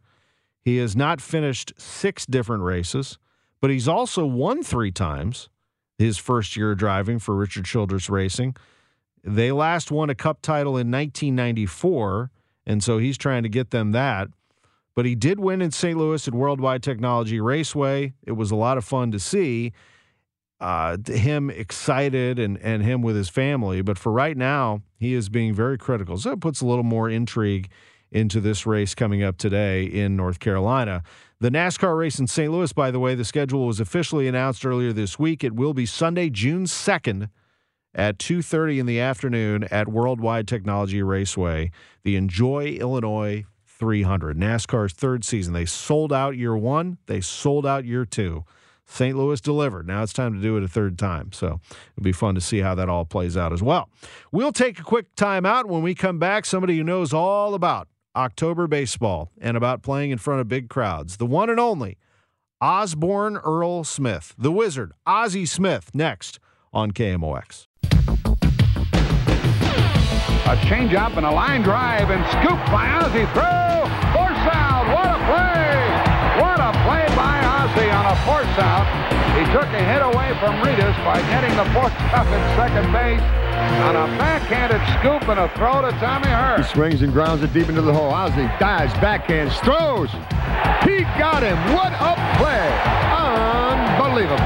He 0.60 0.76
has 0.76 0.94
not 0.94 1.20
finished 1.20 1.72
six 1.78 2.26
different 2.26 2.64
races, 2.64 3.18
but 3.60 3.70
he's 3.70 3.88
also 3.88 4.26
won 4.26 4.62
three 4.62 4.90
times 4.90 5.48
his 5.96 6.18
first 6.18 6.56
year 6.56 6.74
driving 6.74 7.18
for 7.18 7.34
Richard 7.34 7.64
Childress 7.64 8.10
Racing. 8.10 8.56
They 9.22 9.52
last 9.52 9.90
won 9.90 10.10
a 10.10 10.14
Cup 10.14 10.42
title 10.42 10.72
in 10.72 10.90
1994 10.90 12.30
and 12.66 12.82
so 12.82 12.98
he's 12.98 13.18
trying 13.18 13.42
to 13.42 13.48
get 13.48 13.70
them 13.70 13.92
that. 13.92 14.28
But 14.94 15.06
he 15.06 15.14
did 15.14 15.40
win 15.40 15.62
in 15.62 15.70
St. 15.70 15.98
Louis 15.98 16.26
at 16.26 16.34
Worldwide 16.34 16.82
Technology 16.82 17.40
Raceway. 17.40 18.14
It 18.22 18.32
was 18.32 18.50
a 18.50 18.56
lot 18.56 18.76
of 18.76 18.84
fun 18.84 19.10
to 19.12 19.18
see 19.18 19.72
uh, 20.60 20.98
him 21.06 21.50
excited 21.50 22.38
and, 22.38 22.58
and 22.58 22.82
him 22.82 23.02
with 23.02 23.16
his 23.16 23.28
family. 23.28 23.80
But 23.82 23.98
for 23.98 24.12
right 24.12 24.36
now, 24.36 24.82
he 24.98 25.14
is 25.14 25.28
being 25.28 25.54
very 25.54 25.78
critical. 25.78 26.18
So 26.18 26.32
it 26.32 26.40
puts 26.40 26.60
a 26.60 26.66
little 26.66 26.84
more 26.84 27.08
intrigue 27.08 27.70
into 28.12 28.40
this 28.40 28.66
race 28.66 28.94
coming 28.94 29.22
up 29.22 29.38
today 29.38 29.84
in 29.84 30.16
North 30.16 30.40
Carolina. 30.40 31.02
The 31.40 31.50
NASCAR 31.50 31.96
race 31.96 32.18
in 32.18 32.26
St. 32.26 32.52
Louis, 32.52 32.72
by 32.72 32.90
the 32.90 32.98
way, 32.98 33.14
the 33.14 33.24
schedule 33.24 33.66
was 33.66 33.80
officially 33.80 34.28
announced 34.28 34.66
earlier 34.66 34.92
this 34.92 35.18
week. 35.18 35.42
It 35.42 35.54
will 35.54 35.72
be 35.72 35.86
Sunday, 35.86 36.28
June 36.28 36.64
2nd 36.64 37.30
at 37.94 38.18
2:30 38.18 38.78
in 38.78 38.86
the 38.86 39.00
afternoon 39.00 39.64
at 39.64 39.88
Worldwide 39.88 40.46
Technology 40.46 41.02
Raceway, 41.02 41.70
the 42.02 42.16
Enjoy 42.16 42.76
Illinois 42.80 43.44
300, 43.66 44.36
NASCAR's 44.36 44.92
third 44.92 45.24
season. 45.24 45.54
They 45.54 45.64
sold 45.64 46.12
out 46.12 46.36
year 46.36 46.56
1, 46.56 46.98
they 47.06 47.20
sold 47.20 47.64
out 47.64 47.84
year 47.84 48.04
2. 48.04 48.44
St. 48.90 49.16
Louis 49.16 49.40
delivered. 49.40 49.86
Now 49.86 50.02
it's 50.02 50.12
time 50.12 50.34
to 50.34 50.40
do 50.40 50.56
it 50.56 50.64
a 50.64 50.68
third 50.68 50.98
time. 50.98 51.32
So 51.32 51.60
it'll 51.92 52.02
be 52.02 52.12
fun 52.12 52.34
to 52.34 52.40
see 52.40 52.58
how 52.58 52.74
that 52.74 52.88
all 52.88 53.04
plays 53.04 53.36
out 53.36 53.52
as 53.52 53.62
well. 53.62 53.88
We'll 54.32 54.52
take 54.52 54.78
a 54.78 54.82
quick 54.82 55.14
time 55.14 55.46
out. 55.46 55.66
When 55.66 55.82
we 55.82 55.94
come 55.94 56.18
back, 56.18 56.44
somebody 56.44 56.76
who 56.76 56.84
knows 56.84 57.12
all 57.12 57.54
about 57.54 57.88
October 58.16 58.66
baseball 58.66 59.30
and 59.40 59.56
about 59.56 59.82
playing 59.82 60.10
in 60.10 60.18
front 60.18 60.40
of 60.40 60.48
big 60.48 60.68
crowds, 60.68 61.18
the 61.18 61.26
one 61.26 61.48
and 61.48 61.60
only 61.60 61.98
Osborne 62.60 63.36
Earl 63.38 63.84
Smith, 63.84 64.34
the 64.36 64.52
wizard, 64.52 64.92
Ozzie 65.06 65.46
Smith, 65.46 65.90
next 65.94 66.40
on 66.72 66.90
KMOX. 66.90 67.66
A 70.44 70.56
changeup 70.66 71.16
and 71.16 71.24
a 71.24 71.30
line 71.30 71.62
drive 71.62 72.10
and 72.10 72.26
scoop 72.32 72.58
by 72.72 72.88
Ozzie. 72.88 73.69
A 78.10 78.16
force 78.26 78.58
out. 78.58 78.90
He 79.38 79.46
took 79.54 79.70
a 79.70 79.82
hit 79.86 80.02
away 80.02 80.34
from 80.42 80.58
Ritas 80.66 80.98
by 81.06 81.22
getting 81.30 81.54
the 81.54 81.62
force 81.70 81.94
up 82.10 82.26
at 82.26 82.56
second 82.58 82.90
base 82.90 83.22
on 83.86 83.94
a 83.94 84.18
backhanded 84.18 84.82
scoop 84.98 85.28
and 85.30 85.38
a 85.38 85.48
throw 85.54 85.80
to 85.82 85.92
Tommy 86.02 86.26
Herr. 86.26 86.58
He 86.58 86.64
swings 86.64 87.02
and 87.02 87.12
grounds 87.12 87.44
it 87.44 87.54
deep 87.54 87.68
into 87.68 87.82
the 87.82 87.94
hole. 87.94 88.10
Ozzie 88.10 88.50
dives, 88.58 88.92
backhands, 88.94 89.54
throws. 89.62 90.10
He 90.82 91.06
got 91.22 91.44
him. 91.46 91.54
What 91.70 91.94
a 92.02 92.18
play. 92.34 92.66
Unbelievable. 93.14 94.42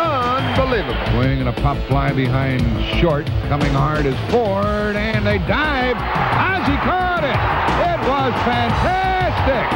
Unbelievable. 0.00 1.04
Swing 1.12 1.44
and 1.44 1.50
a 1.50 1.56
pop 1.60 1.76
fly 1.88 2.10
behind 2.12 2.64
short. 3.00 3.26
Coming 3.52 3.72
hard 3.76 4.06
is 4.06 4.16
Ford, 4.32 4.96
and 4.96 5.26
they 5.26 5.36
dive. 5.44 6.00
Ozzie 6.40 6.80
caught 6.88 7.20
it. 7.20 7.36
It 7.84 8.00
was 8.08 8.32
fantastic. 8.48 9.68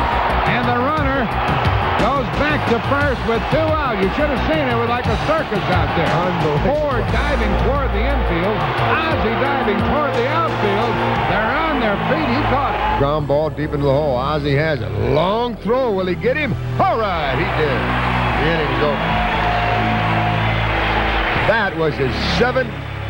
And 0.49 0.65
the 0.65 0.79
runner 0.81 1.78
goes 1.99 2.27
back 2.39 2.63
to 2.71 2.79
first 2.87 3.19
with 3.27 3.43
two 3.51 3.59
out. 3.59 3.99
You 3.99 4.09
should 4.15 4.31
have 4.31 4.43
seen 4.47 4.63
it. 4.63 4.73
It 4.73 4.79
was 4.79 4.89
like 4.89 5.07
a 5.07 5.19
circus 5.27 5.63
out 5.75 5.91
there. 5.99 6.07
Ford 6.63 7.03
diving 7.11 7.51
toward 7.67 7.91
the 7.91 8.03
infield. 8.03 8.59
Ozzie 8.87 9.39
diving 9.43 9.79
toward 9.91 10.15
the 10.15 10.27
outfield. 10.31 10.93
They're 11.27 11.53
on 11.59 11.81
their 11.81 11.99
feet. 12.07 12.29
He 12.31 12.41
caught 12.51 12.75
it. 12.75 12.99
Ground 12.99 13.27
ball 13.27 13.51
deep 13.51 13.73
into 13.75 13.87
the 13.87 13.93
hole. 13.93 14.15
Ozzie 14.17 14.55
has 14.55 14.81
it. 14.81 14.91
Long 15.13 15.57
throw. 15.57 15.93
Will 15.93 16.07
he 16.07 16.15
get 16.15 16.37
him? 16.37 16.53
All 16.81 16.99
right, 16.99 17.35
he 17.35 17.47
did. 17.59 17.79
The 18.39 18.47
inning's 18.47 18.83
over. 18.83 19.19
That 21.51 21.77
was 21.77 21.95
his 21.95 22.15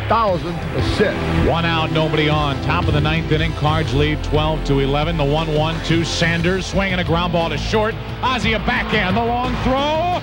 7,000th 0.09 0.75
assist. 0.75 1.47
One 1.47 1.65
out, 1.65 1.91
nobody 1.91 2.29
on. 2.29 2.59
Top 2.63 2.87
of 2.87 2.93
the 2.93 3.01
ninth 3.01 3.31
inning, 3.31 3.53
Cards 3.53 3.93
lead 3.93 4.23
12 4.23 4.65
to 4.65 4.79
11. 4.79 5.17
The 5.17 5.23
1-1-2 5.23 6.03
Sanders 6.03 6.65
swinging 6.65 6.97
a 6.97 7.03
ground 7.03 7.31
ball 7.33 7.49
to 7.49 7.57
short. 7.57 7.93
Ozzie 8.23 8.53
a 8.53 8.59
backhand, 8.59 9.15
the 9.15 9.23
long 9.23 9.53
throw. 9.63 10.17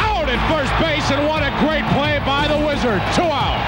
Out 0.00 0.28
at 0.30 0.40
first 0.48 0.72
base, 0.80 1.10
and 1.10 1.28
what 1.28 1.42
a 1.42 1.50
great 1.60 1.84
play 1.92 2.18
by 2.24 2.48
the 2.48 2.56
Wizard. 2.66 3.02
Two 3.14 3.28
out. 3.28 3.60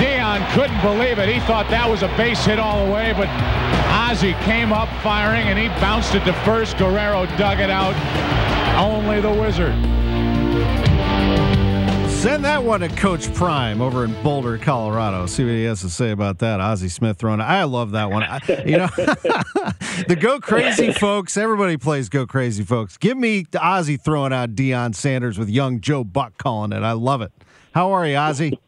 Deion 0.00 0.50
couldn't 0.54 0.80
believe 0.80 1.18
it. 1.18 1.28
He 1.28 1.40
thought 1.40 1.68
that 1.68 1.88
was 1.88 2.02
a 2.02 2.08
base 2.16 2.46
hit 2.46 2.58
all 2.58 2.86
the 2.86 2.92
way, 2.92 3.12
but 3.12 3.28
Ozzie 3.92 4.32
came 4.44 4.72
up 4.72 4.88
firing, 5.02 5.48
and 5.48 5.58
he 5.58 5.68
bounced 5.80 6.14
it 6.14 6.24
to 6.24 6.32
first. 6.44 6.78
Guerrero 6.78 7.26
dug 7.36 7.60
it 7.60 7.68
out. 7.68 7.94
Only 8.80 9.20
the 9.20 9.32
Wizard. 9.32 9.74
Send 12.26 12.44
that 12.44 12.64
one 12.64 12.80
to 12.80 12.88
Coach 12.88 13.32
Prime 13.34 13.80
over 13.80 14.04
in 14.04 14.12
Boulder, 14.24 14.58
Colorado. 14.58 15.26
See 15.26 15.44
what 15.44 15.52
he 15.52 15.62
has 15.62 15.80
to 15.82 15.88
say 15.88 16.10
about 16.10 16.40
that. 16.40 16.58
Ozzie 16.58 16.88
Smith 16.88 17.18
throwing. 17.18 17.40
I 17.40 17.62
love 17.62 17.92
that 17.92 18.10
one. 18.10 18.24
I, 18.24 18.40
you 18.66 18.78
know, 18.78 18.88
the 20.08 20.18
Go 20.20 20.40
Crazy 20.40 20.92
folks. 20.92 21.36
Everybody 21.36 21.76
plays 21.76 22.08
Go 22.08 22.26
Crazy 22.26 22.64
folks. 22.64 22.96
Give 22.96 23.16
me 23.16 23.46
Ozzie 23.56 23.96
throwing 23.96 24.32
out 24.32 24.56
Deion 24.56 24.96
Sanders 24.96 25.38
with 25.38 25.48
young 25.48 25.80
Joe 25.80 26.02
Buck 26.02 26.36
calling 26.36 26.72
it. 26.72 26.82
I 26.82 26.92
love 26.92 27.22
it. 27.22 27.30
How 27.72 27.92
are 27.92 28.04
you, 28.04 28.16
Ozzie? 28.16 28.58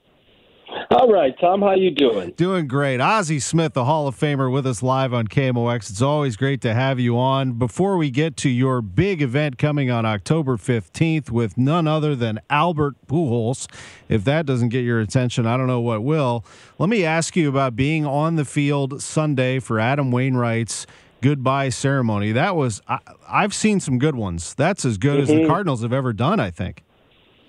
All 0.91 1.13
right, 1.13 1.39
Tom. 1.39 1.61
How 1.61 1.75
you 1.75 1.91
doing? 1.91 2.31
Doing 2.31 2.67
great. 2.67 2.99
Ozzie 2.99 3.41
Smith, 3.41 3.75
the 3.75 3.85
Hall 3.85 4.09
of 4.09 4.19
Famer, 4.19 4.51
with 4.51 4.67
us 4.67 4.83
live 4.83 5.13
on 5.13 5.29
KMOX. 5.29 5.91
It's 5.91 6.01
always 6.01 6.35
great 6.35 6.63
to 6.63 6.73
have 6.73 6.99
you 6.99 7.19
on. 7.19 7.59
Before 7.59 7.99
we 7.99 8.11
get 8.11 8.39
to 8.39 8.49
your 8.49 8.81
big 8.81 9.21
event 9.21 9.59
coming 9.59 9.91
on 9.91 10.07
October 10.07 10.57
15th 10.57 11.31
with 11.31 11.59
none 11.59 11.87
other 11.87 12.17
than 12.17 12.41
Albert 12.49 12.95
Pujols, 13.07 13.69
if 14.09 14.25
that 14.25 14.47
doesn't 14.47 14.71
get 14.71 14.81
your 14.81 14.99
attention, 14.99 15.47
I 15.47 15.59
don't 15.59 15.67
know 15.67 15.81
what 15.81 16.03
will. 16.03 16.43
Let 16.79 16.89
me 16.89 17.05
ask 17.05 17.37
you 17.37 17.51
about 17.51 17.77
being 17.77 18.07
on 18.07 18.37
the 18.37 18.47
field 18.47 19.03
Sunday 19.03 19.59
for 19.59 19.79
Adam 19.79 20.11
Wainwright's 20.11 20.87
goodbye 21.21 21.69
ceremony. 21.69 22.33
That 22.33 22.57
was 22.57 22.81
I, 22.89 23.01
have 23.29 23.53
seen 23.53 23.81
some 23.81 23.99
good 23.99 24.15
ones. 24.15 24.55
That's 24.55 24.87
as 24.87 24.97
good 24.97 25.17
mm-hmm. 25.17 25.23
as 25.23 25.29
the 25.29 25.35
mm-hmm. 25.35 25.49
Cardinals 25.49 25.83
have 25.83 25.93
ever 25.93 26.15
done, 26.15 26.41
I 26.41 26.51
think. 26.51 26.83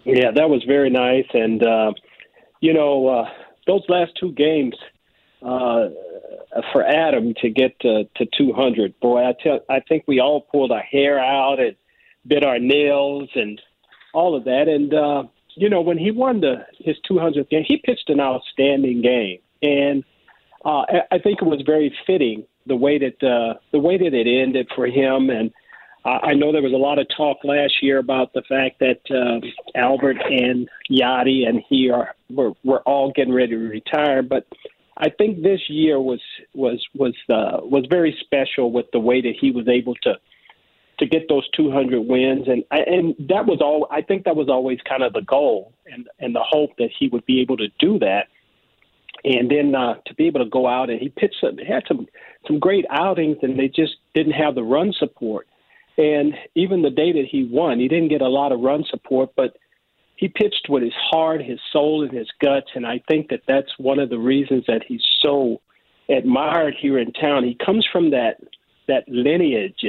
Yeah, 0.04 0.32
that 0.36 0.50
was 0.50 0.62
very 0.68 0.90
nice 0.90 1.28
and. 1.34 1.64
Uh, 1.64 1.94
you 2.62 2.74
know, 2.74 3.08
uh, 3.08 3.30
those 3.68 3.84
last 3.88 4.12
two 4.20 4.32
games 4.32 4.76
uh, 5.42 5.90
for 6.72 6.84
Adam 6.84 7.34
to 7.42 7.50
get 7.50 7.80
to, 7.82 8.04
to 8.16 8.26
200, 8.38 9.00
boy, 9.00 9.24
I 9.24 9.34
tell, 9.42 9.60
I 9.70 9.80
think 9.80 10.04
we 10.08 10.20
all 10.20 10.42
pulled 10.42 10.72
our 10.72 10.82
hair 10.82 11.20
out 11.20 11.60
and 11.60 11.76
bit 12.28 12.44
our 12.44 12.60
nails 12.60 13.30
and 13.36 13.62
all 14.14 14.36
of 14.36 14.44
that. 14.46 14.68
And 14.68 14.94
uh, 14.94 15.24
you 15.56 15.70
know, 15.70 15.82
when 15.82 15.98
he 15.98 16.12
won 16.12 16.42
the 16.42 16.66
his 16.80 16.98
200th 17.10 17.50
game, 17.50 17.64
he 17.68 17.78
pitched 17.78 18.10
an 18.10 18.20
outstanding 18.20 19.02
game, 19.02 19.40
and 19.62 20.04
uh, 20.66 20.84
I 21.12 21.20
think 21.20 21.42
it 21.42 21.46
was 21.46 21.62
very 21.66 21.94
fitting 22.06 22.46
the 22.66 22.76
way 22.76 22.98
that 23.00 23.24
uh, 23.26 23.60
the 23.72 23.80
way 23.80 23.98
that 23.98 24.14
it 24.14 24.28
ended 24.28 24.70
for 24.76 24.88
him 24.88 25.30
and 25.30 25.52
I 26.06 26.34
know 26.34 26.52
there 26.52 26.62
was 26.62 26.74
a 26.74 26.78
lot 26.78 26.98
of 26.98 27.08
talk 27.16 27.44
last 27.44 27.82
year 27.82 27.98
about 27.98 28.34
the 28.34 28.42
fact 28.48 28.80
that 28.80 29.02
uh, 29.12 29.46
Albert 29.78 30.18
and 30.24 30.70
Yadi 30.90 31.48
and 31.48 31.62
he 31.68 31.90
are 31.90 32.16
were, 32.30 32.54
were 32.64 32.82
all 32.82 33.12
getting 33.12 33.34
ready 33.34 33.52
to 33.52 33.58
retire, 33.58 34.22
but 34.22 34.48
I 34.96 35.10
think 35.10 35.42
this 35.42 35.62
year 35.70 36.00
was 36.00 36.22
was 36.54 36.86
was 36.94 37.14
uh, 37.30 37.60
was 37.64 37.86
very 37.90 38.18
special 38.22 38.72
with 38.72 38.86
the 38.92 39.00
way 39.00 39.22
that 39.22 39.34
he 39.40 39.52
was 39.52 39.68
able 39.68 39.96
to 40.04 40.16
to 41.00 41.06
get 41.06 41.30
those 41.30 41.50
200 41.52 42.02
wins, 42.02 42.48
and 42.48 42.64
and 42.72 43.16
that 43.30 43.46
was 43.46 43.60
all. 43.62 43.88
I 43.92 44.02
think 44.02 44.24
that 44.26 44.36
was 44.36 44.50
always 44.50 44.80
kind 44.88 45.04
of 45.04 45.14
the 45.14 45.22
goal 45.22 45.74
and 45.86 46.08
and 46.20 46.34
the 46.34 46.44
hope 46.44 46.72
that 46.78 46.90
he 46.98 47.10
would 47.10 47.26
be 47.26 47.42
able 47.42 47.58
to 47.58 47.68
do 47.78 48.00
that, 48.00 48.28
and 49.26 49.50
then 49.50 49.76
uh, 49.76 49.96
to 50.06 50.14
be 50.16 50.28
able 50.28 50.44
to 50.44 50.50
go 50.50 50.68
out 50.68 50.90
and 50.90 51.00
he 51.00 51.10
pitched 51.10 51.38
some, 51.42 51.58
had 51.58 51.84
some 51.88 52.08
some 52.48 52.60
great 52.60 52.86
outings, 52.90 53.38
and 53.42 53.58
they 53.58 53.68
just 53.68 53.96
didn't 54.14 54.34
have 54.34 54.56
the 54.56 54.64
run 54.64 54.94
support 54.94 55.48
and 56.00 56.34
even 56.56 56.82
the 56.82 56.90
day 56.90 57.12
that 57.12 57.26
he 57.30 57.44
won, 57.44 57.78
he 57.78 57.90
didn't 57.90 58.08
get 58.08 58.22
a 58.22 58.30
lot 58.30 58.54
of 58.54 58.62
run 58.62 58.86
support, 58.90 59.32
but 59.36 59.58
he 60.16 60.30
pitched 60.30 60.68
with 60.70 60.82
his 60.82 60.94
heart, 60.96 61.44
his 61.44 61.60
soul, 61.74 62.04
and 62.04 62.18
his 62.18 62.30
guts. 62.42 62.70
And 62.74 62.88
I 62.88 63.02
think 63.10 63.28
that 63.30 63.42
that's 63.50 63.78
one 63.78 64.00
of 64.00 64.10
the 64.10 64.18
reasons 64.18 64.64
that 64.68 64.82
he's 64.88 65.04
so 65.22 65.60
admired 66.08 66.76
here 66.80 66.98
in 66.98 67.12
town. 67.12 67.44
He 67.44 67.54
comes 67.54 67.86
from 67.92 68.12
that 68.12 68.38
that 68.88 69.04
lineage 69.10 69.84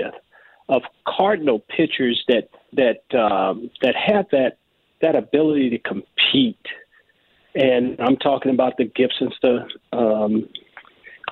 of 0.68 0.82
Cardinal 1.06 1.60
pitchers 1.60 2.20
that 2.26 2.50
that 2.72 3.16
um, 3.16 3.70
that 3.80 3.94
have 3.94 4.26
that 4.32 4.58
that 5.00 5.14
ability 5.14 5.70
to 5.70 5.78
compete. 5.78 6.66
And 7.54 7.96
I'm 8.00 8.16
talking 8.16 8.50
about 8.50 8.78
the 8.78 8.84
Gibsons, 8.84 9.34
the 9.42 9.64
um, 9.92 10.48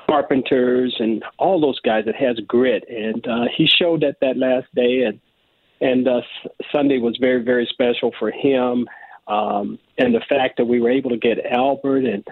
Carpenters 0.08 0.96
and 0.98 1.22
all 1.38 1.60
those 1.60 1.78
guys 1.80 2.04
that 2.06 2.16
has 2.16 2.38
grit, 2.46 2.84
and 2.88 3.26
uh, 3.26 3.44
he 3.54 3.66
showed 3.66 4.00
that 4.02 4.16
that 4.20 4.36
last 4.36 4.66
day, 4.74 5.02
and 5.02 5.20
and 5.80 6.08
uh, 6.08 6.20
Sunday 6.72 6.98
was 6.98 7.16
very 7.20 7.42
very 7.42 7.66
special 7.70 8.12
for 8.18 8.30
him, 8.30 8.86
um, 9.26 9.78
and 9.98 10.14
the 10.14 10.22
fact 10.28 10.56
that 10.56 10.64
we 10.64 10.80
were 10.80 10.90
able 10.90 11.10
to 11.10 11.18
get 11.18 11.44
Albert 11.46 12.04
and 12.04 12.26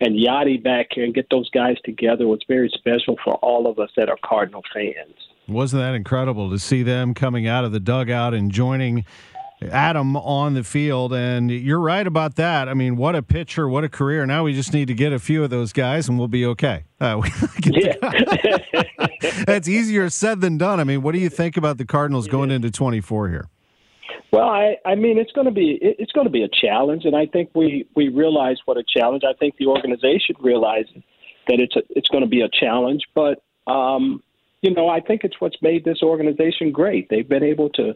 and 0.00 0.14
Yadi 0.14 0.62
back 0.62 0.88
here 0.92 1.04
and 1.04 1.14
get 1.14 1.26
those 1.30 1.48
guys 1.50 1.76
together 1.84 2.26
was 2.26 2.40
very 2.46 2.70
special 2.74 3.16
for 3.24 3.34
all 3.36 3.66
of 3.66 3.78
us 3.78 3.90
that 3.96 4.08
are 4.08 4.18
Cardinal 4.24 4.62
fans. 4.72 5.14
Wasn't 5.48 5.80
that 5.80 5.94
incredible 5.94 6.50
to 6.50 6.58
see 6.58 6.82
them 6.82 7.14
coming 7.14 7.46
out 7.46 7.64
of 7.64 7.72
the 7.72 7.80
dugout 7.80 8.34
and 8.34 8.50
joining 8.50 9.04
Adam 9.70 10.16
on 10.16 10.54
the 10.54 10.64
field. 10.64 11.12
And 11.12 11.50
you're 11.50 11.80
right 11.80 12.06
about 12.06 12.36
that. 12.36 12.68
I 12.68 12.74
mean, 12.74 12.96
what 12.96 13.14
a 13.14 13.22
pitcher, 13.22 13.68
what 13.68 13.84
a 13.84 13.88
career. 13.88 14.26
Now 14.26 14.44
we 14.44 14.52
just 14.52 14.72
need 14.72 14.88
to 14.88 14.94
get 14.94 15.12
a 15.12 15.18
few 15.18 15.42
of 15.42 15.50
those 15.50 15.72
guys 15.72 16.08
and 16.08 16.18
we'll 16.18 16.28
be 16.28 16.44
okay. 16.46 16.84
Uh, 16.98 17.20
yeah. 17.62 17.92
That's 19.46 19.68
easier 19.68 20.08
said 20.08 20.40
than 20.40 20.56
done. 20.56 20.80
I 20.80 20.84
mean, 20.84 21.02
what 21.02 21.12
do 21.12 21.18
you 21.18 21.28
think 21.28 21.58
about 21.58 21.76
the 21.76 21.84
Cardinals 21.84 22.26
going 22.26 22.50
into 22.50 22.70
24 22.70 23.28
here? 23.28 23.48
Well, 24.32 24.48
I, 24.48 24.76
I 24.86 24.94
mean, 24.94 25.18
it's 25.18 25.30
going 25.32 25.44
to 25.44 25.52
be 25.52 25.78
it's 25.82 26.12
going 26.12 26.26
to 26.26 26.30
be 26.30 26.42
a 26.42 26.48
challenge, 26.48 27.04
and 27.04 27.14
I 27.14 27.26
think 27.26 27.50
we 27.54 27.86
we 27.94 28.08
realize 28.08 28.56
what 28.64 28.78
a 28.78 28.82
challenge. 28.82 29.24
I 29.28 29.34
think 29.34 29.56
the 29.58 29.66
organization 29.66 30.36
realizes 30.40 31.02
that 31.48 31.60
it's 31.60 31.76
a, 31.76 31.82
it's 31.90 32.08
going 32.08 32.22
to 32.22 32.28
be 32.28 32.40
a 32.40 32.48
challenge, 32.48 33.02
but 33.14 33.42
um, 33.66 34.22
you 34.62 34.74
know, 34.74 34.88
I 34.88 35.00
think 35.00 35.22
it's 35.24 35.36
what's 35.38 35.60
made 35.60 35.84
this 35.84 36.02
organization 36.02 36.72
great. 36.72 37.08
They've 37.08 37.28
been 37.28 37.44
able 37.44 37.68
to 37.70 37.94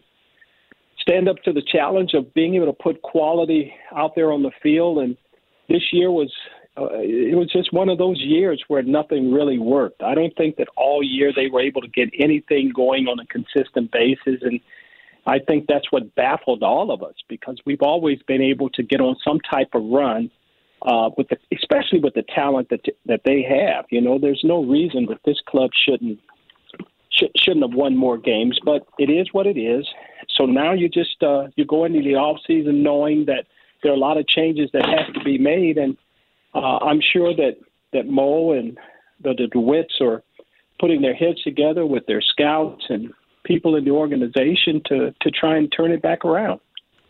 stand 1.11 1.28
up 1.28 1.36
to 1.44 1.52
the 1.52 1.62
challenge 1.62 2.14
of 2.14 2.32
being 2.34 2.54
able 2.54 2.66
to 2.66 2.72
put 2.72 3.02
quality 3.02 3.72
out 3.96 4.14
there 4.14 4.32
on 4.32 4.42
the 4.42 4.50
field. 4.62 4.98
And 4.98 5.16
this 5.68 5.82
year 5.92 6.11
was 6.11 6.32
uh, 6.76 6.88
it 6.92 7.36
was 7.36 7.50
just 7.50 7.72
one 7.72 7.88
of 7.88 7.98
those 7.98 8.20
years 8.20 8.62
where 8.68 8.82
nothing 8.82 9.32
really 9.32 9.58
worked. 9.58 10.02
I 10.02 10.14
don't 10.14 10.34
think 10.36 10.56
that 10.56 10.68
all 10.76 11.02
year 11.02 11.32
they 11.34 11.48
were 11.48 11.61
able 11.61 11.80
to 11.80 11.88
get 11.88 12.11
anything 12.18 12.72
going 12.74 13.06
on 13.06 13.18
a 13.18 13.26
consistent 13.26 13.90
basis, 13.90 14.40
and 14.42 14.61
I 15.26 15.40
think 15.40 15.66
that's 15.66 15.90
what 15.90 16.14
baffled 16.14 16.62
all 16.62 16.92
of 16.92 17.02
us 17.02 17.14
because 17.28 17.58
we've 17.66 17.82
always 17.82 18.20
been 18.26 18.40
able 18.40 18.70
to 18.70 18.82
get 18.82 19.00
on 19.00 19.16
some 19.26 19.40
type 19.50 19.70
of 19.74 19.82
run. 19.84 20.30
Uh, 20.82 21.11
with 21.18 21.28
the, 21.28 21.36
especially 21.54 22.00
with 22.00 22.14
the 22.14 22.22
talent 22.34 22.70
that 22.70 22.80
that 23.04 23.20
they 23.26 23.42
have, 23.42 23.84
you 23.90 24.00
know, 24.00 24.18
there's 24.18 24.40
no 24.42 24.64
reason 24.64 25.04
that 25.11 25.18
this 25.26 25.36
club 25.46 25.70
shouldn't 25.84 26.18
sh- 27.11 27.24
shouldn't 27.36 27.68
have 27.68 27.76
won 27.76 27.94
more 27.94 28.16
games, 28.16 28.58
but 28.64 28.86
it 28.98 29.11
is 29.11 29.28
what 29.32 29.46
it 29.46 29.58
is. 29.58 29.86
So 30.41 30.47
now 30.47 30.72
you 30.72 30.88
just 30.88 31.22
uh, 31.22 31.49
you 31.57 31.66
go 31.66 31.84
into 31.84 32.01
the 32.01 32.14
off 32.14 32.38
season 32.47 32.82
knowing 32.82 33.26
that 33.26 33.45
there 33.82 33.93
are 33.93 33.95
a 33.95 33.99
lot 33.99 34.16
of 34.16 34.26
changes 34.26 34.70
that 34.72 34.86
have 34.88 35.12
to 35.12 35.20
be 35.22 35.36
made, 35.36 35.76
and 35.76 35.99
uh, 36.55 36.78
I'm 36.78 37.01
sure 37.12 37.34
that 37.36 37.59
that 37.93 38.07
Mo 38.07 38.53
and 38.53 38.78
the, 39.22 39.34
the 39.34 39.51
DeWitts 39.55 40.01
are 40.01 40.22
putting 40.78 41.03
their 41.03 41.12
heads 41.12 41.43
together 41.43 41.84
with 41.84 42.07
their 42.07 42.22
scouts 42.22 42.86
and 42.88 43.12
people 43.45 43.76
in 43.76 43.84
the 43.84 43.91
organization 43.91 44.80
to 44.86 45.14
to 45.20 45.30
try 45.30 45.59
and 45.59 45.70
turn 45.76 45.93
it 45.93 46.01
back 46.01 46.24
around. 46.24 46.59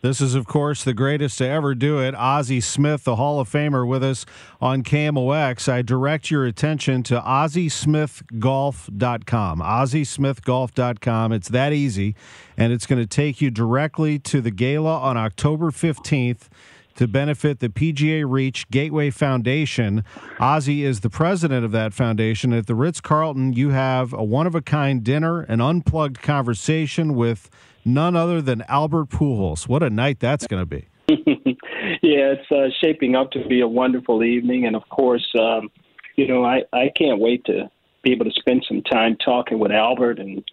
This 0.01 0.19
is, 0.19 0.33
of 0.33 0.47
course, 0.47 0.83
the 0.83 0.95
greatest 0.95 1.37
to 1.37 1.47
ever 1.47 1.75
do 1.75 1.99
it. 1.99 2.15
Ozzie 2.15 2.59
Smith, 2.59 3.03
the 3.03 3.17
Hall 3.17 3.39
of 3.39 3.47
Famer, 3.47 3.87
with 3.87 4.03
us 4.03 4.25
on 4.59 4.81
KMOX. 4.81 5.71
I 5.71 5.83
direct 5.83 6.31
your 6.31 6.43
attention 6.45 7.03
to 7.03 7.19
OzzieSmithGolf.com. 7.19 9.59
OzzieSmithGolf.com. 9.59 11.31
It's 11.31 11.49
that 11.49 11.71
easy, 11.71 12.15
and 12.57 12.73
it's 12.73 12.87
going 12.87 12.99
to 12.99 13.07
take 13.07 13.41
you 13.41 13.51
directly 13.51 14.17
to 14.17 14.41
the 14.41 14.49
gala 14.49 14.97
on 14.97 15.17
October 15.17 15.69
15th 15.69 16.47
to 16.95 17.07
benefit 17.07 17.59
the 17.59 17.69
PGA 17.69 18.25
Reach 18.27 18.67
Gateway 18.69 19.11
Foundation. 19.11 20.03
Ozzie 20.39 20.83
is 20.83 21.01
the 21.01 21.11
president 21.11 21.63
of 21.63 21.71
that 21.71 21.93
foundation. 21.93 22.53
At 22.53 22.65
the 22.65 22.75
Ritz 22.75 23.01
Carlton, 23.01 23.53
you 23.53 23.69
have 23.69 24.13
a 24.13 24.23
one 24.23 24.47
of 24.47 24.55
a 24.55 24.61
kind 24.61 25.03
dinner, 25.03 25.41
an 25.41 25.61
unplugged 25.61 26.23
conversation 26.23 27.13
with 27.15 27.51
none 27.85 28.15
other 28.15 28.41
than 28.41 28.63
Albert 28.67 29.09
Pujols. 29.09 29.67
What 29.67 29.83
a 29.83 29.89
night 29.89 30.19
that's 30.19 30.47
going 30.47 30.61
to 30.61 30.65
be. 30.65 30.87
yeah, 31.09 32.33
it's 32.33 32.51
uh, 32.51 32.69
shaping 32.81 33.15
up 33.15 33.31
to 33.31 33.47
be 33.47 33.61
a 33.61 33.67
wonderful 33.67 34.23
evening. 34.23 34.65
And 34.65 34.75
of 34.75 34.87
course, 34.89 35.27
um, 35.39 35.69
you 36.15 36.27
know, 36.27 36.43
I, 36.43 36.61
I 36.73 36.91
can't 36.95 37.19
wait 37.19 37.45
to 37.45 37.69
be 38.03 38.11
able 38.11 38.25
to 38.25 38.31
spend 38.31 38.65
some 38.67 38.81
time 38.83 39.17
talking 39.23 39.59
with 39.59 39.71
Albert. 39.71 40.19
And, 40.19 40.43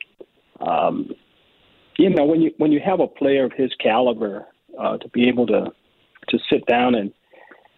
um, 0.61 1.11
you 1.97 2.11
know, 2.11 2.25
when 2.25 2.41
you, 2.41 2.53
when 2.59 2.73
you 2.73 2.81
have 2.85 3.01
a 3.01 3.07
player 3.07 3.45
of 3.45 3.53
his 3.53 3.73
caliber, 3.83 4.47
uh, 4.79 4.97
to 4.99 5.09
be 5.09 5.29
able 5.29 5.47
to, 5.47 5.73
to 6.29 6.39
sit 6.51 6.65
down 6.67 6.95
and, 6.95 7.13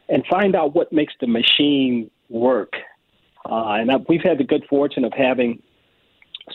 and 0.08 0.24
find 0.30 0.54
out 0.54 0.74
what 0.74 0.92
makes 0.92 1.14
the 1.20 1.26
machine 1.26 2.10
work. 2.28 2.72
Uh, 3.48 3.72
and 3.80 3.90
I, 3.90 3.96
we've 4.08 4.22
had 4.22 4.38
the 4.38 4.44
good 4.44 4.64
fortune 4.68 5.04
of 5.04 5.12
having 5.16 5.62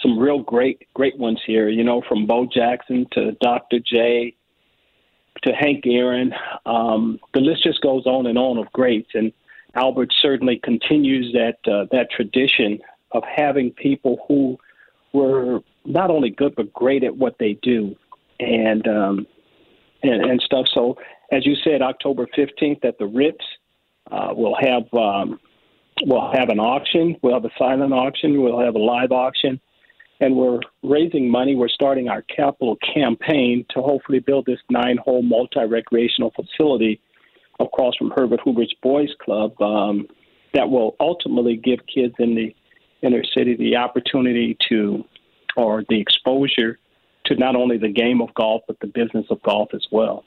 some 0.02 0.18
real 0.18 0.40
great 0.40 0.88
great 0.94 1.18
ones 1.18 1.40
here. 1.46 1.70
You 1.70 1.84
know, 1.84 2.02
from 2.08 2.26
Bo 2.26 2.46
Jackson 2.46 3.06
to 3.14 3.34
Dr. 3.42 3.80
J 3.80 4.36
to 5.44 5.52
Hank 5.54 5.86
Aaron. 5.86 6.34
Um, 6.66 7.20
the 7.34 7.40
list 7.40 7.64
just 7.64 7.82
goes 7.82 8.06
on 8.06 8.26
and 8.26 8.38
on 8.38 8.58
of 8.58 8.72
greats, 8.74 9.12
and 9.14 9.32
Albert 9.76 10.14
certainly 10.22 10.60
continues 10.64 11.34
that 11.34 11.72
uh, 11.72 11.86
that 11.92 12.10
tradition 12.12 12.80
of 13.12 13.24
having 13.24 13.72
people 13.72 14.24
who 14.28 14.58
were 15.14 15.60
not 15.86 16.10
only 16.10 16.30
good 16.30 16.56
but 16.56 16.74
great 16.74 17.04
at 17.04 17.16
what 17.16 17.38
they 17.40 17.54
do, 17.62 17.96
and 18.40 18.88
um, 18.88 19.28
and, 20.04 20.26
and 20.26 20.42
stuff. 20.42 20.66
So, 20.74 20.98
as 21.32 21.46
you 21.46 21.56
said, 21.64 21.82
October 21.82 22.28
fifteenth 22.36 22.84
at 22.84 22.98
the 22.98 23.06
Ritz, 23.06 23.46
uh, 24.12 24.30
we'll 24.34 24.58
have. 24.60 24.94
Um, 24.94 25.40
We'll 26.04 26.30
have 26.34 26.50
an 26.50 26.60
auction. 26.60 27.16
We'll 27.22 27.36
have 27.36 27.46
a 27.46 27.52
silent 27.58 27.94
auction. 27.94 28.42
We'll 28.42 28.60
have 28.60 28.76
a 28.76 28.80
live 28.80 29.14
auction 29.14 29.62
and 30.20 30.36
we're 30.36 30.60
raising 30.84 31.30
money. 31.30 31.56
We're 31.56 31.68
starting 31.68 32.08
our 32.08 32.22
capital 32.24 32.78
campaign 32.94 33.66
to 33.72 33.82
hopefully 33.82 34.20
build 34.20 34.46
this 34.46 34.60
nine 34.70 34.98
hole 34.98 35.22
multi 35.22 35.64
recreational 35.66 36.32
facility 36.32 37.02
across 37.60 37.96
from 37.98 38.12
Herbert 38.16 38.40
Hoover's 38.44 38.74
Boys 38.82 39.10
Club 39.22 39.60
um, 39.62 40.08
that 40.54 40.70
will 40.70 40.96
ultimately 41.00 41.58
give 41.58 41.80
kids 41.94 42.16
in 42.20 42.36
the 42.36 42.56
inner 43.02 43.24
city 43.24 43.56
the 43.56 43.76
opportunity 43.76 44.58
to, 44.70 45.04
or 45.56 45.84
the 45.90 46.00
exposure 46.00 46.80
to 47.26 47.36
not 47.36 47.56
only 47.56 47.78
the 47.78 47.90
game 47.90 48.22
of 48.22 48.34
golf, 48.34 48.62
but 48.68 48.80
the 48.80 48.88
business 48.88 49.26
of 49.30 49.42
golf 49.44 49.70
as 49.74 49.86
well. 49.92 50.24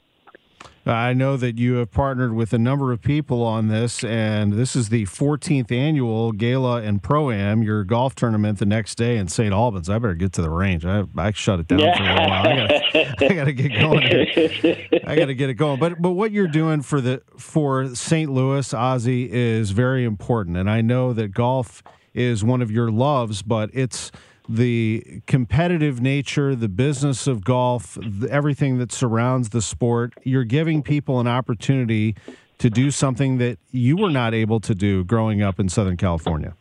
I 0.89 1.13
know 1.13 1.37
that 1.37 1.57
you 1.57 1.75
have 1.75 1.91
partnered 1.91 2.33
with 2.33 2.53
a 2.53 2.57
number 2.57 2.91
of 2.91 3.01
people 3.01 3.43
on 3.43 3.67
this, 3.67 4.03
and 4.03 4.53
this 4.53 4.75
is 4.75 4.89
the 4.89 5.05
14th 5.05 5.71
annual 5.71 6.31
Gala 6.31 6.81
and 6.81 7.01
Pro 7.01 7.31
Am, 7.31 7.61
your 7.61 7.83
golf 7.83 8.15
tournament 8.15 8.59
the 8.59 8.65
next 8.65 8.95
day 8.95 9.17
in 9.17 9.27
St. 9.27 9.53
Albans. 9.53 9.89
I 9.89 9.99
better 9.99 10.15
get 10.15 10.33
to 10.33 10.41
the 10.41 10.49
range. 10.49 10.85
I, 10.85 11.05
I 11.17 11.31
shut 11.31 11.59
it 11.59 11.67
down 11.67 11.79
yeah. 11.79 11.97
for 11.97 12.03
a 12.03 12.27
while. 12.27 13.29
I 13.29 13.33
got 13.33 13.43
to 13.45 13.53
get 13.53 13.79
going. 13.79 14.01
Here. 14.01 14.87
I 15.05 15.15
got 15.15 15.25
to 15.25 15.35
get 15.35 15.49
it 15.49 15.55
going. 15.55 15.79
But 15.79 16.01
but 16.01 16.11
what 16.11 16.31
you're 16.31 16.47
doing 16.47 16.81
for 16.81 17.01
the 17.01 17.21
for 17.37 17.93
St. 17.95 18.31
Louis, 18.31 18.73
Ozzie, 18.73 19.31
is 19.31 19.71
very 19.71 20.03
important, 20.05 20.57
and 20.57 20.69
I 20.69 20.81
know 20.81 21.13
that 21.13 21.33
golf 21.33 21.83
is 22.13 22.43
one 22.43 22.61
of 22.61 22.71
your 22.71 22.91
loves, 22.91 23.41
but 23.41 23.69
it's 23.73 24.11
the 24.49 25.21
competitive 25.27 26.01
nature, 26.01 26.55
the 26.55 26.67
business 26.67 27.27
of 27.27 27.45
golf, 27.45 27.99
everything 28.29 28.79
that 28.79 28.91
surrounds 28.91 29.49
the 29.49 29.61
sport. 29.61 30.13
You're 30.23 30.43
giving 30.43 30.81
people 30.81 31.19
an 31.19 31.27
opportunity 31.27 32.15
to 32.57 32.69
do 32.69 32.89
something 32.89 33.37
that 33.37 33.59
you 33.69 33.95
were 33.95 34.09
not 34.09 34.33
able 34.33 34.59
to 34.61 34.73
do 34.73 35.03
growing 35.03 35.43
up 35.43 35.59
in 35.59 35.69
Southern 35.69 35.97
California. 35.97 36.55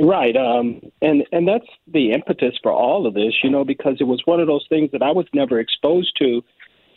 Right, 0.00 0.36
um, 0.36 0.80
and 1.02 1.24
and 1.32 1.48
that's 1.48 1.66
the 1.92 2.12
impetus 2.12 2.54
for 2.62 2.70
all 2.70 3.04
of 3.04 3.14
this, 3.14 3.34
you 3.42 3.50
know, 3.50 3.64
because 3.64 3.96
it 3.98 4.04
was 4.04 4.22
one 4.24 4.38
of 4.38 4.46
those 4.46 4.64
things 4.68 4.90
that 4.92 5.02
I 5.02 5.10
was 5.10 5.26
never 5.34 5.58
exposed 5.58 6.16
to 6.20 6.40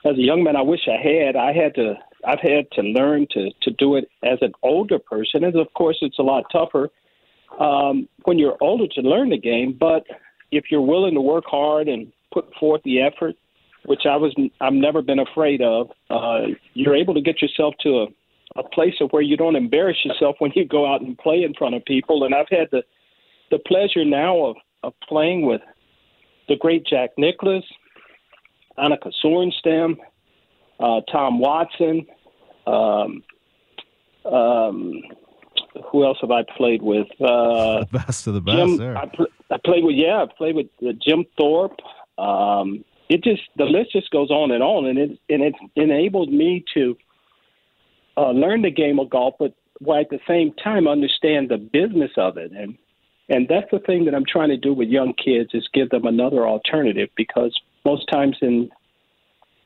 as 0.06 0.18
a 0.18 0.22
young 0.22 0.44
man. 0.44 0.56
I 0.56 0.62
wish 0.62 0.82
I 0.88 1.02
had. 1.02 1.36
I 1.36 1.52
had 1.52 1.74
to. 1.76 1.96
I've 2.24 2.40
had 2.40 2.70
to 2.74 2.84
learn 2.84 3.26
to 3.32 3.50
to 3.64 3.72
do 3.72 3.96
it 3.96 4.08
as 4.24 4.38
an 4.42 4.52
older 4.62 5.00
person, 5.00 5.44
and 5.44 5.56
of 5.56 5.74
course, 5.74 5.98
it's 6.02 6.20
a 6.20 6.22
lot 6.22 6.44
tougher 6.52 6.92
um, 7.60 8.08
when 8.24 8.40
you're 8.40 8.58
older 8.62 8.88
to 8.88 9.02
learn 9.02 9.30
the 9.30 9.38
game. 9.38 9.76
But 9.80 10.04
if 10.52 10.66
you're 10.70 10.82
willing 10.82 11.14
to 11.16 11.22
work 11.22 11.46
hard 11.48 11.88
and 11.88 12.12
put 12.34 12.46
forth 12.60 12.82
the 12.84 13.02
effort, 13.02 13.36
which 13.86 14.02
I 14.06 14.16
was, 14.16 14.36
I've 14.60 14.74
never 14.74 15.02
been 15.02 15.20
afraid 15.20 15.62
of, 15.62 15.90
uh, 16.10 16.48
you're 16.74 16.96
able 16.96 17.14
to 17.14 17.22
get 17.22 17.42
yourself 17.42 17.74
to 17.82 17.90
a, 17.90 18.08
a 18.60 18.64
place 18.70 18.96
of 19.02 19.10
where 19.12 19.22
you 19.22 19.38
don't 19.38 19.56
embarrass 19.56 19.98
yourself 20.04 20.36
when 20.40 20.52
you 20.56 20.66
go 20.66 20.92
out 20.92 21.02
and 21.02 21.18
play 21.18 21.44
in 21.44 21.54
front 21.54 21.76
of 21.76 21.84
people. 21.86 22.24
And 22.24 22.36
I've 22.36 22.50
had 22.50 22.68
the 22.72 22.84
the 23.52 23.60
pleasure 23.60 24.06
now 24.06 24.46
of, 24.46 24.56
of 24.82 24.94
playing 25.08 25.46
with 25.46 25.62
the 26.48 26.56
great 26.56 26.86
Jack 26.86 27.12
Nicklaus, 27.18 27.66
Annika 28.80 29.12
Sorenstam, 29.24 29.98
uh, 30.80 31.02
Tom 31.12 31.40
Watson, 31.40 32.08
um, 32.66 33.24
um, 34.26 35.02
who 35.92 36.06
else 36.06 36.18
have 36.22 36.32
I 36.32 36.44
played 36.58 36.82
with? 36.82 37.08
Uh, 37.20 37.80
the 37.80 37.88
best 38.06 38.28
of 38.28 38.34
the 38.34 38.42
best. 38.42 38.58
Jim, 38.58 38.78
there. 38.78 38.98
I, 38.98 39.06
pl- 39.06 39.28
I 39.50 39.58
played 39.64 39.84
with 39.84 39.96
yeah, 39.96 40.24
I 40.24 40.26
played 40.38 40.56
with 40.56 40.68
uh, 40.86 40.92
Jim 41.06 41.26
Thorpe. 41.38 41.80
Um, 42.18 42.84
it 43.10 43.24
just 43.24 43.42
the 43.58 43.66
list 43.66 43.92
just 43.92 44.10
goes 44.12 44.30
on 44.30 44.52
and 44.52 44.64
on, 44.64 44.86
and 44.86 44.98
it 44.98 45.20
and 45.30 45.42
it 45.44 45.56
enabled 45.76 46.32
me 46.32 46.64
to 46.74 46.96
uh, 48.18 48.32
learn 48.32 48.62
the 48.62 48.72
game 48.72 49.00
of 49.00 49.10
golf, 49.10 49.36
but 49.40 49.54
while 49.80 50.02
at 50.02 50.10
the 50.10 50.20
same 50.28 50.54
time 50.64 50.88
understand 50.88 51.50
the 51.50 51.58
business 51.58 52.12
of 52.18 52.38
it, 52.38 52.52
and 52.52 52.78
and 53.30 53.48
that's 53.48 53.70
the 53.72 53.80
thing 53.80 54.06
that 54.06 54.16
I'm 54.16 54.26
trying 54.26 54.50
to 54.50 54.58
do 54.58 54.74
with 54.74 54.90
young 54.90 55.14
kids 55.14 55.52
is 55.54 55.68
give 55.74 55.90
them 55.90 56.06
another 56.06 56.48
alternative 56.48 57.10
because 57.16 57.58
most 57.86 58.06
times 58.12 58.38
in 58.42 58.70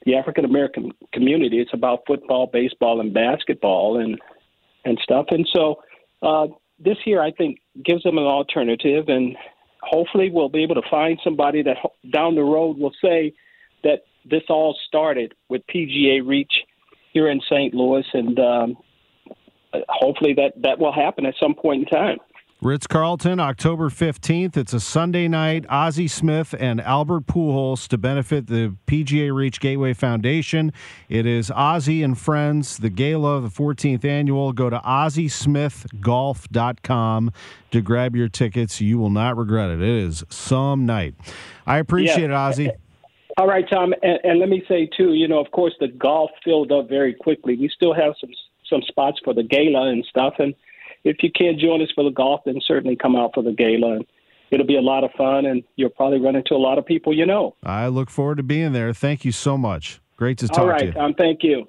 the 0.06 0.16
African 0.16 0.45
American 0.45 0.91
community, 1.14 1.60
it's 1.60 1.74
about 1.74 2.03
football, 2.08 2.47
baseball, 2.51 2.99
and 2.99 3.14
basketball, 3.14 3.99
and 3.99 4.20
and 4.86 4.99
stuff, 5.03 5.26
and 5.30 5.47
so 5.53 5.82
uh, 6.26 6.47
this 6.80 6.97
year, 7.05 7.21
I 7.21 7.32
think, 7.32 7.59
gives 7.84 8.03
them 8.03 8.17
an 8.17 8.26
alternative, 8.26 9.05
and 9.07 9.38
hopefully, 9.82 10.30
we'll 10.32 10.49
be 10.49 10.63
able 10.63 10.76
to 10.76 10.89
find 10.89 11.19
somebody 11.23 11.63
that 11.63 11.78
down 12.11 12.36
the 12.36 12.41
road 12.41 12.78
will 12.78 12.93
say 13.03 13.34
that 13.84 13.99
this 14.30 14.43
all 14.49 14.76
started 14.88 15.34
with 15.49 15.61
PGA 15.73 16.26
Reach 16.26 16.51
here 17.13 17.30
in 17.30 17.39
St. 17.41 17.73
Louis, 17.73 18.05
and 18.13 18.39
um, 18.39 18.78
hopefully, 19.88 20.34
that 20.34 20.53
that 20.63 20.80
will 20.80 20.93
happen 20.93 21.26
at 21.26 21.36
some 21.41 21.53
point 21.53 21.84
in 21.84 21.86
time. 21.86 22.17
Ritz 22.62 22.88
Carlton, 22.88 23.41
October 23.41 23.89
15th. 23.89 24.56
It's 24.56 24.72
a 24.74 24.80
Sunday 24.80 25.28
night. 25.28 25.66
Ozzie 25.68 26.08
Smith 26.08 26.56
and 26.58 26.80
Albert 26.80 27.28
Pujols 27.28 27.86
to 27.89 27.97
benefit 27.97 28.47
the 28.47 28.74
PGA 28.88 29.36
Reach 29.36 29.60
Gateway 29.60 29.93
Foundation. 29.93 30.72
It 31.10 31.26
is 31.26 31.51
Ozzie 31.51 32.01
and 32.01 32.18
Friends, 32.18 32.78
the 32.78 32.89
gala, 32.89 33.41
the 33.41 33.49
14th 33.49 34.06
annual. 34.06 34.53
Go 34.53 34.70
to 34.70 34.80
OzzieSmithGolf.com 34.80 37.32
to 37.72 37.82
grab 37.82 38.16
your 38.16 38.30
tickets. 38.30 38.80
You 38.80 38.99
will 38.99 39.10
not 39.10 39.36
regret 39.36 39.72
it. 39.72 39.82
It 39.82 39.89
is 39.89 40.24
some 40.30 40.86
night. 40.86 41.16
I 41.68 41.80
appreciate 41.80 42.20
yeah. 42.20 42.26
it, 42.26 42.32
Ozzie. 42.32 42.72
All 43.38 43.47
right, 43.47 43.66
Tom, 43.70 43.93
and, 44.01 44.18
and 44.24 44.39
let 44.39 44.47
me 44.47 44.64
say 44.70 44.88
too. 44.97 45.14
You 45.14 45.28
know, 45.28 45.39
of 45.39 45.51
course, 45.51 45.74
the 45.82 45.89
golf 45.89 46.32
filled 46.45 46.72
up 46.72 46.88
very 46.88 47.14
quickly. 47.14 47.58
We 47.58 47.68
still 47.68 47.93
have 47.93 48.14
some 48.22 48.30
some 48.70 48.82
spots 48.88 49.20
for 49.24 49.34
the 49.34 49.43
gala 49.43 49.89
and 49.89 50.06
stuff, 50.06 50.36
and 50.39 50.56
if 51.06 51.18
you 51.22 51.32
can't 51.32 51.58
join 51.58 51.82
us 51.82 51.89
for 51.95 52.03
the 52.03 52.10
golf, 52.10 52.41
then 52.45 52.60
certainly 52.66 52.95
come 52.95 53.16
out 53.16 53.32
for 53.34 53.43
the 53.43 53.53
gala. 53.53 53.97
And 53.97 54.06
it'll 54.51 54.66
be 54.66 54.76
a 54.76 54.82
lot 54.82 55.03
of 55.03 55.12
fun, 55.18 55.45
and 55.45 55.64
you'll 55.78 55.91
probably 55.91 56.20
run 56.20 56.36
into 56.36 56.56
a 56.56 56.58
lot 56.58 56.78
of 56.78 56.86
people 56.86 57.16
you 57.16 57.26
know. 57.26 57.56
I 57.64 57.88
look 57.88 58.10
forward 58.10 58.38
to 58.38 58.43
being 58.43 58.74
there. 58.74 58.93
Thank 58.93 59.24
you 59.24 59.32
so 59.32 59.58
much. 59.58 60.01
Great 60.18 60.38
to 60.39 60.47
talk 60.47 60.60
All 60.60 60.68
right, 60.68 60.80
to 60.80 60.86
you. 60.88 60.91
Tom. 60.91 61.14
Thank 61.14 61.43
you. 61.43 61.64